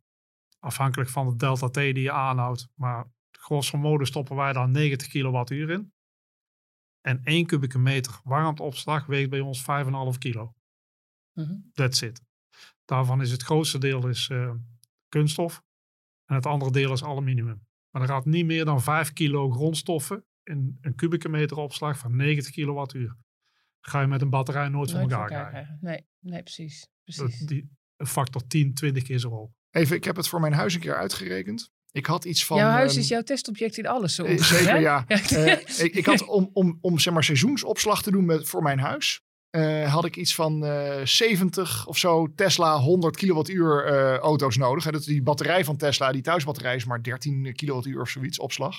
afhankelijk 0.60 1.10
van 1.10 1.30
de 1.30 1.36
delta 1.36 1.70
T 1.70 1.74
die 1.74 2.02
je 2.02 2.12
aanhoudt. 2.12 2.68
Maar 2.74 3.06
grosso 3.32 3.78
modo 3.78 4.04
stoppen 4.04 4.36
wij 4.36 4.54
daar 4.54 4.70
90 4.70 5.08
kilowattuur 5.08 5.70
in. 5.70 5.94
En 7.02 7.24
1 7.24 7.46
kubieke 7.46 7.80
meter 7.80 8.20
warmteopslag 8.24 9.06
weegt 9.06 9.30
bij 9.30 9.40
ons 9.40 9.62
5,5 9.62 10.18
kilo. 10.18 10.54
Mm 11.34 11.46
-hmm. 11.46 11.70
That's 11.74 12.02
it. 12.02 12.22
Daarvan 12.86 13.22
is 13.22 13.32
het 13.32 13.44
grootste 13.44 13.78
deel 13.78 14.08
is, 14.08 14.30
uh, 14.30 14.52
kunststof. 15.10 15.64
En 16.26 16.36
het 16.36 16.46
andere 16.46 16.72
deel 16.72 16.94
is 16.94 17.04
aluminium. 17.04 17.68
Maar 17.90 18.02
er 18.02 18.08
gaat 18.08 18.26
niet 18.26 18.46
meer 18.46 18.66
dan 18.66 18.82
5 18.82 19.14
kilo 19.14 19.52
grondstoffen 19.52 20.26
een, 20.44 20.78
een 20.82 20.96
kubieke 20.96 21.30
meter 21.30 21.58
opslag 21.58 21.98
van 21.98 22.16
90 22.16 22.54
kilowattuur. 22.54 23.16
Ga 23.82 24.02
je 24.02 24.08
met 24.08 24.22
een 24.22 24.30
batterij 24.30 24.70
nooit 24.70 24.92
voor 24.92 25.00
Nooit 25.00 25.12
elkaar 25.12 25.50
krijgen. 25.50 25.78
Nee, 25.82 26.06
nee, 26.20 26.44
precies. 26.44 26.88
Dat, 27.04 27.16
precies. 27.16 27.46
die, 27.46 27.70
een 27.98 28.08
factor 28.08 28.48
10, 28.48 28.74
20 28.74 29.04
keer 29.04 29.20
zo 29.20 29.30
hoog. 29.30 29.50
Even, 29.72 29.96
ik 29.96 30.04
heb 30.04 30.16
het 30.16 30.28
voor 30.28 30.40
mijn 30.40 30.54
huis 30.54 30.74
een 30.74 30.80
keer 30.80 30.96
uitgerekend. 30.96 31.70
Ik 31.92 32.06
had 32.06 32.26
iets 32.26 32.46
van... 32.46 32.58
jouw 32.58 32.70
huis 32.70 32.92
ehm, 32.92 33.00
is 33.00 33.08
jouw 33.08 33.22
testobject 33.22 33.78
in 33.78 33.88
alles. 33.88 34.16
Zo 34.16 34.24
eh, 34.24 34.32
ongeveer, 34.32 34.58
Zeker, 34.58 34.74
hè? 34.74 34.80
ja. 34.80 35.06
Eh, 35.08 35.86
ik, 35.86 35.96
ik 35.96 36.06
had 36.06 36.26
om, 36.26 36.50
om, 36.54 36.78
om 36.82 37.00
zeg 37.00 37.14
maar 37.14 37.24
seizoensopslag 37.24 38.04
te 38.04 38.12
doen 38.12 38.26
met, 38.26 38.48
voor 38.48 38.62
mijn 38.62 38.80
huis. 38.80 39.22
Eh, 39.56 39.94
had 39.94 40.06
ik 40.06 40.16
iets 40.16 40.36
van 40.36 40.66
eh 40.66 41.02
70 41.04 41.88
of 41.88 41.98
zo 41.98 42.28
Tesla 42.36 42.78
100 42.80 43.16
kilowattuur 43.16 43.86
eh, 43.86 44.18
auto's 44.18 44.58
nodig. 44.58 44.84
Hè, 44.84 44.92
dat 44.92 45.00
is 45.02 45.06
die 45.08 45.22
batterij 45.22 45.66
van 45.66 45.78
Tesla, 45.78 46.12
die 46.12 46.22
thuisbatterij 46.22 46.76
is 46.76 46.86
maar 46.86 47.04
13 47.04 47.54
kilowattuur 47.56 48.02
of 48.02 48.10
zoiets 48.10 48.40
opslag. 48.40 48.76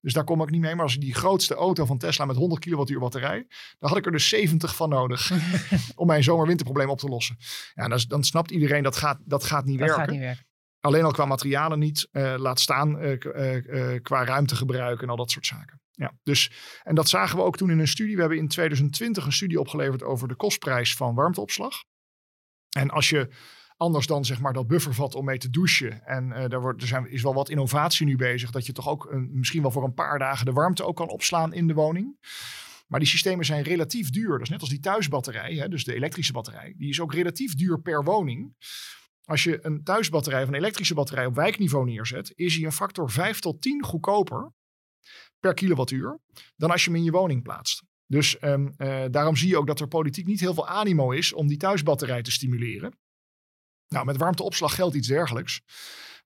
Dus 0.00 0.12
daar 0.12 0.24
kom 0.24 0.42
ik 0.42 0.50
niet 0.50 0.60
mee. 0.60 0.74
Maar 0.74 0.84
als 0.84 0.96
die 0.96 1.14
grootste 1.14 1.54
auto 1.54 1.84
van 1.84 1.98
Tesla 1.98 2.24
met 2.24 2.36
100 2.36 2.60
kilowattuur 2.60 2.98
batterij, 3.00 3.46
dan 3.78 3.88
had 3.88 3.98
ik 3.98 4.06
er 4.06 4.12
dus 4.12 4.28
70 4.28 4.76
van 4.76 4.88
nodig 4.88 5.30
om 5.94 6.06
mijn 6.06 6.22
zomer-winterprobleem 6.22 6.88
op 6.90 6.98
te 6.98 7.08
lossen. 7.08 7.36
Ja, 7.74 7.88
dan, 7.88 8.00
dan 8.08 8.24
snapt 8.24 8.50
iedereen 8.50 8.82
dat 8.82 8.96
gaat, 8.96 9.18
dat 9.24 9.44
gaat 9.44 9.64
niet 9.64 9.78
Dat 9.78 9.86
werken. 9.88 10.04
gaat 10.04 10.14
niet 10.14 10.24
werken. 10.24 10.46
Alleen 10.80 11.04
al 11.04 11.12
qua 11.12 11.24
materialen 11.24 11.78
niet. 11.78 12.08
eh, 12.12 12.34
laat 12.38 12.60
staan 12.60 12.98
eh, 12.98 13.24
eh, 13.24 13.94
eh, 13.94 14.02
qua 14.02 14.24
ruimtegebruik 14.24 15.02
en 15.02 15.08
al 15.08 15.16
dat 15.16 15.30
soort 15.30 15.46
zaken. 15.46 15.79
Ja, 15.90 16.18
dus, 16.22 16.52
en 16.82 16.94
dat 16.94 17.08
zagen 17.08 17.36
we 17.36 17.42
ook 17.42 17.56
toen 17.56 17.70
in 17.70 17.78
een 17.78 17.88
studie. 17.88 18.14
We 18.14 18.20
hebben 18.20 18.38
in 18.38 18.48
2020 18.48 19.26
een 19.26 19.32
studie 19.32 19.60
opgeleverd 19.60 20.02
over 20.02 20.28
de 20.28 20.34
kostprijs 20.36 20.94
van 20.96 21.14
warmteopslag. 21.14 21.84
En 22.70 22.90
als 22.90 23.08
je 23.08 23.28
anders 23.80 24.06
dan 24.06 24.24
zeg 24.24 24.40
maar 24.40 24.52
dat 24.52 24.66
buffervat 24.66 25.14
om 25.14 25.24
mee 25.24 25.38
te 25.38 25.50
douchen. 25.50 26.06
En 26.06 26.32
eh, 26.32 26.48
daar 26.48 26.60
wordt, 26.60 26.82
er 26.82 26.88
zijn, 26.88 27.10
is 27.10 27.22
wel 27.22 27.34
wat 27.34 27.48
innovatie 27.48 28.06
nu 28.06 28.16
bezig. 28.16 28.50
Dat 28.50 28.66
je 28.66 28.72
toch 28.72 28.88
ook 28.88 29.10
een, 29.10 29.30
misschien 29.32 29.62
wel 29.62 29.70
voor 29.70 29.84
een 29.84 29.94
paar 29.94 30.18
dagen 30.18 30.46
de 30.46 30.52
warmte 30.52 30.84
ook 30.84 30.96
kan 30.96 31.08
opslaan 31.08 31.52
in 31.52 31.66
de 31.66 31.74
woning. 31.74 32.18
Maar 32.86 33.00
die 33.00 33.08
systemen 33.08 33.44
zijn 33.44 33.62
relatief 33.62 34.10
duur. 34.10 34.30
Dat 34.30 34.40
is 34.40 34.48
net 34.48 34.60
als 34.60 34.68
die 34.68 34.80
thuisbatterij, 34.80 35.54
hè, 35.54 35.68
dus 35.68 35.84
de 35.84 35.94
elektrische 35.94 36.32
batterij. 36.32 36.74
Die 36.76 36.88
is 36.88 37.00
ook 37.00 37.14
relatief 37.14 37.54
duur 37.54 37.80
per 37.80 38.04
woning. 38.04 38.54
Als 39.24 39.44
je 39.44 39.58
een 39.66 39.82
thuisbatterij 39.82 40.42
of 40.42 40.48
een 40.48 40.54
elektrische 40.54 40.94
batterij 40.94 41.26
op 41.26 41.34
wijkniveau 41.34 41.84
neerzet, 41.84 42.32
is 42.34 42.56
die 42.56 42.66
een 42.66 42.72
factor 42.72 43.10
5 43.10 43.40
tot 43.40 43.62
10 43.62 43.84
goedkoper 43.84 44.52
per 45.40 45.54
kilowattuur 45.54 46.18
dan 46.56 46.70
als 46.70 46.84
je 46.84 46.90
hem 46.90 46.98
in 46.98 47.04
je 47.04 47.10
woning 47.10 47.42
plaatst. 47.42 47.82
Dus 48.06 48.38
ehm, 48.38 48.68
eh, 48.76 49.04
daarom 49.10 49.36
zie 49.36 49.48
je 49.48 49.56
ook 49.56 49.66
dat 49.66 49.80
er 49.80 49.88
politiek 49.88 50.26
niet 50.26 50.40
heel 50.40 50.54
veel 50.54 50.68
animo 50.68 51.10
is 51.10 51.32
om 51.32 51.46
die 51.46 51.56
thuisbatterij 51.56 52.22
te 52.22 52.30
stimuleren. 52.30 52.98
Nou, 53.88 54.04
met 54.04 54.16
warmteopslag 54.16 54.74
geldt 54.74 54.94
iets 54.94 55.08
dergelijks. 55.08 55.60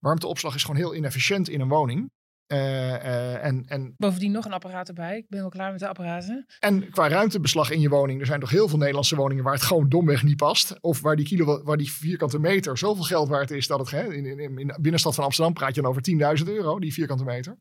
Warmteopslag 0.00 0.54
is 0.54 0.62
gewoon 0.62 0.76
heel 0.76 0.94
inefficiënt 0.94 1.48
in 1.48 1.60
een 1.60 1.68
woning. 1.68 2.10
Eh, 2.46 2.94
eh, 2.94 3.44
en, 3.44 3.64
en, 3.66 3.94
Bovendien 3.96 4.32
nog 4.32 4.44
een 4.44 4.52
apparaat 4.52 4.88
erbij. 4.88 5.16
Ik 5.16 5.28
ben 5.28 5.40
wel 5.40 5.48
klaar 5.48 5.70
met 5.70 5.80
de 5.80 5.88
apparaten. 5.88 6.46
en 6.58 6.90
qua 6.90 7.08
ruimtebeslag 7.08 7.70
in 7.70 7.80
je 7.80 7.88
woning, 7.88 8.20
er 8.20 8.26
zijn 8.26 8.40
toch 8.40 8.50
heel 8.50 8.68
veel 8.68 8.78
Nederlandse 8.78 9.16
woningen 9.16 9.44
waar 9.44 9.52
het 9.52 9.62
gewoon 9.62 9.88
domweg 9.88 10.22
niet 10.22 10.36
past. 10.36 10.80
Of 10.80 11.00
waar 11.00 11.16
die, 11.16 11.26
kilo, 11.26 11.62
waar 11.62 11.76
die 11.76 11.90
vierkante 11.90 12.38
meter 12.38 12.78
zoveel 12.78 13.04
geld 13.04 13.28
waard 13.28 13.50
is 13.50 13.66
dat 13.66 13.78
het, 13.78 13.90
hè, 13.90 14.12
in, 14.12 14.26
in, 14.26 14.58
in 14.58 14.66
de 14.66 14.80
binnenstad 14.80 15.14
van 15.14 15.24
Amsterdam 15.24 15.54
praat 15.54 15.74
je 15.74 15.80
dan 15.80 15.90
over 15.90 16.02
10.000 16.38 16.48
euro, 16.48 16.78
die 16.78 16.92
vierkante 16.92 17.24
meter. 17.24 17.56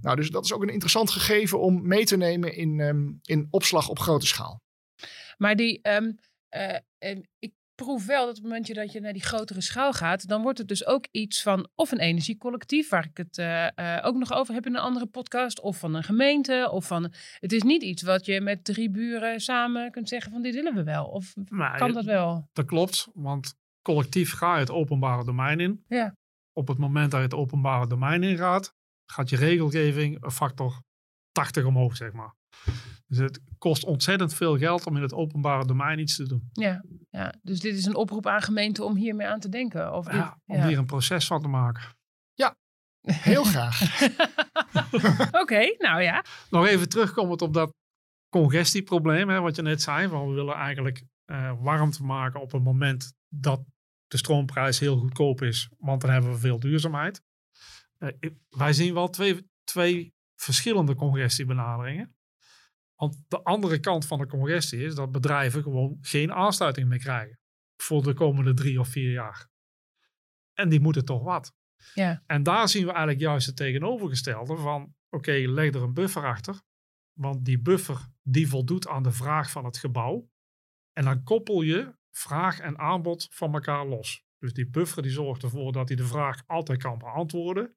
Nou, 0.00 0.16
dus 0.16 0.30
dat 0.30 0.44
is 0.44 0.52
ook 0.52 0.62
een 0.62 0.68
interessant 0.68 1.10
gegeven 1.10 1.60
om 1.60 1.86
mee 1.86 2.04
te 2.04 2.16
nemen 2.16 2.54
in, 2.54 2.80
ehm, 2.80 3.12
in 3.22 3.46
opslag 3.50 3.88
op 3.88 3.98
grote 3.98 4.26
schaal. 4.26 4.62
Maar 5.36 5.56
die, 5.56 5.82
ehm, 5.82 6.12
eh, 6.48 6.76
en 6.98 7.28
ik 7.38 7.52
proef 7.84 8.06
wel 8.06 8.20
dat 8.26 8.28
op 8.28 8.34
het 8.34 8.42
momentje 8.42 8.74
dat 8.74 8.92
je 8.92 9.00
naar 9.00 9.12
die 9.12 9.22
grotere 9.22 9.60
schaal 9.60 9.92
gaat, 9.92 10.28
dan 10.28 10.42
wordt 10.42 10.58
het 10.58 10.68
dus 10.68 10.86
ook 10.86 11.06
iets 11.10 11.42
van 11.42 11.68
of 11.74 11.90
een 11.90 11.98
energiecollectief, 11.98 12.88
waar 12.88 13.04
ik 13.04 13.16
het 13.16 13.38
eh, 13.38 13.66
eh, 13.66 14.06
ook 14.06 14.16
nog 14.16 14.32
over 14.32 14.54
heb 14.54 14.66
in 14.66 14.74
een 14.74 14.80
andere 14.80 15.06
podcast, 15.06 15.60
of 15.60 15.78
van 15.78 15.94
een 15.94 16.02
gemeente, 16.02 16.68
of 16.72 16.86
van. 16.86 17.12
Het 17.38 17.52
is 17.52 17.62
niet 17.62 17.82
iets 17.82 18.02
wat 18.02 18.26
je 18.26 18.40
met 18.40 18.64
drie 18.64 18.90
buren 18.90 19.40
samen 19.40 19.90
kunt 19.90 20.08
zeggen 20.08 20.32
van 20.32 20.42
dit 20.42 20.54
willen 20.54 20.74
we 20.74 20.82
wel. 20.82 21.04
Of 21.04 21.34
Maar 21.48 21.78
kan 21.78 21.92
dat 21.92 22.04
wel? 22.04 22.48
Dat 22.52 22.66
klopt, 22.66 23.08
want 23.14 23.54
collectief 23.82 24.32
ga 24.32 24.54
je 24.54 24.60
het 24.60 24.70
openbare 24.70 25.24
domein 25.24 25.60
in. 25.60 25.84
Ja. 25.88 26.14
Op 26.52 26.68
het 26.68 26.78
moment 26.78 27.10
dat 27.10 27.20
je 27.20 27.26
het 27.26 27.34
openbare 27.34 27.86
domein 27.86 28.22
ingaat, 28.22 28.74
gaat 29.10 29.28
je 29.30 29.36
regelgeving 29.36 30.24
een 30.24 30.30
factor 30.30 30.82
80 31.32 31.64
omhoog, 31.64 31.96
zeg 31.96 32.12
maar. 32.12 32.34
Dus 33.06 33.18
het 33.18 33.40
kost 33.58 33.84
ontzettend 33.84 34.34
veel 34.34 34.58
geld 34.58 34.86
om 34.86 34.96
in 34.96 35.02
het 35.02 35.12
openbare 35.12 35.66
domein 35.66 35.98
iets 35.98 36.16
te 36.16 36.28
doen. 36.28 36.48
Ja, 36.52 36.84
ja, 37.10 37.34
dus 37.42 37.60
dit 37.60 37.76
is 37.76 37.84
een 37.84 37.94
oproep 37.96 38.26
aan 38.26 38.42
gemeenten 38.42 38.84
om 38.84 38.96
hiermee 38.96 39.26
aan 39.26 39.40
te 39.40 39.48
denken. 39.48 39.92
Of 39.94 40.04
dit- 40.04 40.14
Ja, 40.14 40.38
om 40.46 40.56
ja. 40.56 40.66
hier 40.66 40.78
een 40.78 40.86
proces 40.86 41.26
van 41.26 41.42
te 41.42 41.48
maken. 41.48 41.82
Heel 43.00 43.44
graag. 43.44 43.80
Oké, 45.42 45.74
nou 45.78 46.02
ja. 46.02 46.24
Nog 46.50 46.66
even 46.66 46.88
terugkomend 46.88 47.42
op 47.42 47.54
dat 47.54 47.72
congestieprobleem, 48.28 49.28
hè, 49.28 49.40
wat 49.40 49.56
je 49.56 49.62
net 49.62 49.82
zei. 49.82 50.08
Van 50.08 50.28
we 50.28 50.34
willen 50.34 50.54
eigenlijk 50.54 51.04
eh, 51.24 51.52
warmte 51.62 52.02
maken 52.02 52.40
op 52.40 52.52
het 52.52 52.62
moment 52.62 53.12
dat 53.28 53.60
de 54.06 54.16
stroomprijs 54.16 54.78
heel 54.78 54.96
goedkoop 54.98 55.42
is, 55.42 55.68
want 55.78 56.00
dan 56.00 56.10
hebben 56.10 56.30
we 56.30 56.38
veel 56.38 56.58
duurzaamheid. 56.60 57.22
Eh, 58.00 58.30
wij 58.48 58.72
zien 58.72 58.94
wel 58.94 59.08
twee, 59.08 59.50
twee 59.64 60.14
verschillende 60.34 60.94
congestiebenaderingen. 60.94 62.16
Want 62.94 63.24
de 63.28 63.42
andere 63.42 63.80
kant 63.80 64.06
van 64.06 64.18
de 64.18 64.26
congestie 64.26 64.84
is 64.84 64.94
dat 64.94 65.12
bedrijven 65.12 65.62
gewoon 65.62 65.98
geen 66.00 66.32
aansluiting 66.32 66.88
meer 66.88 66.98
krijgen 66.98 67.38
voor 67.76 68.02
de 68.02 68.14
komende 68.14 68.54
drie 68.54 68.80
of 68.80 68.88
vier 68.88 69.10
jaar. 69.10 69.48
En 70.52 70.68
die 70.68 70.80
moeten 70.80 71.04
toch 71.04 71.22
wat. 71.22 71.54
Ja. 71.94 72.22
En 72.26 72.42
daar 72.42 72.68
zien 72.68 72.82
we 72.82 72.90
eigenlijk 72.90 73.20
juist 73.20 73.46
het 73.46 73.56
tegenovergestelde 73.56 74.56
van, 74.56 74.94
oké, 75.10 75.32
leg 75.32 75.74
er 75.74 75.82
een 75.82 75.94
buffer 75.94 76.24
achter. 76.24 76.62
Want 77.12 77.44
die 77.44 77.60
buffer 77.60 78.08
die 78.22 78.48
voldoet 78.48 78.88
aan 78.88 79.02
de 79.02 79.12
vraag 79.12 79.50
van 79.50 79.64
het 79.64 79.78
gebouw. 79.78 80.30
En 80.92 81.04
dan 81.04 81.22
koppel 81.22 81.62
je 81.62 81.94
vraag 82.10 82.58
en 82.58 82.78
aanbod 82.78 83.28
van 83.30 83.54
elkaar 83.54 83.86
los. 83.86 84.24
Dus 84.38 84.52
die 84.52 84.70
buffer 84.70 85.02
die 85.02 85.12
zorgt 85.12 85.42
ervoor 85.42 85.72
dat 85.72 85.88
hij 85.88 85.96
de 85.96 86.06
vraag 86.06 86.42
altijd 86.46 86.82
kan 86.82 86.98
beantwoorden. 86.98 87.76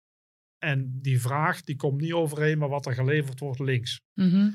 En 0.63 0.99
die 1.01 1.21
vraag 1.21 1.61
die 1.61 1.75
komt 1.75 2.01
niet 2.01 2.13
overeen 2.13 2.57
met 2.57 2.69
wat 2.69 2.85
er 2.85 2.93
geleverd 2.93 3.39
wordt 3.39 3.59
links. 3.59 4.01
Mhm. 4.13 4.49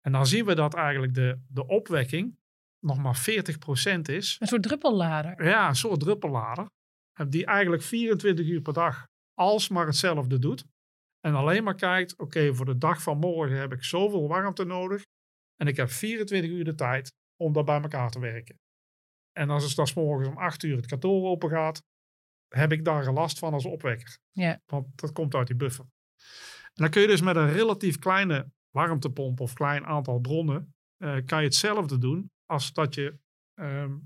En 0.00 0.12
dan 0.12 0.26
zien 0.26 0.44
we 0.44 0.54
dat 0.54 0.74
eigenlijk 0.74 1.14
de, 1.14 1.40
de 1.48 1.66
opwekking 1.66 2.38
nog 2.78 2.98
maar 2.98 3.16
40% 3.16 4.00
is. 4.02 4.36
Een 4.38 4.46
soort 4.46 4.62
druppellader. 4.62 5.44
Ja, 5.44 5.68
een 5.68 5.76
soort 5.76 6.00
druppellader. 6.00 6.66
Die 7.28 7.46
eigenlijk 7.46 7.82
24 7.82 8.46
uur 8.46 8.60
per 8.60 8.72
dag 8.72 9.06
alsmaar 9.34 9.86
hetzelfde 9.86 10.38
doet. 10.38 10.64
En 11.20 11.34
alleen 11.34 11.64
maar 11.64 11.74
kijkt, 11.74 12.18
oké, 12.18 12.54
voor 12.54 12.66
de 12.66 12.78
dag 12.78 13.02
van 13.02 13.18
morgen 13.18 13.58
heb 13.58 13.72
ik 13.72 13.84
zoveel 13.84 14.28
warmte 14.28 14.64
nodig. 14.64 15.02
En 15.56 15.66
ik 15.66 15.76
heb 15.76 15.90
24 15.90 16.50
uur 16.50 16.64
de 16.64 16.74
tijd 16.74 17.12
om 17.36 17.52
dat 17.52 17.64
bij 17.64 17.80
elkaar 17.80 18.10
te 18.10 18.20
werken. 18.20 18.56
En 19.32 19.50
als 19.50 19.64
het 19.64 19.76
dan 19.76 19.86
's 19.86 19.94
morgens 19.94 20.28
om 20.28 20.38
8 20.38 20.62
uur 20.62 20.76
het 20.76 20.86
kantoor 20.86 21.28
open 21.28 21.50
gaat, 21.50 21.82
heb 22.48 22.72
ik 22.72 22.84
daar 22.84 23.12
last 23.12 23.38
van 23.38 23.52
als 23.52 23.64
opwekker. 23.64 24.18
Ja. 24.32 24.60
Want 24.66 24.86
dat 24.94 25.12
komt 25.12 25.34
uit 25.34 25.46
die 25.46 25.56
buffer. 25.56 25.84
En 26.62 26.84
dan 26.84 26.90
kun 26.90 27.00
je 27.00 27.06
dus 27.06 27.20
met 27.20 27.36
een 27.36 27.52
relatief 27.52 27.98
kleine 27.98 28.50
warmtepomp 28.70 29.40
of 29.40 29.52
klein 29.52 29.86
aantal 29.86 30.18
bronnen, 30.18 30.74
eh, 30.96 31.16
kan 31.26 31.38
je 31.38 31.44
hetzelfde 31.44 31.98
doen 31.98 32.30
als 32.46 32.72
dat 32.72 32.94
je 32.94 33.18
ehm 33.54 33.96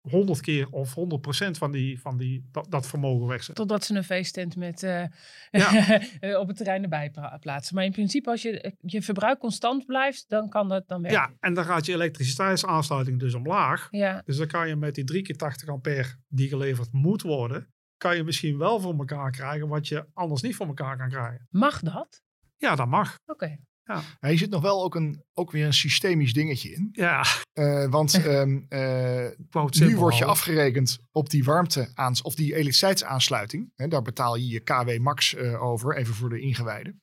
100 0.00 0.40
keer 0.40 0.70
of 0.70 0.94
100 0.94 1.20
procent 1.20 1.58
van, 1.58 1.72
die, 1.72 2.00
van 2.00 2.16
die, 2.16 2.48
dat, 2.52 2.66
dat 2.70 2.86
vermogen 2.86 3.26
wegzet. 3.26 3.54
Totdat 3.54 3.84
ze 3.84 3.94
een 3.94 4.04
feesttent 4.04 4.56
met, 4.56 4.82
eh, 4.82 5.04
Ja. 5.50 6.00
eh, 6.20 6.38
op 6.38 6.48
het 6.48 6.56
terrein 6.56 6.82
erbij 6.82 7.12
plaatsen. 7.40 7.74
Maar 7.74 7.84
in 7.84 7.92
principe, 7.92 8.30
als 8.30 8.42
je, 8.42 8.74
je 8.80 9.02
verbruik 9.02 9.38
constant 9.38 9.86
blijft, 9.86 10.24
dan 10.28 10.48
kan 10.48 10.68
dat 10.68 10.88
dan 10.88 11.02
werken. 11.02 11.20
Ja, 11.20 11.32
en 11.40 11.54
dan 11.54 11.64
gaat 11.64 11.86
je 11.86 11.92
elektriciteitsaansluiting 11.92 13.18
dus 13.20 13.34
omlaag. 13.34 13.88
Ja, 13.90 14.22
Dus 14.24 14.36
dan 14.36 14.46
kan 14.46 14.68
je 14.68 14.76
met 14.76 14.94
die 14.94 15.04
3 15.04 15.22
keer 15.22 15.36
80 15.36 15.68
ampère 15.68 16.14
die 16.28 16.48
geleverd 16.48 16.92
moet 16.92 17.22
worden, 17.22 17.72
kan 17.96 18.16
je 18.16 18.24
misschien 18.24 18.58
wel 18.58 18.80
voor 18.80 18.98
elkaar 18.98 19.30
krijgen 19.30 19.68
wat 19.68 19.88
je 19.88 20.06
anders 20.12 20.42
niet 20.42 20.56
voor 20.56 20.66
elkaar 20.66 20.96
kan 20.96 21.08
krijgen. 21.08 21.46
mag 21.50 21.80
dat? 21.80 22.22
Ja, 22.56 22.74
dat 22.74 22.86
mag. 22.86 23.14
Oké. 23.26 23.58
Ja, 23.94 24.28
hier 24.28 24.38
zit 24.38 24.50
nog 24.50 24.62
wel 24.62 24.84
ook, 24.84 24.94
een, 24.94 25.24
ook 25.34 25.50
weer 25.50 25.66
een 25.66 25.74
systemisch 25.74 26.32
dingetje 26.32 26.72
in. 26.72 26.88
Ja, 26.92 27.24
Eh, 27.52 27.86
want 27.90 28.14
ehm, 28.24 28.60
eh, 28.68 29.26
nu 29.70 29.96
word 29.96 30.18
je 30.18 30.24
afgerekend 30.24 30.98
op 31.10 31.30
die 31.30 31.44
warmte 31.44 31.92
of 32.22 32.34
die 32.34 32.52
elektriciteitsaansluiting. 32.54 33.72
Hè, 33.74 33.88
daar 33.88 34.02
betaal 34.02 34.36
je 34.36 34.46
je 34.46 34.60
KW 34.60 34.98
max 34.98 35.34
eh, 35.34 35.62
over, 35.62 35.96
even 35.96 36.14
voor 36.14 36.28
de 36.28 36.40
ingewijden. 36.40 37.00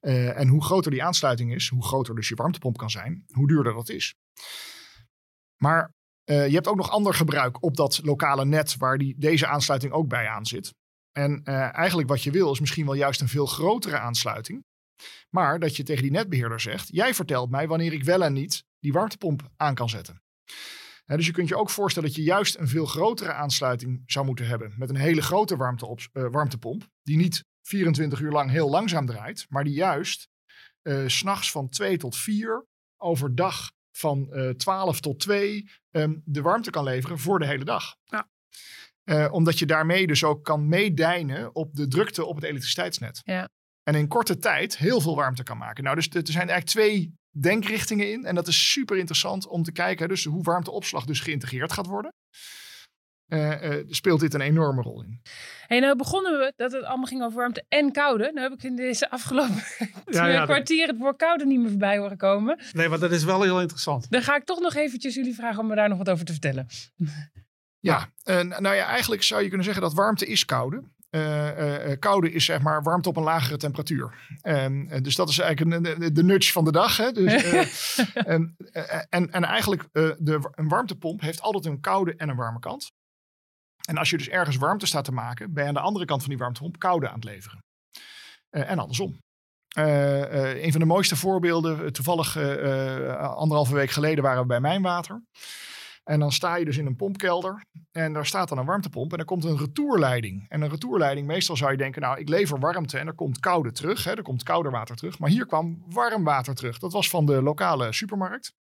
En 0.00 0.48
hoe 0.48 0.64
groter 0.64 0.90
die 0.90 1.04
aansluiting 1.04 1.54
is, 1.54 1.68
hoe 1.68 1.84
groter 1.84 2.14
dus 2.14 2.28
je 2.28 2.34
warmtepomp 2.34 2.76
kan 2.76 2.90
zijn, 2.90 3.24
hoe 3.26 3.48
duurder 3.48 3.74
dat 3.74 3.88
is. 3.88 4.14
Maar 5.56 5.92
je 6.24 6.32
hebt 6.32 6.66
ook 6.66 6.76
nog 6.76 6.90
ander 6.90 7.14
gebruik 7.14 7.62
op 7.62 7.76
dat 7.76 8.00
lokale 8.02 8.44
net 8.44 8.76
waar 8.76 8.98
die, 8.98 9.14
deze 9.18 9.46
aansluiting 9.46 9.92
ook 9.92 10.08
bij 10.08 10.28
aan 10.28 10.46
zit. 10.46 10.74
En 11.12 11.44
eigenlijk 11.72 12.08
wat 12.08 12.22
je 12.22 12.30
wil 12.30 12.52
is 12.52 12.60
misschien 12.60 12.84
wel 12.84 12.94
juist 12.94 13.20
een 13.20 13.28
veel 13.28 13.46
grotere 13.46 13.98
aansluiting. 13.98 14.64
Maar 15.30 15.58
dat 15.58 15.76
je 15.76 15.82
tegen 15.82 16.02
die 16.02 16.10
netbeheerder 16.10 16.60
zegt, 16.60 16.88
jij 16.92 17.14
vertelt 17.14 17.50
mij 17.50 17.68
wanneer 17.68 17.92
ik 17.92 18.04
wel 18.04 18.24
en 18.24 18.32
niet 18.32 18.64
die 18.78 18.92
warmtepomp 18.92 19.50
aan 19.56 19.74
kan 19.74 19.88
zetten. 19.88 20.22
Dus 21.06 21.26
je 21.26 21.32
kunt 21.32 21.48
je 21.48 21.56
ook 21.56 21.70
voorstellen 21.70 22.08
dat 22.08 22.18
je 22.18 22.24
juist 22.24 22.58
een 22.58 22.68
veel 22.68 22.86
grotere 22.86 23.32
aansluiting 23.32 24.02
zou 24.06 24.26
moeten 24.26 24.46
hebben. 24.46 24.74
Met 24.76 24.88
een 24.88 24.96
hele 24.96 25.22
grote 25.22 25.56
warmteop, 25.56 26.00
eh, 26.12 26.26
warmtepomp. 26.30 26.88
Die 27.02 27.16
niet 27.16 27.44
24 27.62 28.20
uur 28.20 28.30
lang 28.30 28.50
heel 28.50 28.70
langzaam 28.70 29.06
draait. 29.06 29.46
Maar 29.48 29.64
die 29.64 29.74
juist 29.74 30.28
s 31.06 31.18
s'nachts 31.18 31.50
van 31.50 31.68
2 31.68 31.96
tot 31.96 32.16
4, 32.16 32.66
overdag 32.96 33.72
van 33.90 34.32
eh 34.32 34.50
12 34.50 35.00
tot 35.00 35.20
2, 35.20 35.70
ehm, 35.90 36.14
de 36.24 36.42
warmte 36.42 36.70
kan 36.70 36.84
leveren 36.84 37.18
voor 37.18 37.38
de 37.38 37.46
hele 37.46 37.64
dag. 37.64 37.96
Ja. 38.04 38.28
Omdat 39.30 39.58
je 39.58 39.66
daarmee 39.66 40.06
dus 40.06 40.24
ook 40.24 40.44
kan 40.44 40.68
meedijnen 40.68 41.54
op 41.54 41.74
de 41.74 41.88
drukte 41.88 42.24
op 42.24 42.34
het 42.34 42.44
elektriciteitsnet. 42.44 43.20
Ja. 43.24 43.48
En 43.84 43.94
in 43.94 44.08
korte 44.08 44.38
tijd 44.38 44.76
heel 44.76 45.00
veel 45.00 45.16
warmte 45.16 45.42
kan 45.42 45.58
maken. 45.58 45.84
Nou, 45.84 45.96
dus 45.96 46.08
er 46.08 46.20
zijn 46.24 46.48
eigenlijk 46.48 46.66
twee 46.66 47.14
denkrichtingen 47.30 48.10
in. 48.12 48.24
En 48.24 48.34
dat 48.34 48.46
is 48.46 48.70
super 48.72 48.96
interessant 48.96 49.46
om 49.46 49.62
te 49.62 49.72
kijken 49.72 50.08
dus 50.08 50.24
hoe 50.24 50.42
warmteopslag 50.42 51.04
dus 51.04 51.20
geïntegreerd 51.20 51.72
gaat 51.72 51.86
worden. 51.86 52.14
Eh, 53.24 53.78
eh, 53.78 53.84
speelt 53.88 54.20
dit 54.20 54.34
een 54.34 54.40
enorme 54.40 54.82
rol 54.82 55.02
in. 55.02 55.20
Hey, 55.66 55.80
nou 55.80 55.96
begonnen 55.96 56.38
we 56.38 56.52
dat 56.56 56.72
het 56.72 56.84
allemaal 56.84 57.06
ging 57.06 57.22
over 57.22 57.36
warmte 57.38 57.64
en 57.68 57.92
koude. 57.92 58.30
Nou 58.34 58.40
heb 58.50 58.52
ik 58.58 58.62
in 58.62 58.76
deze 58.76 59.10
afgelopen 59.10 59.54
twee 60.04 60.30
ja, 60.30 60.36
dat- 60.38 60.44
kwartier 60.48 60.86
het 60.86 60.98
woord 60.98 61.16
koude 61.16 61.46
niet 61.46 61.60
meer 61.60 61.68
voorbij 61.68 61.98
horen 61.98 62.16
komen. 62.16 62.58
Nee, 62.72 62.88
maar 62.88 62.98
dat 62.98 63.10
is 63.12 63.24
wel 63.24 63.42
heel 63.42 63.60
interessant. 63.60 64.10
Dan 64.10 64.22
ga 64.22 64.36
ik 64.36 64.44
toch 64.44 64.60
nog 64.60 64.74
eventjes 64.74 65.14
jullie 65.14 65.34
vragen 65.34 65.60
om 65.60 65.66
me 65.66 65.74
daar 65.74 65.88
nog 65.88 65.98
wat 65.98 66.10
over 66.10 66.24
te 66.24 66.32
vertellen. 66.32 66.66
Ja, 67.78 68.08
en 68.22 68.48
nou 68.48 68.74
ja, 68.74 68.86
eigenlijk 68.86 69.22
zou 69.22 69.42
je 69.42 69.48
kunnen 69.48 69.64
zeggen 69.64 69.82
dat 69.82 69.94
warmte 69.94 70.26
is 70.26 70.44
koude. 70.44 70.82
Eh, 71.14 71.48
eh, 71.48 71.92
eh, 71.92 71.98
koude 71.98 72.32
is 72.32 72.44
zeg 72.44 72.60
maar 72.62 72.82
warmte 72.82 73.08
op 73.08 73.16
een 73.16 73.22
lagere 73.22 73.56
temperatuur. 73.56 74.14
Dus 75.02 75.14
dat 75.14 75.28
is 75.28 75.38
eigenlijk 75.38 75.86
een- 75.86 75.98
de, 76.00 76.12
de 76.12 76.24
nudge 76.24 76.52
van 76.52 76.64
de 76.64 76.72
dag. 76.72 76.96
Hè? 76.96 77.12
Dus, 77.12 77.44
en, 78.14 78.56
en, 79.08 79.30
en 79.30 79.44
eigenlijk, 79.44 79.88
de, 79.92 80.50
een 80.54 80.68
warmtepomp 80.68 81.20
heeft 81.20 81.40
altijd 81.40 81.64
een 81.64 81.80
koude 81.80 82.14
en 82.16 82.28
een 82.28 82.36
warme 82.36 82.58
kant. 82.58 82.86
En 83.88 83.96
als 83.96 84.10
je 84.10 84.16
dus 84.16 84.28
ergens 84.28 84.56
warmte 84.56 84.86
staat 84.86 85.04
te 85.04 85.12
maken, 85.12 85.52
ben 85.52 85.62
je 85.62 85.68
aan 85.68 85.74
de 85.74 85.80
andere 85.80 86.04
kant 86.04 86.20
van 86.20 86.30
die 86.30 86.38
warmtepomp 86.38 86.78
koude 86.78 87.08
aan 87.08 87.14
het 87.14 87.24
leveren. 87.24 87.58
En 88.50 88.78
andersom. 88.78 89.18
Een 89.76 90.70
van 90.72 90.80
de 90.80 90.86
mooiste 90.86 91.16
voorbeelden, 91.16 91.92
toevallig 91.92 92.36
anderhalve 93.18 93.74
week 93.74 93.90
geleden 93.90 94.24
waren 94.24 94.40
we 94.40 94.46
bij 94.46 94.60
Mijnwater. 94.60 95.22
En 96.04 96.20
dan 96.20 96.32
sta 96.32 96.56
je 96.56 96.64
dus 96.64 96.76
in 96.76 96.86
een 96.86 96.96
pompkelder 96.96 97.64
en 97.92 98.12
daar 98.12 98.26
staat 98.26 98.48
dan 98.48 98.58
een 98.58 98.66
warmtepomp 98.66 99.12
en 99.12 99.18
er 99.18 99.24
komt 99.24 99.44
een 99.44 99.58
retourleiding. 99.58 100.46
En 100.48 100.62
een 100.62 100.68
retourleiding, 100.68 101.26
meestal 101.26 101.56
zou 101.56 101.70
je 101.70 101.76
denken, 101.76 102.02
nou 102.02 102.18
ik 102.18 102.28
lever 102.28 102.58
warmte 102.58 102.98
en 102.98 103.06
er 103.06 103.14
komt 103.14 103.40
koude 103.40 103.72
terug, 103.72 104.04
hè, 104.04 104.14
er 104.14 104.22
komt 104.22 104.42
kouder 104.42 104.72
water 104.72 104.96
terug. 104.96 105.18
Maar 105.18 105.30
hier 105.30 105.46
kwam 105.46 105.84
warm 105.88 106.24
water 106.24 106.54
terug. 106.54 106.78
Dat 106.78 106.92
was 106.92 107.10
van 107.10 107.26
de 107.26 107.42
lokale 107.42 107.92
supermarkt. 107.92 108.54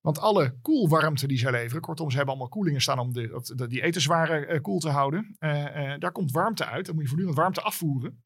Want 0.00 0.18
alle 0.18 0.58
koelwarmte 0.62 1.26
die 1.26 1.38
zij 1.38 1.50
leveren, 1.50 1.82
kortom, 1.82 2.10
ze 2.10 2.16
hebben 2.16 2.34
allemaal 2.34 2.52
koelingen 2.52 2.80
staan 2.80 2.98
om 2.98 3.12
de, 3.12 3.66
die 3.68 3.82
etenswaren 3.82 4.48
eh, 4.48 4.60
koel 4.60 4.78
te 4.78 4.88
houden. 4.88 5.36
Eh, 5.38 5.94
daar 5.98 6.12
komt 6.12 6.32
warmte 6.32 6.64
uit, 6.64 6.86
dan 6.86 6.94
moet 6.94 7.02
je 7.02 7.08
voortdurend 7.08 7.38
warmte 7.38 7.60
afvoeren. 7.60 8.22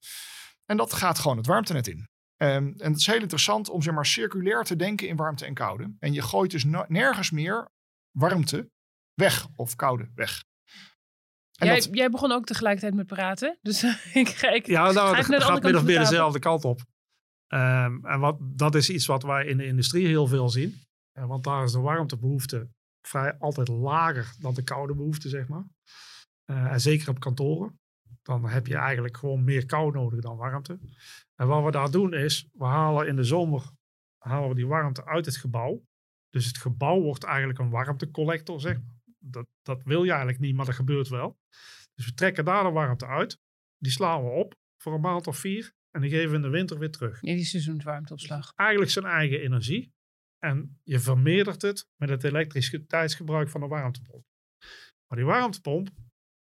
En 0.65 0.77
dat 0.77 0.93
gaat 0.93 1.19
gewoon 1.19 1.37
het 1.37 1.47
warmtenet 1.47 1.87
in. 1.87 2.09
Ehm, 2.37 2.73
en 2.77 2.91
het 2.91 2.97
is 2.97 3.07
heel 3.07 3.21
interessant 3.21 3.69
om 3.69 3.83
zeg 3.83 3.95
maar 3.95 4.07
circulair 4.07 4.65
te 4.65 4.77
denken 4.77 5.09
in 5.09 5.17
warmte 5.17 5.45
en 5.45 5.55
koude. 5.55 5.95
En 5.99 6.13
je 6.13 6.23
gooit 6.23 6.51
dus 6.51 6.65
nergens 6.89 7.31
meer 7.31 7.69
warmte 8.19 8.71
weg 9.15 9.49
of 9.57 9.75
koude 9.75 10.11
weg. 10.15 10.45
En 11.59 11.67
Jij, 11.67 11.75
dat, 11.75 11.89
jij 11.93 12.11
begon 12.11 12.33
ook 12.33 12.45
tegelijkertijd 12.45 12.95
met 12.95 13.07
praten. 13.07 13.59
Dus 13.63 13.83
ik 14.23 14.29
ga 14.29 14.51
ik. 14.51 14.67
Ja, 14.67 14.93
nou, 14.93 15.09
Ga 15.09 15.15
het 15.15 15.25
ik 15.25 15.29
naar 15.29 15.39
de 15.39 15.45
andere 15.45 15.63
gaat 15.63 15.73
min 15.73 15.77
of 15.77 15.85
meer 15.85 15.99
dezelfde 15.99 16.39
kant 16.39 16.65
op. 16.65 16.81
Ehm, 17.47 18.07
en 18.07 18.21
wat, 18.21 18.37
dat 18.41 18.75
is 18.75 18.91
iets 18.91 19.07
wat 19.07 19.23
wij 19.23 19.47
in 19.47 19.57
de 19.57 19.67
industrie 19.67 20.07
heel 20.07 20.27
veel 20.27 20.49
zien. 20.49 20.81
Eh, 21.13 21.27
want 21.27 21.45
daar 21.45 21.65
is 21.65 21.73
de 21.73 21.81
warmtebehoefte 21.81 22.69
vrij 23.07 23.39
altijd 23.39 23.69
lager 23.69 24.35
dan 24.39 24.55
de 24.55 24.63
koude 24.63 24.95
behoefte, 24.95 25.29
zeg 25.29 25.49
maar. 25.49 25.65
Eh, 26.45 26.73
en 26.73 26.81
zeker 26.81 27.09
op 27.09 27.21
kantoren. 27.21 27.81
Dan 28.23 28.49
heb 28.49 28.67
je 28.67 28.77
eigenlijk 28.77 29.17
gewoon 29.17 29.45
meer 29.45 29.67
kou 29.67 29.93
nodig 29.93 30.21
dan 30.21 30.37
warmte. 30.37 30.79
En 31.35 31.47
wat 31.47 31.65
we 31.65 31.71
daar 31.71 31.91
doen 31.91 32.15
is, 32.15 32.49
we 32.53 32.65
halen 32.65 33.07
in 33.07 33.17
de 33.17 33.25
zomer 33.25 33.63
halen 34.19 34.49
we 34.49 34.55
die 34.55 34.67
warmte 34.67 35.05
uit 35.05 35.27
het 35.27 35.37
gebouw. 35.37 35.83
Dus 36.31 36.47
het 36.47 36.59
gebouw 36.59 37.01
wordt 37.01 37.25
eigenlijk 37.25 37.59
een 37.59 37.71
warmtecollector, 37.71 38.61
zeg 38.61 38.77
maar. 38.77 38.97
Dat, 39.19 39.47
dat 39.63 39.83
wil 39.83 40.03
je 40.05 40.11
eigenlijk 40.11 40.41
niet, 40.41 40.55
maar 40.55 40.67
dat 40.67 40.75
gebeurt 40.75 41.09
wel. 41.09 41.39
Dus 41.95 42.07
we 42.07 42.15
trekken 42.15 42.45
daar 42.45 42.65
de 42.65 42.71
warmte 42.71 43.07
uit. 43.07 43.39
Die 43.79 43.93
slaan 43.93 44.25
we 44.25 44.31
op 44.31 44.55
voor 44.83 44.95
een 44.95 45.01
maand 45.01 45.27
of 45.27 45.37
vier. 45.37 45.73
En 45.91 46.01
die 46.01 46.11
geven 46.11 46.31
we 46.31 46.37
in 46.37 46.43
de 46.43 46.49
winter 46.49 46.79
weer 46.79 46.91
terug. 46.91 47.21
Ja, 47.21 47.35
die 47.35 47.45
seizoenswarmteopslag. 47.45 48.53
Eigenlijk 48.55 48.91
zijn 48.91 49.05
eigen 49.05 49.41
energie. 49.41 49.93
En 50.39 50.81
je 50.83 51.01
vermeerdert 51.01 51.63
het 51.63 51.87
met 51.97 52.09
het 52.09 52.25
elektriciteitsgebruik 52.25 53.49
van 53.49 53.61
de 53.61 53.67
warmtepomp. 53.67 54.25
Maar 55.07 55.19
die 55.19 55.27
warmtepomp, 55.27 55.89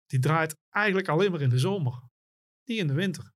die 0.06 0.20
draait 0.20 0.56
eigenlijk 0.70 1.08
alleen 1.08 1.32
maar 1.32 1.42
in 1.42 1.50
de 1.50 1.60
zomer. 1.60 2.02
Niet 2.64 2.78
in 2.78 2.88
de 2.88 2.94
winter. 2.94 3.32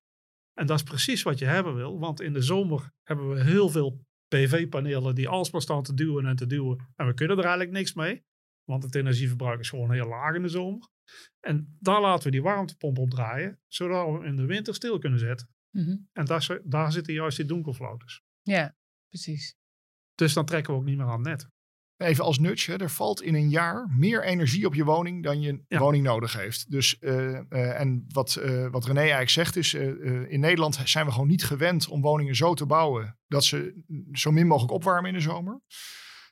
En 0.52 0.66
dat 0.66 0.78
is 0.78 0.84
precies 0.84 1.22
wat 1.22 1.38
je 1.38 1.44
hebben 1.44 1.74
wil. 1.74 1.98
Want 1.98 2.20
in 2.20 2.32
de 2.32 2.42
zomer 2.42 2.92
hebben 3.02 3.30
we 3.30 3.42
heel 3.42 3.68
veel 3.68 4.04
PV-panelen 4.32 5.14
die 5.14 5.28
alsmaar 5.28 5.62
staan 5.62 5.82
te 5.82 5.94
duwen 5.94 6.26
en 6.26 6.36
te 6.36 6.46
duwen. 6.46 6.92
En 6.96 7.06
we 7.06 7.14
kunnen 7.14 7.36
er 7.36 7.44
eigenlijk 7.44 7.72
niks 7.72 7.94
mee. 7.94 8.24
Want 8.64 8.82
het 8.82 8.94
energieverbruik 8.94 9.60
is 9.60 9.68
gewoon 9.68 9.92
heel 9.92 10.08
laag 10.08 10.34
in 10.34 10.42
de 10.42 10.48
zomer. 10.48 10.88
En 11.40 11.76
daar 11.80 12.00
laten 12.00 12.24
we 12.24 12.30
die 12.30 12.42
warmtepomp 12.42 12.98
op 12.98 13.10
draaien. 13.10 13.60
Zodat 13.66 14.06
we 14.06 14.12
hem 14.12 14.22
in 14.22 14.36
de 14.36 14.46
winter 14.46 14.74
stil 14.74 14.98
kunnen 14.98 15.18
zetten. 15.18 15.48
Mhm. 15.70 15.96
En 16.12 16.24
daar, 16.24 16.60
daar 16.64 16.92
zitten 16.92 17.14
juist 17.14 17.36
die 17.36 17.46
donkerfloaters. 17.46 18.22
Ja, 18.42 18.76
precies. 19.08 19.56
Dus 20.14 20.32
dan 20.32 20.44
trekken 20.44 20.72
we 20.72 20.78
ook 20.78 20.84
niet 20.84 20.96
meer 20.96 21.06
aan 21.06 21.26
het 21.26 21.28
net. 21.28 21.48
Even 22.02 22.24
als 22.24 22.38
nudge, 22.38 22.76
er 22.76 22.90
valt 22.90 23.22
in 23.22 23.34
een 23.34 23.48
jaar 23.50 23.88
meer 23.96 24.24
energie 24.24 24.66
op 24.66 24.74
je 24.74 24.84
woning 24.84 25.22
dan 25.22 25.40
je 25.40 25.62
Ja. 25.68 25.78
woning 25.78 26.04
nodig 26.04 26.32
heeft. 26.32 26.70
Dus, 26.70 26.98
eh, 26.98 27.36
eh, 27.36 27.80
en 27.80 28.04
wat, 28.08 28.34
eh, 28.34 28.66
wat 28.70 28.84
René 28.86 28.98
eigenlijk 29.00 29.30
zegt 29.30 29.56
is, 29.56 29.74
in 29.74 30.40
Nederland 30.40 30.78
zijn 30.84 31.06
we 31.06 31.12
gewoon 31.12 31.28
niet 31.28 31.44
gewend 31.44 31.88
om 31.88 32.00
woningen 32.00 32.36
zo 32.36 32.54
te 32.54 32.66
bouwen 32.66 33.18
dat 33.28 33.44
ze 33.44 33.82
zo 34.12 34.30
min 34.30 34.46
mogelijk 34.46 34.72
opwarmen 34.72 35.10
in 35.10 35.16
de 35.16 35.22
zomer. 35.22 35.60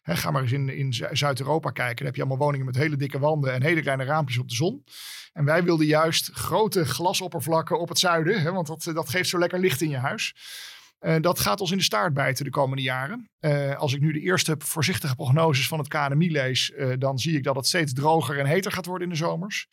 Hè, 0.01 0.17
ga 0.17 0.31
maar 0.31 0.43
eens 0.43 0.53
in, 0.53 0.69
in 0.69 0.93
Zu- 0.93 1.09
Zuid-Europa 1.17 1.71
kijken. 1.71 1.97
Dan 1.97 2.07
heb 2.07 2.15
je 2.15 2.21
allemaal 2.21 2.45
woningen 2.47 2.67
met 2.67 2.77
hele 2.77 2.97
dikke 2.97 3.19
wanden 3.19 3.53
en 3.53 3.63
hele 3.63 3.81
kleine 3.81 4.05
raampjes 4.05 4.39
op 4.39 4.49
de 4.49 4.55
zon. 4.55 4.85
En 5.33 5.45
wij 5.45 5.65
wilden 5.65 5.87
juist 5.87 6.31
grote 6.33 6.85
glasoppervlakken 6.85 7.81
op 7.81 7.89
het 7.89 7.99
zuiden, 7.99 8.41
hè, 8.41 8.53
want 8.53 8.67
dat, 8.67 8.91
dat 8.95 9.09
geeft 9.09 9.29
zo 9.29 9.39
lekker 9.39 9.59
licht 9.61 9.81
in 9.81 9.89
je 9.91 9.97
huis. 9.97 10.35
Eh, 11.01 11.17
dat 11.21 11.39
gaat 11.39 11.61
ons 11.61 11.71
in 11.71 11.77
de 11.77 11.83
staart 11.83 12.15
bijten 12.15 12.45
de 12.45 12.51
komende 12.51 12.83
jaren. 12.83 13.29
Eh, 13.39 13.77
als 13.77 13.95
ik 13.95 14.01
nu 14.01 14.13
de 14.13 14.21
eerste 14.21 14.55
voorzichtige 14.59 15.15
prognoses 15.15 15.69
van 15.69 15.79
het 15.79 15.89
KNMI 15.89 16.31
lees, 16.31 16.73
eh, 16.73 16.93
dan 16.99 17.19
zie 17.19 17.37
ik 17.37 17.45
dat 17.45 17.57
het 17.57 17.67
steeds 17.67 17.93
droger 17.93 18.39
en 18.39 18.47
heter 18.47 18.73
gaat 18.73 18.87
worden 18.87 19.07
in 19.07 19.13
de 19.13 19.19
zomers. 19.19 19.67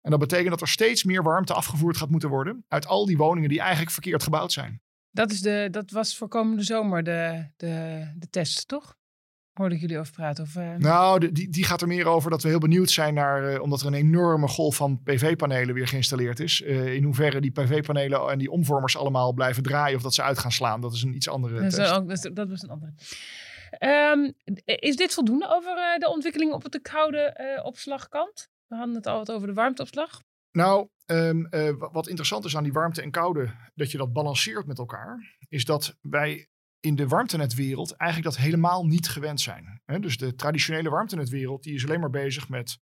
En 0.00 0.10
dat 0.10 0.20
betekent 0.20 0.50
dat 0.50 0.60
er 0.60 0.68
steeds 0.68 1.04
meer 1.04 1.22
warmte 1.22 1.54
afgevoerd 1.54 1.96
gaat 1.96 2.10
moeten 2.10 2.28
worden 2.28 2.64
uit 2.68 2.86
al 2.86 3.06
die 3.06 3.16
woningen 3.16 3.48
die 3.48 3.60
eigenlijk 3.60 3.90
verkeerd 3.90 4.22
gebouwd 4.22 4.52
zijn. 4.52 4.80
Dat, 5.10 5.30
is 5.30 5.40
de, 5.40 5.68
dat 5.70 5.90
was 5.90 6.16
voor 6.16 6.28
komende 6.28 6.62
zomer 6.62 7.02
de, 7.02 7.50
de, 7.56 8.04
de 8.16 8.28
test, 8.30 8.68
toch? 8.68 8.96
Hoorde 9.58 9.74
ik 9.74 9.80
jullie 9.80 9.98
over 9.98 10.12
praten? 10.12 10.44
Of, 10.44 10.56
eh, 10.56 10.74
Nou, 10.76 11.32
die, 11.32 11.48
die 11.48 11.64
gaat 11.64 11.80
er 11.80 11.88
meer 11.88 12.06
over 12.06 12.30
dat 12.30 12.42
we 12.42 12.48
heel 12.48 12.58
benieuwd 12.58 12.90
zijn 12.90 13.14
naar, 13.14 13.48
eh, 13.52 13.60
omdat 13.62 13.80
er 13.80 13.86
een 13.86 13.94
enorme 13.94 14.48
golf 14.48 14.76
van 14.76 15.02
PV-panelen 15.02 15.74
weer 15.74 15.86
geïnstalleerd 15.88 16.40
is. 16.40 16.62
eh, 16.62 16.94
in 16.94 17.02
hoeverre 17.04 17.40
die 17.40 17.50
PV-panelen 17.50 18.30
en 18.30 18.38
die 18.38 18.50
omvormers 18.50 18.96
allemaal 18.96 19.32
blijven 19.32 19.62
draaien 19.62 19.96
of 19.96 20.02
dat 20.02 20.14
ze 20.14 20.22
uit 20.22 20.38
gaan 20.38 20.52
slaan. 20.52 20.80
Dat 20.80 20.92
is 20.92 21.02
een 21.02 21.14
iets 21.14 21.28
andere 21.28 21.60
dat, 21.60 21.74
test. 21.74 21.92
ook, 21.92 22.08
dat, 22.08 22.24
is- 22.24 22.30
dat 22.34 22.48
was 22.48 22.62
een 22.62 22.70
andere. 22.70 22.92
Ehm, 23.70 24.30
is 24.64 24.96
dit 24.96 25.14
voldoende 25.14 25.46
over 25.48 25.74
de 25.98 26.08
ontwikkeling 26.08 26.52
op 26.52 26.70
de 26.72 26.80
koude 26.80 27.60
opslagkant? 27.64 28.48
We 28.66 28.76
hadden 28.76 28.94
het 28.94 29.06
al 29.06 29.16
wat 29.18 29.30
over 29.32 29.46
de 29.48 29.54
warmteopslag. 29.54 30.22
Nou, 30.52 30.88
ehm, 31.06 31.44
eh, 31.44 31.70
wa- 31.78 31.90
wat 31.92 32.08
interessant 32.08 32.44
is 32.44 32.56
aan 32.56 32.62
die 32.62 32.72
warmte 32.72 33.02
en 33.02 33.10
koude, 33.10 33.48
dat 33.74 33.90
je 33.90 33.98
dat 33.98 34.12
balanceert 34.12 34.66
met 34.66 34.78
elkaar, 34.78 35.36
is 35.48 35.64
dat 35.64 35.96
wij 36.00 36.48
in 36.80 36.94
de 36.94 37.08
warmtenetwereld 37.08 37.92
eigenlijk 37.92 38.34
dat 38.34 38.44
helemaal 38.44 38.86
niet 38.86 39.08
gewend 39.08 39.40
zijn. 39.40 39.82
Dus 40.00 40.16
de 40.16 40.34
traditionele 40.34 40.90
warmtenetwereld, 40.90 41.62
die 41.62 41.74
is 41.74 41.84
alleen 41.84 42.00
maar 42.00 42.10
bezig 42.10 42.48
met 42.48 42.78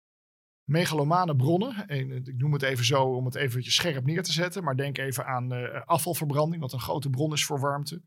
megalomane 0.65 1.37
bronnen. 1.37 1.89
En, 1.89 2.11
eh, 2.11 2.17
ik 2.17 2.37
noem 2.37 2.53
het 2.53 2.63
even 2.63 2.85
zo 2.85 3.03
om 3.03 3.25
het 3.25 3.35
eventjes 3.35 3.75
scherp 3.75 4.05
neer 4.05 4.23
te 4.23 4.33
zetten, 4.33 4.65
maar 4.65 4.77
denk 4.77 4.99
even 4.99 5.27
aan 5.27 5.53
eh, 5.53 5.83
afvalverbranding, 5.85 6.63
wat 6.63 6.73
een 6.73 6.81
grote 6.81 7.11
bron 7.11 7.33
is 7.33 7.45
voor 7.45 7.61
warmte. 7.61 8.03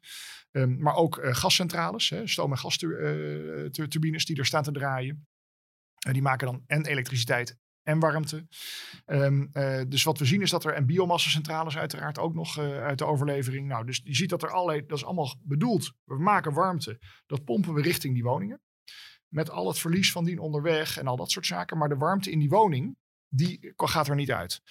Ehm, 0.52 0.78
maar 0.78 0.96
ook 0.96 1.18
eh, 1.18 1.34
gascentrales, 1.34 2.14
stoom- 2.24 2.52
en 2.52 2.58
gasturbines 2.58 4.26
die 4.26 4.38
er 4.38 4.46
staan 4.46 4.64
te 4.64 4.72
draaien. 4.72 5.28
En 6.06 6.14
die 6.14 6.22
maken 6.22 6.48
dan 6.48 6.64
en 6.68 6.86
elektriciteit 6.86 7.58
en 7.88 8.00
warmte. 8.00 8.48
Ehm, 9.06 9.46
eh, 9.52 9.82
dus 9.88 10.04
wat 10.04 10.20
we 10.20 10.26
zien 10.26 10.42
is 10.42 10.50
dat 10.50 10.66
er, 10.66 10.74
en 10.74 10.86
biomassacentrales 10.86 11.78
uiteraard 11.78 12.20
ook 12.20 12.34
nog 12.34 12.58
eh, 12.58 12.84
uit 12.84 12.98
de 12.98 13.06
overlevering. 13.06 13.68
Nou, 13.68 13.86
dus 13.86 14.02
je 14.04 14.16
ziet 14.16 14.30
dat 14.30 14.44
er 14.44 14.52
allerlei, 14.52 14.86
dat 14.86 14.98
is 14.98 15.06
allemaal 15.06 15.36
bedoeld. 15.44 15.94
We 16.04 16.18
maken 16.18 16.54
warmte, 16.54 17.00
dat 17.26 17.44
pompen 17.44 17.74
we 17.74 17.82
richting 17.82 18.14
die 18.14 18.24
woningen. 18.24 18.62
Met 19.28 19.50
al 19.50 19.68
het 19.68 19.80
verlies 19.80 20.12
van 20.12 20.24
dien 20.24 20.40
onderweg 20.40 20.98
en 20.98 21.08
al 21.08 21.16
dat 21.16 21.32
soort 21.32 21.46
zaken. 21.46 21.78
Maar 21.78 21.90
de 21.90 21.98
warmte 21.98 22.32
in 22.32 22.40
die 22.40 22.50
woning, 22.50 22.98
die 23.28 23.74
gaat 23.76 24.08
er 24.08 24.16
niet 24.16 24.32
uit. 24.32 24.62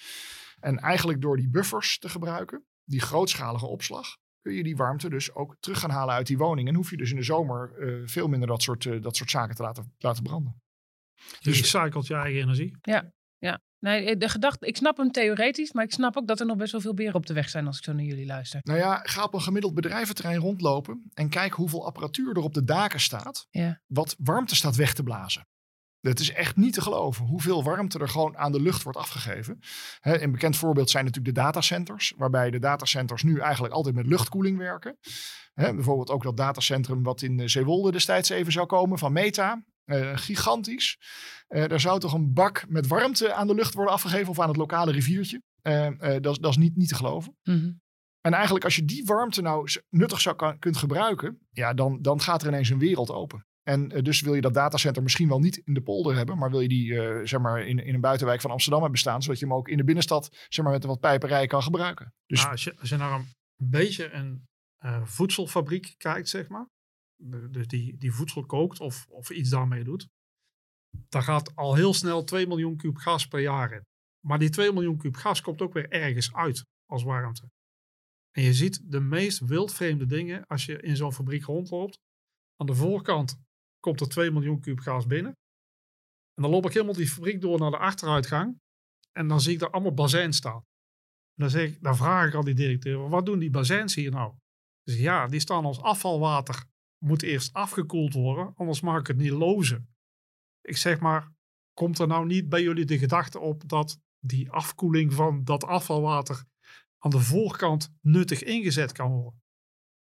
En 0.59 0.77
eigenlijk 0.77 1.21
door 1.21 1.37
die 1.37 1.49
buffers 1.49 1.99
te 1.99 2.09
gebruiken, 2.09 2.65
die 2.83 3.01
grootschalige 3.01 3.65
opslag, 3.65 4.17
kun 4.41 4.53
je 4.53 4.63
die 4.63 4.75
warmte 4.75 5.09
dus 5.09 5.33
ook 5.33 5.55
terug 5.59 5.79
gaan 5.79 5.89
halen 5.89 6.15
uit 6.15 6.27
die 6.27 6.37
woning. 6.37 6.67
En 6.67 6.75
hoef 6.75 6.89
je 6.89 6.97
dus 6.97 7.09
in 7.09 7.15
de 7.15 7.23
zomer 7.23 7.73
eh, 7.77 8.07
veel 8.07 8.27
minder 8.27 8.47
dat 8.47 8.61
soort, 8.61 9.03
dat 9.03 9.15
soort 9.15 9.29
zaken 9.29 9.55
te 9.55 9.61
laten, 9.61 9.93
laten 9.97 10.23
branden. 10.23 10.61
Je 11.39 11.49
Dus- 11.49 11.59
recycelt 11.59 12.07
je 12.07 12.15
eigen 12.15 12.41
energie. 12.41 12.77
Nou, 12.81 13.03
Nee, 13.79 14.17
de 14.17 14.29
gedachte, 14.29 14.67
ik 14.67 14.77
snap 14.77 14.97
hem 14.97 15.11
theoretisch, 15.11 15.73
maar 15.73 15.83
ik 15.83 15.91
snap 15.91 16.17
ook 16.17 16.27
dat 16.27 16.39
er 16.39 16.45
nog 16.45 16.57
best 16.57 16.71
wel 16.71 16.81
veel 16.81 16.93
beren 16.93 17.15
op 17.15 17.25
de 17.25 17.33
weg 17.33 17.49
zijn 17.49 17.67
als 17.67 17.77
ik 17.77 17.83
zo 17.83 17.93
naar 17.93 18.03
jullie 18.03 18.25
luister. 18.25 18.59
Nou 18.63 18.79
ja, 18.79 18.99
ga 19.03 19.23
op 19.23 19.33
een 19.33 19.41
gemiddeld 19.41 19.73
bedrijventerrein 19.73 20.39
rondlopen 20.39 21.09
en 21.13 21.29
kijk 21.29 21.53
hoeveel 21.53 21.85
apparatuur 21.85 22.35
er 22.35 22.43
op 22.43 22.53
de 22.53 22.63
daken 22.63 22.99
staat. 22.99 23.47
Ja. 23.49 23.81
Wat 23.87 24.15
warmte 24.17 24.55
staat 24.55 24.75
weg 24.75 24.93
te 24.93 25.03
blazen. 25.03 25.47
Het 25.99 26.19
is 26.19 26.31
echt 26.31 26.55
niet 26.55 26.73
te 26.73 26.81
geloven 26.81 27.25
hoeveel 27.25 27.63
warmte 27.63 27.99
er 27.99 28.09
gewoon 28.09 28.37
aan 28.37 28.51
de 28.51 28.61
lucht 28.61 28.83
wordt 28.83 28.97
afgegeven. 28.97 29.59
Hè, 29.99 30.21
een 30.21 30.31
bekend 30.31 30.57
voorbeeld 30.57 30.89
zijn 30.89 31.05
natuurlijk 31.05 31.35
de 31.35 31.41
datacenters, 31.41 32.13
waarbij 32.17 32.51
de 32.51 32.59
datacenters 32.59 33.23
nu 33.23 33.39
eigenlijk 33.39 33.73
altijd 33.73 33.95
met 33.95 34.07
luchtkoeling 34.07 34.57
werken. 34.57 34.97
Hè, 35.53 35.73
bijvoorbeeld 35.73 36.09
ook 36.09 36.23
dat 36.23 36.37
datacentrum 36.37 37.03
wat 37.03 37.21
in 37.21 37.39
eh, 37.39 37.47
Zeewolde 37.47 37.91
destijds 37.91 38.29
even 38.29 38.51
zou 38.51 38.65
komen 38.65 38.97
van 38.97 39.13
Meta. 39.13 39.63
Eh, 39.87 40.17
gigantisch. 40.17 40.97
Eh 41.47 41.71
er 41.71 41.79
zou 41.79 41.99
toch 41.99 42.13
een 42.13 42.33
bak 42.33 42.65
met 42.69 42.87
warmte 42.87 43.33
aan 43.33 43.47
de 43.47 43.53
lucht 43.53 43.73
worden 43.73 43.93
afgegeven 43.93 44.27
of 44.29 44.39
aan 44.39 44.47
het 44.47 44.57
lokale 44.57 44.91
riviertje. 44.91 45.41
Eh, 45.61 45.85
eh, 46.15 46.21
dat, 46.21 46.31
is- 46.33 46.39
dat 46.39 46.51
is 46.51 46.57
niet, 46.57 46.75
niet 46.75 46.87
te 46.87 46.95
geloven. 46.95 47.37
Mhm. 47.43 47.71
En 48.21 48.33
eigenlijk 48.33 48.65
als 48.65 48.75
je 48.75 48.85
die 48.85 49.05
warmte 49.05 49.41
nou 49.41 49.69
nuttig 49.89 50.21
zou 50.21 50.35
kan, 50.35 50.59
kunt 50.59 50.77
gebruiken, 50.77 51.39
ja, 51.49 51.73
dan, 51.73 52.01
dan 52.01 52.21
gaat 52.21 52.41
er 52.41 52.47
ineens 52.47 52.69
een 52.69 52.79
wereld 52.79 53.11
open. 53.11 53.45
En 53.63 53.87
dus 53.87 54.21
wil 54.21 54.33
je 54.35 54.41
dat 54.41 54.53
datacenter 54.53 55.03
misschien 55.03 55.27
wel 55.27 55.39
niet 55.39 55.57
in 55.57 55.73
de 55.73 55.81
polder 55.81 56.15
hebben, 56.15 56.37
maar 56.37 56.49
wil 56.49 56.59
je 56.61 56.67
die 56.67 56.99
eh, 57.01 57.25
zeg 57.25 57.39
maar 57.39 57.67
in, 57.67 57.79
in 57.85 57.93
een 57.93 58.01
buitenwijk 58.01 58.41
van 58.41 58.51
Amsterdam 58.51 58.81
hebben 58.81 58.99
staan, 58.99 59.21
zodat 59.21 59.39
je 59.39 59.45
hem 59.45 59.53
ook 59.53 59.67
in 59.69 59.77
de 59.77 59.83
binnenstad 59.83 60.45
zeg 60.49 60.63
maar, 60.65 60.73
met 60.73 60.83
wat 60.83 60.99
pijperij 60.99 61.47
kan 61.47 61.63
gebruiken. 61.63 62.13
Dus 62.25 62.39
Nou, 62.39 62.51
als, 62.51 62.63
je, 62.63 62.75
als 62.79 62.89
je 62.89 62.97
naar 62.97 63.11
een 63.19 63.27
beetje 63.69 64.11
een 64.11 64.45
eh, 64.77 65.01
voedselfabriek 65.05 65.93
kijkt, 65.97 66.29
zeg 66.29 66.47
maar. 66.47 66.67
Dus 67.23 67.67
die, 67.67 67.97
die 67.97 68.11
voedsel 68.11 68.45
kookt 68.45 68.79
of, 68.79 69.07
of 69.09 69.29
iets 69.29 69.49
daarmee 69.49 69.83
doet. 69.83 70.07
Daar 71.09 71.23
gaat 71.23 71.55
al 71.55 71.75
heel 71.75 71.93
snel 71.93 72.23
2 72.23 72.47
miljoen 72.47 72.77
kuub 72.77 72.97
gas 72.97 73.27
per 73.27 73.39
jaar 73.39 73.71
in. 73.71 73.85
Maar 74.25 74.39
die 74.39 74.49
2 74.49 74.73
miljoen 74.73 74.97
kuub 74.97 75.15
gas 75.15 75.41
komt 75.41 75.61
ook 75.61 75.73
weer 75.73 75.89
ergens 75.89 76.33
uit 76.33 76.65
als 76.85 77.03
warmte. 77.03 77.49
En 78.31 78.43
je 78.43 78.53
ziet 78.53 78.91
de 78.91 78.99
meest 78.99 79.39
wildvreemde 79.39 80.05
dingen 80.05 80.45
als 80.45 80.65
je 80.65 80.81
in 80.81 80.95
zo'n 80.95 81.13
fabriek 81.13 81.43
rondloopt. 81.43 81.99
Aan 82.55 82.67
de 82.67 82.75
voorkant 82.75 83.37
komt 83.79 84.01
er 84.01 84.09
2 84.09 84.31
miljoen 84.31 84.59
kuub 84.59 84.79
gas 84.79 85.05
binnen. 85.05 85.31
En 86.33 86.43
dan 86.43 86.51
loop 86.51 86.65
ik 86.65 86.73
helemaal 86.73 86.95
die 86.95 87.07
fabriek 87.07 87.41
door 87.41 87.59
naar 87.59 87.71
de 87.71 87.77
achteruitgang. 87.77 88.59
En 89.11 89.27
dan 89.27 89.41
zie 89.41 89.53
ik 89.53 89.59
daar 89.59 89.69
allemaal 89.69 89.93
bazijns 89.93 90.37
staan. 90.37 90.61
En 91.33 91.43
dan, 91.43 91.49
zeg 91.49 91.69
ik, 91.69 91.83
dan 91.83 91.95
vraag 91.95 92.27
ik 92.27 92.33
al 92.33 92.43
die 92.43 92.55
directeur, 92.55 93.09
wat 93.09 93.25
doen 93.25 93.39
die 93.39 93.49
bazijns 93.49 93.95
hier 93.95 94.11
nou? 94.11 94.35
Dus 94.83 94.97
ja, 94.97 95.27
die 95.27 95.39
staan 95.39 95.65
als 95.65 95.81
afvalwater. 95.81 96.65
Moet 96.97 97.23
eerst 97.23 97.53
afgekoeld 97.53 98.13
worden, 98.13 98.53
anders 98.55 98.81
mag 98.81 98.99
ik 98.99 99.07
het 99.07 99.17
niet 99.17 99.31
lozen. 99.31 99.89
Ik 100.61 100.77
zeg 100.77 100.99
maar, 100.99 101.31
komt 101.73 101.99
er 101.99 102.07
nou 102.07 102.25
niet 102.25 102.49
bij 102.49 102.61
jullie 102.61 102.85
de 102.85 102.97
gedachte 102.97 103.39
op 103.39 103.69
dat 103.69 103.99
die 104.19 104.51
afkoeling 104.51 105.13
van 105.13 105.43
dat 105.43 105.63
afvalwater 105.63 106.45
aan 106.97 107.11
de 107.11 107.19
voorkant 107.19 107.93
nuttig 108.01 108.43
ingezet 108.43 108.91
kan 108.91 109.11
worden? 109.11 109.41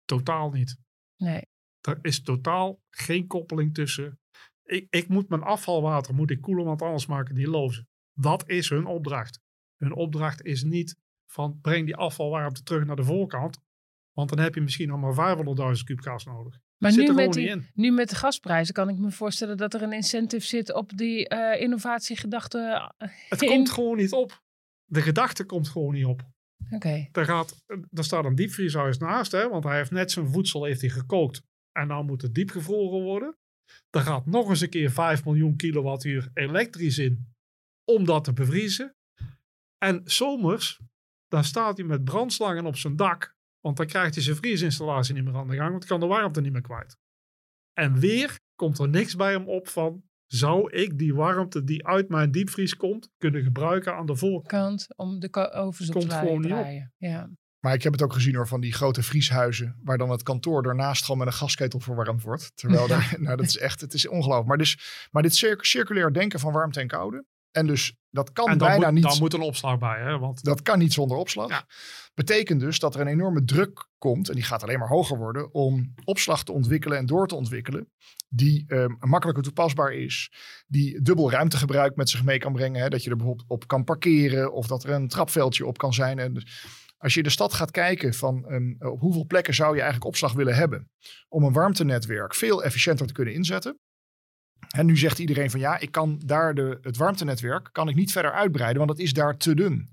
Totaal 0.06 0.52
niet. 0.52 0.78
Nee. 1.18 1.42
Er 1.82 2.00
is 2.02 2.22
totaal 2.22 2.82
geen 2.90 3.28
koppeling 3.28 3.74
tussen. 3.74 4.20
Ik, 4.64 4.88
ik 4.90 5.08
moet 5.08 5.30
mijn 5.30 5.42
afvalwater 5.42 6.14
moet 6.14 6.32
ik 6.32 6.42
koelen, 6.42 6.66
want 6.66 6.82
anders 6.82 7.06
maak 7.06 7.22
ik 7.22 7.28
het 7.28 7.38
niet 7.38 7.48
lozen. 7.48 7.88
Dat 8.14 8.50
is 8.50 8.70
hun 8.70 8.86
opdracht. 8.86 9.40
Hun 9.78 9.94
opdracht 9.94 10.42
is 10.42 10.64
niet 10.64 10.98
van 11.26 11.60
breng 11.62 11.86
die 11.86 11.96
afvalwarmte 11.96 12.64
terug 12.64 12.86
naar 12.86 12.96
de 12.96 13.04
voorkant. 13.04 13.60
Want 14.12 14.30
dan 14.30 14.40
heb 14.40 14.56
je 14.56 14.62
misschien 14.62 14.88
nog 14.88 15.16
maar 15.16 15.38
500.000 15.78 15.84
kub 15.84 16.00
gas 16.00 16.26
nodig. 16.26 16.60
Maar 16.80 16.96
nu 16.98 17.14
met, 17.14 17.34
die, 17.34 17.70
nu 17.74 17.92
met 17.92 18.10
de 18.10 18.16
gasprijzen 18.16 18.74
kan 18.74 18.90
ik 18.90 18.98
me 18.98 19.12
voorstellen 19.12 19.58
dat 19.58 19.74
er 19.74 19.82
een 19.82 19.94
incentive 19.94 20.46
zit 20.46 20.74
op 20.74 20.98
die 20.98 21.28
eh, 21.28 21.62
innovatiegedachte. 21.62 22.92
eh, 22.98 23.10
Het 23.30 23.42
in- 23.42 23.50
komt 23.50 23.70
gewoon 23.70 23.98
niet 23.98 24.12
op. 24.12 24.42
De 24.86 25.02
gedachte 25.02 25.44
komt 25.46 25.68
gewoon 25.70 25.94
niet 25.94 26.06
op. 26.06 26.22
Oké. 26.72 27.08
Er, 27.12 27.26
gaat, 27.26 27.64
er 27.92 28.04
staat 28.04 28.26
een 28.26 28.36
diepvrieshuis 28.36 28.98
naast, 28.98 29.32
hè, 29.32 29.50
want 29.50 29.64
hij 29.64 29.78
heeft 29.78 29.92
net 29.92 30.12
zijn 30.12 30.28
voedsel 30.32 30.64
heeft 30.64 30.82
hij 30.82 30.90
gekookt. 30.90 31.42
En 31.72 31.88
dan 31.88 32.06
moet 32.06 32.22
het 32.22 32.34
diepgevroren 32.34 33.02
worden. 33.04 33.38
Er 33.90 34.02
gaat 34.02 34.26
nog 34.26 34.50
eens 34.50 34.62
een 34.62 34.70
keer 34.70 34.92
5 34.92 35.26
miljoen 35.26 35.56
kilowattuur 35.56 36.30
elektrisch 36.34 36.98
in 36.98 37.34
om 37.84 38.06
dat 38.06 38.24
te 38.24 38.34
bevriezen. 38.34 38.96
En 39.78 40.02
zomers, 40.06 40.80
dan 41.28 41.44
staat 41.44 41.78
hij 41.78 41.86
met 41.86 42.04
brandslangen 42.04 42.66
op 42.66 42.76
zijn 42.76 42.96
dak. 42.96 43.36
Want 43.70 43.82
dan 43.82 44.00
krijgt 44.00 44.16
hij 44.16 44.24
zijn 44.24 44.36
vriesinstallatie 44.36 45.14
niet 45.14 45.24
meer 45.24 45.36
aan 45.36 45.48
de 45.48 45.56
gang, 45.56 45.70
want 45.70 45.88
dan 45.88 46.00
kan 46.00 46.10
de 46.10 46.16
warmte 46.16 46.42
niet 46.42 46.52
meer 46.52 46.62
kwijt. 46.62 46.98
En 47.74 48.00
weer 48.00 48.40
komt 48.56 48.80
er 48.80 48.90
niks 48.90 49.16
bij 49.16 49.32
hem 49.32 49.48
op 49.48 49.68
van, 49.68 50.04
zou 50.26 50.72
ik 50.72 50.98
die 50.98 51.16
warmte 51.16 51.64
die 51.64 51.88
uit 51.88 52.10
mijn 52.10 52.32
diepvries 52.32 52.76
komt, 52.76 53.10
kunnen 53.18 53.44
gebruiken 53.44 53.96
aan 53.96 54.06
de 54.06 54.16
voorkant? 54.16 54.86
Kant 54.88 54.98
om 54.98 55.20
de 55.20 55.52
ovens 55.52 55.90
op 55.90 56.02
te 56.02 56.08
draaien. 56.42 56.94
Ja. 56.98 57.30
Maar 57.60 57.74
ik 57.74 57.84
heb 57.84 57.92
het 57.92 58.02
ook 58.02 58.14
gezien 58.14 58.36
hoor, 58.36 58.48
van 58.48 58.62
die 58.62 58.74
grote 58.74 59.04
vrieshuizen, 59.04 59.80
waar 59.84 59.98
dan 59.98 60.10
het 60.10 60.24
kantoor 60.24 60.64
daarnaast 60.64 61.04
gewoon 61.04 61.18
met 61.18 61.28
een 61.28 61.34
gasketel 61.34 61.80
verwarmd 61.80 62.22
wordt. 62.22 62.52
Terwijl 62.56 62.88
daar, 62.98 63.16
nou 63.18 63.38
dat 63.38 63.46
is 63.46 63.58
echt, 63.58 63.82
het 63.82 63.94
is 63.94 64.08
ongelooflijk. 64.08 64.48
Maar, 64.48 64.58
dus, 64.58 65.08
maar 65.12 65.24
dit 65.24 65.36
circ- 65.36 65.66
circulair 65.66 66.14
denken 66.14 66.40
van 66.40 66.54
warmte 66.54 66.80
en 66.80 66.88
koude. 66.88 67.26
En 67.52 67.68
dus 67.68 67.96
dat 68.10 68.32
kan 68.32 68.58
bijna 68.58 68.86
moet, 68.86 68.94
niet. 68.94 69.04
dan 69.04 69.18
moet 69.20 69.34
een 69.34 69.42
opslag 69.42 69.78
bij, 69.78 70.02
hè? 70.02 70.18
want 70.18 70.44
Dat 70.44 70.62
kan 70.62 70.80
niet 70.80 70.94
zonder 70.94 71.18
opslag. 71.18 71.50
Ja. 71.50 71.66
Betekent 72.14 72.60
dus 72.60 72.80
dat 72.80 72.96
er 72.96 73.02
een 73.02 73.08
enorme 73.08 73.44
druk 73.44 73.90
komt, 73.98 74.30
en 74.30 74.36
die 74.36 74.44
gaat 74.44 74.64
alleen 74.64 74.80
maar 74.80 74.88
hoger 74.88 75.18
worden, 75.18 75.54
om 75.54 75.94
opslag 76.04 76.44
te 76.44 76.52
ontwikkelen 76.52 76.98
en 76.98 77.06
door 77.06 77.28
te 77.28 77.36
ontwikkelen. 77.36 77.92
Die 78.28 78.64
ehm, 78.68 78.92
makkelijker 79.00 79.44
toepasbaar 79.44 79.94
is, 79.94 80.32
die 80.68 81.02
dubbel 81.02 81.32
ruimtegebruik 81.32 81.96
met 81.96 82.10
zich 82.10 82.24
mee 82.24 82.38
kan 82.38 82.54
brengen. 82.54 82.82
Hè, 82.82 82.90
dat 82.90 83.04
je 83.04 83.10
er 83.10 83.16
bijvoorbeeld 83.16 83.50
op 83.50 83.68
kan 83.68 83.84
parkeren 83.84 84.54
of 84.54 84.68
dat 84.68 84.84
er 84.84 84.90
een 84.90 85.08
trapveldje 85.08 85.66
op 85.66 85.78
kan 85.78 85.94
zijn. 85.94 86.20
En 86.20 86.44
als 86.98 87.14
je 87.14 87.20
in 87.20 87.26
de 87.26 87.32
stad 87.32 87.54
gaat 87.54 87.72
kijken 87.72 88.14
van 88.14 88.46
ehm, 88.46 88.92
op 88.92 89.00
hoeveel 89.00 89.26
plekken 89.26 89.54
zou 89.54 89.70
je 89.70 89.82
eigenlijk 89.82 90.10
opslag 90.10 90.34
willen 90.34 90.56
hebben 90.56 90.90
om 91.28 91.44
een 91.44 91.54
warmtenetwerk 91.54 92.36
veel 92.36 92.64
efficiënter 92.64 93.08
te 93.08 93.14
kunnen 93.14 93.34
inzetten. 93.34 93.80
En 94.70 94.86
nu 94.86 94.98
zegt 94.98 95.20
iedereen 95.20 95.52
van 95.52 95.60
ja, 95.60 95.80
ik 95.80 95.92
kan 95.92 96.22
daar 96.26 96.54
de, 96.54 96.78
het 96.82 96.98
warmtenetwerk 96.98 97.70
kan 97.72 97.90
ik 97.90 97.96
niet 97.96 98.12
verder 98.12 98.32
uitbreiden, 98.32 98.78
want 98.78 98.90
het 98.90 99.00
is 99.00 99.14
daar 99.14 99.38
te 99.38 99.56
dun. 99.56 99.90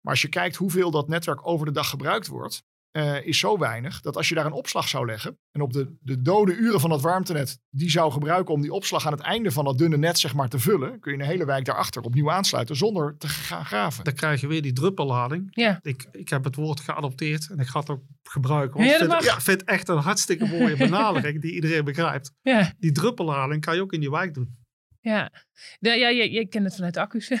Maar 0.00 0.12
als 0.12 0.22
je 0.22 0.28
kijkt 0.28 0.56
hoeveel 0.56 0.90
dat 0.90 1.08
netwerk 1.08 1.46
over 1.46 1.66
de 1.66 1.72
dag 1.72 1.88
gebruikt 1.88 2.26
wordt, 2.26 2.62
eh, 2.94 3.26
is 3.26 3.38
zo 3.38 3.58
weinig 3.58 4.00
dat 4.00 4.16
als 4.16 4.28
je 4.28 4.34
daar 4.34 4.46
een 4.46 4.52
opslag 4.52 4.88
zou 4.88 5.06
leggen 5.06 5.38
en 5.52 5.60
op 5.60 5.72
de, 5.72 5.96
de 6.00 6.22
dode 6.22 6.54
uren 6.54 6.80
van 6.80 6.90
dat 6.90 7.02
warmtenet 7.02 7.58
die 7.70 7.90
zou 7.90 8.12
gebruiken 8.12 8.54
om 8.54 8.60
die 8.60 8.72
opslag 8.72 9.06
aan 9.06 9.12
het 9.12 9.20
einde 9.20 9.50
van 9.50 9.64
dat 9.64 9.78
dunne 9.78 9.96
net 9.96 10.18
zeg 10.18 10.34
maar 10.34 10.48
te 10.48 10.58
vullen, 10.58 11.00
kun 11.00 11.12
je 11.12 11.18
een 11.18 11.24
hele 11.24 11.44
wijk 11.44 11.64
daarachter 11.64 12.02
opnieuw 12.02 12.30
aansluiten 12.30 12.76
zonder 12.76 13.14
te 13.18 13.28
gaan 13.28 13.64
graven. 13.64 14.04
dan 14.04 14.14
krijg 14.14 14.40
je 14.40 14.46
weer 14.46 14.62
die 14.62 14.72
druppellading. 14.72 15.46
Ja. 15.50 15.78
Ik, 15.82 16.06
ik 16.12 16.28
heb 16.28 16.44
het 16.44 16.56
woord 16.56 16.80
geadopteerd 16.80 17.50
en 17.50 17.58
ik 17.58 17.66
ga 17.66 17.80
het 17.80 17.90
ook 17.90 18.02
gebruiken. 18.22 18.84
Ja, 18.84 19.06
Want 19.06 19.24
ik 19.24 19.30
vind, 19.30 19.60
het 19.60 19.64
echt 19.64 19.88
een 19.88 19.98
hartstikke 19.98 20.46
mooie 20.46 20.76
benadering 20.86 21.40
die 21.40 21.54
iedereen 21.54 21.84
begrijpt. 21.84 22.32
Ja. 22.42 22.72
Die 22.78 22.92
druppellading 22.92 23.60
kan 23.60 23.74
je 23.74 23.80
ook 23.80 23.92
in 23.92 24.00
die 24.00 24.10
wijk 24.10 24.34
doen. 24.34 24.63
Ja, 25.04 25.30
de, 25.78 25.90
ja 25.90 26.08
je, 26.08 26.30
je 26.30 26.46
kent 26.46 26.64
het 26.64 26.74
vanuit 26.74 26.94
de 26.94 27.00
accu's. 27.00 27.28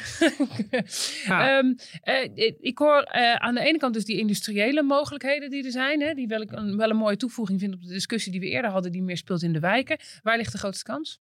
Ja. 1.26 1.58
Ehm, 1.58 1.74
eh, 2.02 2.54
ik 2.60 2.78
hoor 2.78 3.02
eh, 3.02 3.34
aan 3.34 3.54
de 3.54 3.60
ene 3.60 3.78
kant 3.78 3.94
dus 3.94 4.04
die 4.04 4.18
industriële 4.18 4.82
mogelijkheden 4.82 5.50
die 5.50 5.64
er 5.64 5.70
zijn. 5.70 6.00
Hè, 6.00 6.14
die 6.14 6.26
wel, 6.26 6.40
ik 6.40 6.52
een, 6.52 6.76
wel 6.76 6.90
een 6.90 6.96
mooie 6.96 7.16
toevoeging 7.16 7.60
vind 7.60 7.74
op 7.74 7.82
de 7.82 7.88
discussie 7.88 8.32
die 8.32 8.40
we 8.40 8.48
eerder 8.48 8.70
hadden, 8.70 8.92
die 8.92 9.02
meer 9.02 9.16
speelt 9.16 9.42
in 9.42 9.52
de 9.52 9.60
wijken. 9.60 9.98
Waar 10.22 10.36
ligt 10.36 10.52
de 10.52 10.58
grootste 10.58 10.84
kans? 10.84 11.20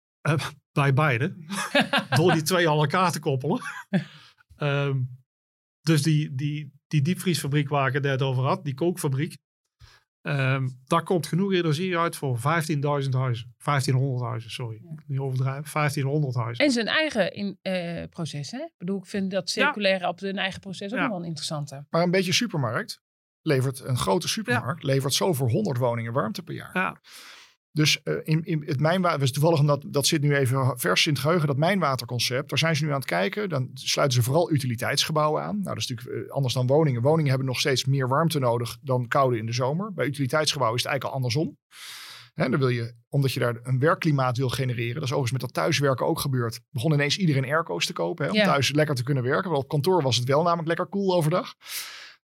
Bij 0.72 0.92
beide. 0.92 1.34
Door 2.16 2.32
die 2.32 2.42
twee 2.42 2.68
aan 2.68 2.78
elkaar 2.78 3.12
te 3.12 3.20
koppelen. 3.20 3.60
Ehm, 4.56 5.00
dus 5.80 6.02
die, 6.02 6.34
die, 6.34 6.72
die 6.86 7.02
diepvriesfabriek 7.02 7.68
waar 7.68 7.88
ik 7.88 7.94
het 7.94 8.02
net 8.02 8.22
over 8.22 8.44
had, 8.44 8.64
die 8.64 8.74
kookfabriek. 8.74 9.36
Ehm, 10.28 10.68
daar 10.86 11.02
komt 11.02 11.26
genoeg 11.26 11.52
energie 11.52 11.98
uit 11.98 12.16
voor 12.16 12.38
15.000 12.38 13.14
huizen. 13.14 13.54
1500 13.64 14.24
huizen, 14.24 14.50
sorry. 14.50 14.80
Niet 15.06 15.18
overdrijven. 15.18 15.70
1500 15.72 16.34
huizen. 16.34 16.64
En 16.64 16.70
zijn 16.70 16.86
eigen 16.86 17.32
in, 17.32 17.58
eh, 17.62 18.02
proces. 18.10 18.50
Hè? 18.50 18.58
Ik 18.58 18.74
bedoel, 18.78 18.98
ik 18.98 19.06
vind 19.06 19.30
dat 19.30 19.50
circulaire 19.50 20.08
op 20.08 20.20
hun 20.20 20.38
eigen 20.38 20.60
proces 20.60 20.90
ook 20.92 20.96
Ja. 20.96 21.02
nog 21.02 21.10
wel 21.10 21.20
een 21.20 21.26
interessante. 21.26 21.86
Maar 21.90 22.02
een 22.02 22.10
beetje 22.10 22.32
supermarkt 22.32 23.00
levert, 23.42 23.80
een 23.84 23.96
grote 23.96 24.28
supermarkt, 24.28 24.82
levert 24.82 25.14
zo 25.14 25.32
voor 25.32 25.50
100 25.50 25.78
woningen 25.78 26.12
warmte 26.12 26.42
per 26.42 26.54
jaar. 26.54 27.00
Dus 27.78 28.02
eh, 28.02 28.14
in, 28.22 28.44
in 28.44 28.62
het 28.66 28.80
mijnwater, 28.80 29.18
dus 29.18 29.32
toevallig 29.32 29.60
omdat 29.60 29.84
dat 29.86 30.06
zit 30.06 30.22
nu 30.22 30.36
even 30.36 30.78
vers 30.78 31.06
in 31.06 31.12
het 31.12 31.22
geheugen, 31.22 31.46
dat 31.46 31.56
mijnwaterconcept, 31.56 32.48
daar 32.48 32.58
zijn 32.58 32.76
ze 32.76 32.84
nu 32.84 32.90
aan 32.90 32.96
het 32.98 33.04
kijken. 33.04 33.48
Dan 33.48 33.70
sluiten 33.74 34.18
ze 34.18 34.24
vooral 34.24 34.52
utiliteitsgebouwen 34.52 35.42
aan. 35.42 35.54
Nou, 35.60 35.74
dat 35.74 35.76
is 35.76 35.86
natuurlijk 35.88 36.26
eh, 36.26 36.32
anders 36.32 36.54
dan 36.54 36.66
woningen. 36.66 37.02
Woningen 37.02 37.28
hebben 37.28 37.46
nog 37.46 37.58
steeds 37.58 37.84
meer 37.84 38.08
warmte 38.08 38.38
nodig 38.38 38.78
dan 38.82 39.08
koude 39.08 39.38
in 39.38 39.46
de 39.46 39.52
zomer. 39.52 39.92
Bij 39.92 40.06
utiliteitsgebouwen 40.06 40.78
is 40.78 40.84
het 40.84 40.92
eigenlijk 40.92 41.22
al 41.22 41.22
andersom. 41.22 41.56
Hè, 42.34 42.48
dan 42.48 42.58
wil 42.58 42.68
je, 42.68 42.94
omdat 43.08 43.32
je 43.32 43.40
daar 43.40 43.58
een 43.62 43.78
werkklimaat 43.78 44.36
wil 44.36 44.48
genereren. 44.48 44.94
Dat 44.94 45.02
is 45.02 45.12
overigens 45.12 45.32
met 45.32 45.40
dat 45.40 45.52
thuiswerken 45.52 46.06
ook 46.06 46.20
gebeurd. 46.20 46.60
Begon 46.70 46.92
ineens 46.92 47.18
iedereen 47.18 47.44
airco's 47.44 47.86
te 47.86 47.92
kopen 47.92 48.24
hè, 48.24 48.30
om 48.30 48.36
Ja. 48.36 48.44
thuis 48.44 48.72
lekker 48.72 48.94
te 48.94 49.02
kunnen 49.02 49.22
werken. 49.22 49.50
Want 49.50 49.62
op 49.62 49.68
kantoor 49.68 50.02
was 50.02 50.16
het 50.16 50.28
wel 50.28 50.42
namelijk 50.42 50.68
lekker 50.68 50.86
koel 50.86 51.14
overdag. 51.14 51.54
Dat 51.54 51.66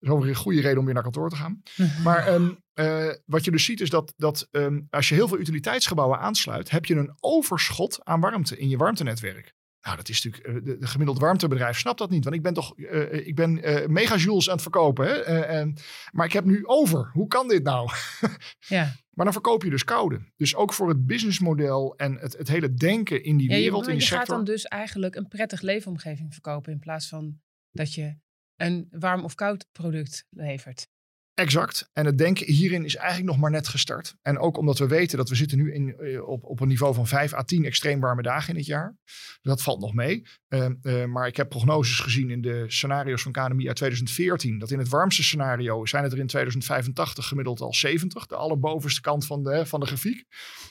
is 0.01 0.09
overigens 0.09 0.39
een 0.39 0.45
goede 0.45 0.61
reden 0.61 0.79
om 0.79 0.85
weer 0.85 0.95
naar 0.95 1.03
kantoor 1.03 1.31
te 1.31 1.37
gaan. 1.37 1.63
Maar 2.05 2.27
ehm, 2.27 2.51
eh, 2.75 3.11
wat 3.27 3.45
je 3.45 3.51
dus 3.51 3.65
ziet 3.65 3.81
is 3.81 3.91
dat, 3.91 4.15
dat 4.17 4.49
ehm, 4.51 4.81
als 4.91 5.09
je 5.09 5.15
heel 5.15 5.29
veel 5.29 5.39
utiliteitsgebouwen 5.39 6.19
aansluit, 6.19 6.71
heb 6.71 6.85
je 6.85 6.95
een 6.95 7.15
overschot 7.21 8.05
aan 8.05 8.21
warmte 8.21 8.59
in 8.59 8.69
je 8.69 8.77
warmtenetwerk. 8.77 9.55
Nou, 9.81 9.97
dat 9.97 10.09
is 10.09 10.23
natuurlijk, 10.23 10.49
uh, 10.49 10.65
de, 10.65 10.79
de, 10.79 10.87
gemiddeld 10.87 11.19
warmtebedrijf 11.19 11.79
snapt 11.79 11.99
dat 11.99 12.11
niet. 12.11 12.25
Want 12.25 12.37
ik 12.37 12.43
ben 12.43 12.55
toch, 12.55 12.79
uh, 12.79 13.27
ik 13.27 13.35
ben 13.35 13.53
megajoules 13.93 14.47
aan 14.49 14.53
het 14.53 14.63
verkopen. 14.63 15.07
Hè? 15.07 15.21
en, 15.41 15.77
maar 16.13 16.27
ik 16.27 16.33
heb 16.33 16.45
nu 16.45 16.67
over. 16.67 17.11
Hoe 17.13 17.27
kan 17.27 17.49
dit 17.49 17.63
nou? 17.63 17.91
ja. 18.59 18.93
Maar 19.11 19.25
dan 19.25 19.33
verkoop 19.33 19.63
je 19.63 19.71
dus 19.71 19.85
koude. 19.85 20.21
Dus 20.37 20.55
ook 20.55 20.73
voor 20.73 20.89
het 20.89 21.07
businessmodel 21.07 21.97
en 21.97 22.15
het, 22.15 22.37
het 22.37 22.49
hele 22.49 22.75
denken 22.75 23.25
in 23.25 23.37
die 23.37 23.51
ja, 23.51 23.57
wereld, 23.57 23.85
je, 23.85 23.91
in 23.91 23.99
die 23.99 24.07
je 24.07 24.15
sector. 24.15 24.27
gaat 24.27 24.37
dan 24.37 24.45
dus 24.55 24.65
eigenlijk 24.65 25.15
een 25.15 25.29
prettig 25.29 25.61
leefomgeving 25.61 26.33
verkopen 26.33 26.73
in 26.73 26.79
plaats 26.79 27.09
van 27.09 27.41
dat 27.71 27.95
je 27.95 28.17
een 28.57 28.87
warm 28.91 29.25
of 29.25 29.35
koud 29.35 29.67
product 29.73 30.27
levert. 30.31 30.89
Exact. 31.35 31.91
En 31.93 32.07
het 32.07 32.19
denken 32.19 32.47
hierin 32.47 32.85
is 32.85 32.97
eigenlijk 32.97 33.29
nog 33.29 33.39
maar 33.39 33.51
net 33.51 33.69
gestart. 33.69 34.17
En 34.23 34.39
ook 34.39 34.57
omdat 34.57 34.79
we 34.79 34.87
weten 34.87 35.19
dat 35.19 35.29
we 35.29 35.35
zitten 35.35 35.59
nu 35.59 35.75
in, 35.75 35.97
eh, 35.97 36.29
op, 36.29 36.45
op 36.45 36.61
een 36.61 36.69
niveau 36.69 36.95
van 36.95 37.07
5 37.07 37.33
à 37.33 37.43
10 37.43 37.65
extreem 37.65 38.01
warme 38.01 38.23
dagen 38.23 38.49
in 38.49 38.57
het 38.57 38.67
jaar. 38.67 38.97
Dat 39.43 39.63
valt 39.63 39.81
nog 39.81 39.95
mee. 39.95 40.23
Uh, 40.49 40.67
uh, 40.83 41.05
maar 41.05 41.27
ik 41.27 41.37
heb 41.37 41.49
prognoses 41.49 42.01
gezien 42.01 42.31
in 42.31 42.41
de 42.41 42.65
scenario's 42.67 43.23
van 43.23 43.33
KNMI 43.33 43.67
uit 43.67 43.77
2014. 43.77 44.59
Dat 44.59 44.71
in 44.71 44.79
het 44.79 44.89
warmste 44.89 45.23
scenario 45.23 45.87
zijn 45.87 46.03
het 46.03 46.13
er 46.13 46.19
in 46.19 46.27
2085 46.27 47.27
gemiddeld 47.27 47.61
al 47.61 47.75
70. 47.75 48.27
De 48.27 48.37
allerbovenste 48.37 49.01
kant 49.01 49.27
van 49.27 49.43
de, 49.43 49.67
van 49.67 49.81
de 49.81 49.87
grafiek. 49.87 50.25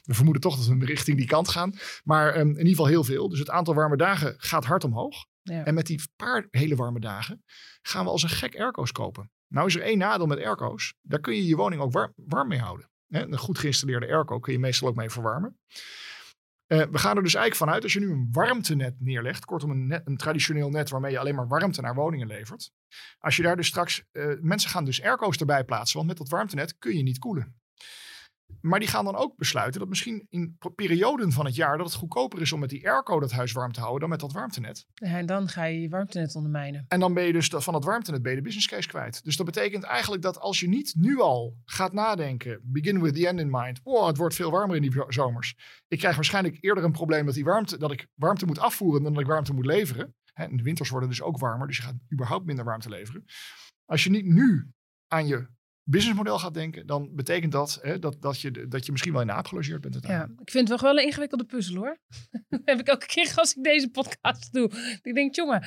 We 0.03 0.13
vermoeden 0.13 0.41
toch 0.41 0.57
dat 0.57 0.65
we 0.65 0.85
richting 0.85 1.17
die 1.17 1.27
kant 1.27 1.49
gaan. 1.49 1.73
Maar 2.03 2.37
um, 2.39 2.49
in 2.49 2.57
ieder 2.57 2.69
geval 2.69 2.85
heel 2.85 3.03
veel. 3.03 3.29
Dus 3.29 3.39
het 3.39 3.49
aantal 3.49 3.73
warme 3.73 3.97
dagen 3.97 4.33
gaat 4.37 4.65
hard 4.65 4.83
omhoog. 4.83 5.25
Ja. 5.41 5.63
En 5.63 5.73
met 5.73 5.85
die 5.85 6.01
paar 6.15 6.47
hele 6.51 6.75
warme 6.75 6.99
dagen 6.99 7.43
gaan 7.81 8.05
we 8.05 8.11
als 8.11 8.23
een 8.23 8.29
gek 8.29 8.59
airco's 8.59 8.91
kopen. 8.91 9.31
Nou 9.53 9.67
is 9.67 9.75
er 9.75 9.81
één 9.81 9.97
nadeel 9.97 10.25
met 10.25 10.37
airco's. 10.37 10.93
Daar 11.01 11.19
kun 11.19 11.35
je 11.35 11.45
je 11.45 11.55
woning 11.55 11.81
ook 11.81 11.91
warm, 11.91 12.13
warm 12.15 12.47
mee 12.47 12.59
houden. 12.59 12.89
Een 13.09 13.37
goed 13.37 13.57
geïnstalleerde 13.57 14.07
airco 14.07 14.39
kun 14.39 14.53
je 14.53 14.59
meestal 14.59 14.87
ook 14.87 14.95
mee 14.95 15.09
verwarmen. 15.09 15.57
Uh, 16.67 16.81
we 16.91 16.97
gaan 16.97 17.17
er 17.17 17.23
dus 17.23 17.33
eigenlijk 17.33 17.55
vanuit, 17.55 17.83
als 17.83 17.93
je 17.93 17.99
nu 17.99 18.11
een 18.11 18.29
warmtenet 18.31 18.95
neerlegt, 18.99 19.45
kortom 19.45 19.71
een, 19.71 19.87
net, 19.87 20.01
een 20.07 20.17
traditioneel 20.17 20.69
net 20.69 20.89
waarmee 20.89 21.11
je 21.11 21.19
alleen 21.19 21.35
maar 21.35 21.47
warmte 21.47 21.81
naar 21.81 21.95
woningen 21.95 22.27
levert. 22.27 22.71
Als 23.17 23.35
je 23.35 23.43
daar 23.43 23.55
dus 23.55 23.67
straks, 23.67 24.03
uh, 24.11 24.33
mensen 24.41 24.69
gaan 24.69 24.85
dus 24.85 25.01
airco's 25.01 25.37
erbij 25.37 25.63
plaatsen, 25.63 25.97
want 25.97 26.09
met 26.09 26.17
dat 26.17 26.29
warmtenet 26.29 26.77
kun 26.77 26.97
je 26.97 27.03
niet 27.03 27.19
koelen. 27.19 27.55
Maar 28.61 28.79
die 28.79 28.89
gaan 28.89 29.05
dan 29.05 29.15
ook 29.15 29.37
besluiten 29.37 29.79
dat 29.79 29.89
misschien 29.89 30.25
in 30.29 30.57
perioden 30.75 31.31
van 31.31 31.45
het 31.45 31.55
jaar 31.55 31.77
dat 31.77 31.85
het 31.85 31.95
goedkoper 31.95 32.41
is 32.41 32.51
om 32.51 32.59
met 32.59 32.69
die 32.69 32.89
airco 32.89 33.19
dat 33.19 33.31
huis 33.31 33.51
warm 33.51 33.71
te 33.71 33.79
houden 33.79 33.99
dan 33.99 34.09
met 34.09 34.19
dat 34.19 34.31
warmtenet. 34.31 34.85
Ja, 34.93 35.17
en 35.17 35.25
dan 35.25 35.47
ga 35.47 35.63
je 35.63 35.81
je 35.81 35.89
warmtenet 35.89 36.35
ondermijnen. 36.35 36.85
En 36.87 36.99
dan 36.99 37.13
ben 37.13 37.23
je 37.23 37.33
dus 37.33 37.47
van 37.47 37.73
dat 37.73 37.83
warmtenet 37.83 38.21
ben 38.21 38.31
je 38.31 38.37
de 38.37 38.43
business 38.43 38.67
case 38.67 38.87
kwijt. 38.87 39.23
Dus 39.23 39.37
dat 39.37 39.45
betekent 39.45 39.83
eigenlijk 39.83 40.21
dat 40.21 40.39
als 40.39 40.59
je 40.59 40.67
niet 40.67 40.93
nu 40.97 41.19
al 41.19 41.57
gaat 41.65 41.93
nadenken, 41.93 42.59
begin 42.63 43.01
with 43.01 43.15
the 43.15 43.27
end 43.27 43.39
in 43.39 43.49
mind. 43.49 43.79
Oh, 43.83 44.07
het 44.07 44.17
wordt 44.17 44.35
veel 44.35 44.51
warmer 44.51 44.75
in 44.75 44.81
die 44.81 45.03
zomers. 45.07 45.55
Ik 45.87 45.99
krijg 45.99 46.15
waarschijnlijk 46.15 46.57
eerder 46.59 46.83
een 46.83 46.91
probleem 46.91 47.25
dat, 47.25 47.35
die 47.35 47.43
warmte, 47.43 47.77
dat 47.77 47.91
ik 47.91 48.07
warmte 48.13 48.45
moet 48.45 48.59
afvoeren 48.59 49.03
dan 49.03 49.13
dat 49.13 49.21
ik 49.21 49.27
warmte 49.27 49.53
moet 49.53 49.65
leveren. 49.65 50.15
En 50.33 50.57
de 50.57 50.63
winters 50.63 50.89
worden 50.89 51.09
dus 51.09 51.21
ook 51.21 51.37
warmer, 51.37 51.67
dus 51.67 51.77
je 51.77 51.83
gaat 51.83 51.95
überhaupt 52.13 52.45
minder 52.45 52.65
warmte 52.65 52.89
leveren. 52.89 53.25
Als 53.85 54.03
je 54.03 54.09
niet 54.09 54.25
nu 54.25 54.71
aan 55.07 55.27
je 55.27 55.47
businessmodel 55.83 56.39
gaat 56.39 56.53
denken, 56.53 56.87
dan 56.87 57.09
betekent 57.15 57.51
dat 57.51 57.79
hè, 57.81 57.99
dat, 57.99 58.15
dat, 58.19 58.41
je, 58.41 58.67
dat 58.67 58.85
je 58.85 58.91
misschien 58.91 59.13
wel 59.13 59.21
in 59.21 59.27
de 59.27 59.33
aap 59.33 59.47
gelogeerd 59.47 59.81
bent. 59.81 59.97
Ja, 60.01 60.23
ik 60.23 60.51
vind 60.51 60.69
het 60.69 60.81
wel 60.81 60.91
wel 60.91 61.01
een 61.01 61.07
ingewikkelde 61.07 61.43
puzzel 61.43 61.75
hoor. 61.75 61.97
dat 62.49 62.61
heb 62.65 62.79
ik 62.79 62.87
elke 62.87 63.05
keer 63.05 63.31
als 63.35 63.55
ik 63.55 63.63
deze 63.63 63.89
podcast 63.89 64.53
doe. 64.53 64.71
Ik 65.01 65.13
denk, 65.13 65.35
jongen. 65.35 65.63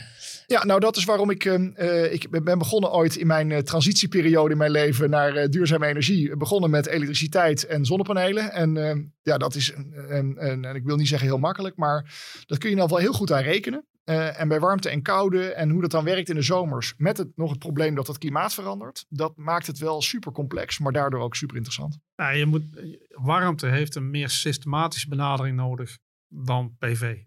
Ja, 0.47 0.65
nou 0.65 0.81
dat 0.81 0.97
is 0.97 1.05
waarom 1.05 1.31
ik, 1.31 1.45
uh, 1.45 2.13
ik 2.13 2.31
ben 2.45 2.59
begonnen 2.59 2.93
ooit 2.93 3.17
in 3.17 3.27
mijn 3.27 3.51
uh, 3.51 3.59
transitieperiode 3.59 4.51
in 4.51 4.59
mijn 4.59 4.71
leven 4.71 5.11
naar 5.11 5.37
uh, 5.37 5.49
duurzame 5.49 5.87
energie. 5.87 6.37
Begonnen 6.37 6.71
met 6.71 6.87
elektriciteit 6.87 7.67
en 7.67 7.85
zonnepanelen. 7.85 8.53
En 8.53 9.13
ja, 9.23 9.39
dat 9.39 9.55
is, 9.55 9.73
en, 9.73 10.37
en, 10.39 10.65
en 10.65 10.75
ik 10.75 10.85
wil 10.85 10.97
niet 10.97 11.09
zeggen 11.09 11.29
heel 11.29 11.39
makkelijk, 11.39 11.77
maar 11.77 12.15
dat 12.47 12.59
kun 12.59 12.71
je 12.71 12.77
nou 12.77 12.89
wel 12.89 12.99
heel 12.99 13.13
goed 13.13 13.33
aan 13.33 13.43
rekenen. 13.43 13.85
Uh, 14.09 14.41
en 14.41 14.49
bij 14.49 14.61
warmte 14.61 14.89
en 14.89 15.03
koude 15.03 15.53
en 15.53 15.71
hoe 15.71 15.81
dat 15.81 15.91
dan 15.91 16.05
werkt 16.05 16.29
in 16.29 16.35
de 16.35 16.43
zomers. 16.43 16.95
Met 16.97 17.17
het, 17.17 17.37
nog 17.37 17.51
het 17.51 17.59
probleem 17.59 17.95
dat 17.95 18.07
het 18.07 18.19
klimaat 18.19 18.55
verandert. 18.55 19.07
Dat 19.09 19.37
maakt 19.37 19.67
het 19.67 19.79
wel 19.79 20.03
super 20.03 20.33
complex, 20.33 20.79
maar 20.79 20.93
daardoor 20.93 21.21
ook 21.21 21.35
super 21.35 21.57
interessant. 21.57 21.99
Ja, 22.15 22.31
je 22.31 22.47
moet, 22.47 22.65
warmte 23.09 23.67
heeft 23.67 23.95
een 23.95 24.11
meer 24.11 24.29
systematische 24.29 25.09
benadering 25.09 25.57
nodig 25.57 25.99
dan 26.29 26.77
PV. 26.79 27.23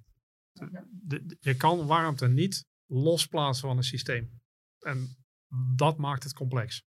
De, 0.51 0.85
de, 1.01 1.37
je 1.39 1.55
kan 1.55 1.85
warmte 1.85 2.27
niet 2.27 2.65
losplaatsen 2.85 3.67
van 3.67 3.77
een 3.77 3.83
systeem. 3.83 4.41
En 4.79 5.17
dat 5.75 5.97
maakt 5.97 6.23
het 6.23 6.33
complex. 6.33 6.83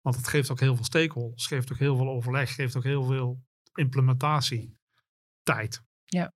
Want 0.00 0.16
het 0.16 0.28
geeft 0.28 0.50
ook 0.50 0.60
heel 0.60 0.74
veel 0.74 0.84
stakeholders, 0.84 1.46
geeft 1.46 1.72
ook 1.72 1.78
heel 1.78 1.96
veel 1.96 2.08
overleg, 2.08 2.54
geeft 2.54 2.76
ook 2.76 2.84
heel 2.84 3.04
veel 3.04 3.42
implementatie 3.74 4.78
tijd. 5.42 5.82
Ja, 6.04 6.32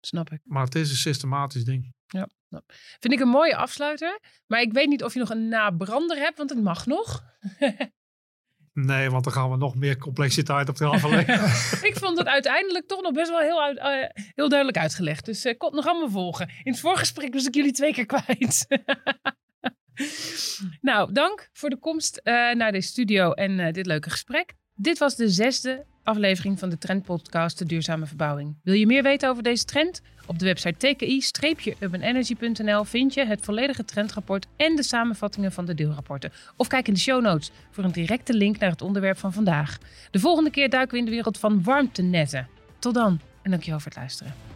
snap 0.00 0.30
ik. 0.30 0.40
Maar 0.44 0.64
het 0.64 0.74
is 0.74 0.90
een 0.90 0.96
systematisch 0.96 1.64
ding. 1.64 1.94
Ja, 2.06 2.28
nou, 2.48 2.62
vind 3.00 3.14
ik 3.14 3.20
een 3.20 3.28
mooie 3.28 3.56
afsluiter. 3.56 4.20
Maar 4.46 4.60
ik 4.60 4.72
weet 4.72 4.88
niet 4.88 5.04
of 5.04 5.12
je 5.12 5.18
nog 5.18 5.30
een 5.30 5.48
nabrander 5.48 6.16
hebt, 6.16 6.38
want 6.38 6.50
het 6.50 6.62
mag 6.62 6.86
nog. 6.86 7.24
nee, 8.72 9.10
want 9.10 9.24
dan 9.24 9.32
gaan 9.32 9.50
we 9.50 9.56
nog 9.56 9.74
meer 9.74 9.98
complexiteit 9.98 10.68
op 10.68 10.76
tafel 10.76 11.10
leggen. 11.10 11.34
ik 11.88 11.96
vond 11.96 12.18
het 12.18 12.26
uiteindelijk 12.26 12.86
toch 12.86 13.02
nog 13.02 13.12
best 13.12 13.30
wel 13.30 13.40
heel, 13.40 13.62
uit, 13.62 13.78
uh, 13.78 14.22
heel 14.34 14.48
duidelijk 14.48 14.78
uitgelegd. 14.78 15.24
Dus 15.24 15.46
uh, 15.46 15.56
kon 15.56 15.68
het 15.68 15.76
nog 15.76 15.86
allemaal 15.86 16.10
volgen. 16.10 16.48
In 16.62 16.72
het 16.72 16.80
voorgesprek 16.80 17.34
was 17.34 17.46
ik 17.46 17.54
jullie 17.54 17.72
twee 17.72 17.92
keer 17.92 18.06
kwijt. 18.06 18.66
nou, 20.80 21.12
dank 21.12 21.48
voor 21.52 21.70
de 21.70 21.78
komst 21.78 22.20
uh, 22.24 22.32
naar 22.54 22.72
deze 22.72 22.88
studio 22.88 23.32
en 23.32 23.72
dit 23.72 23.86
leuke 23.86 24.10
gesprek. 24.10 24.54
Dit 24.74 24.98
was 24.98 25.16
de 25.16 25.28
zesde 25.28 25.86
aflevering 26.08 26.58
van 26.58 26.68
de 26.68 26.78
Trendpodcast 26.78 27.58
De 27.58 27.64
Duurzame 27.64 28.06
Verbouwing. 28.06 28.56
Wil 28.62 28.74
je 28.74 28.86
meer 28.86 29.02
weten 29.02 29.28
over 29.28 29.42
deze 29.42 29.64
trend? 29.64 30.02
Op 30.26 30.38
de 30.38 30.44
website 30.44 30.94
tki-urbanenergy.nl 30.94 32.84
vind 32.84 33.14
je 33.14 33.26
het 33.26 33.40
volledige 33.40 33.84
trendrapport 33.84 34.46
en 34.56 34.76
de 34.76 34.82
samenvattingen 34.82 35.52
van 35.52 35.64
de 35.64 35.74
deelrapporten. 35.74 36.32
Of 36.56 36.66
kijk 36.66 36.88
in 36.88 36.94
de 36.94 37.00
show 37.00 37.22
notes 37.22 37.50
voor 37.70 37.84
een 37.84 37.92
directe 37.92 38.34
link 38.34 38.58
naar 38.58 38.70
het 38.70 38.82
onderwerp 38.82 39.18
van 39.18 39.32
vandaag. 39.32 39.78
De 40.10 40.18
volgende 40.18 40.50
keer 40.50 40.70
duiken 40.70 40.92
we 40.92 40.98
in 40.98 41.04
de 41.04 41.10
wereld 41.10 41.38
van 41.38 41.62
warmtenetten. 41.62 42.48
Tot 42.78 42.94
dan 42.94 43.20
en 43.42 43.50
dankjewel 43.50 43.80
voor 43.80 43.90
het 43.90 44.00
luisteren. 44.00 44.47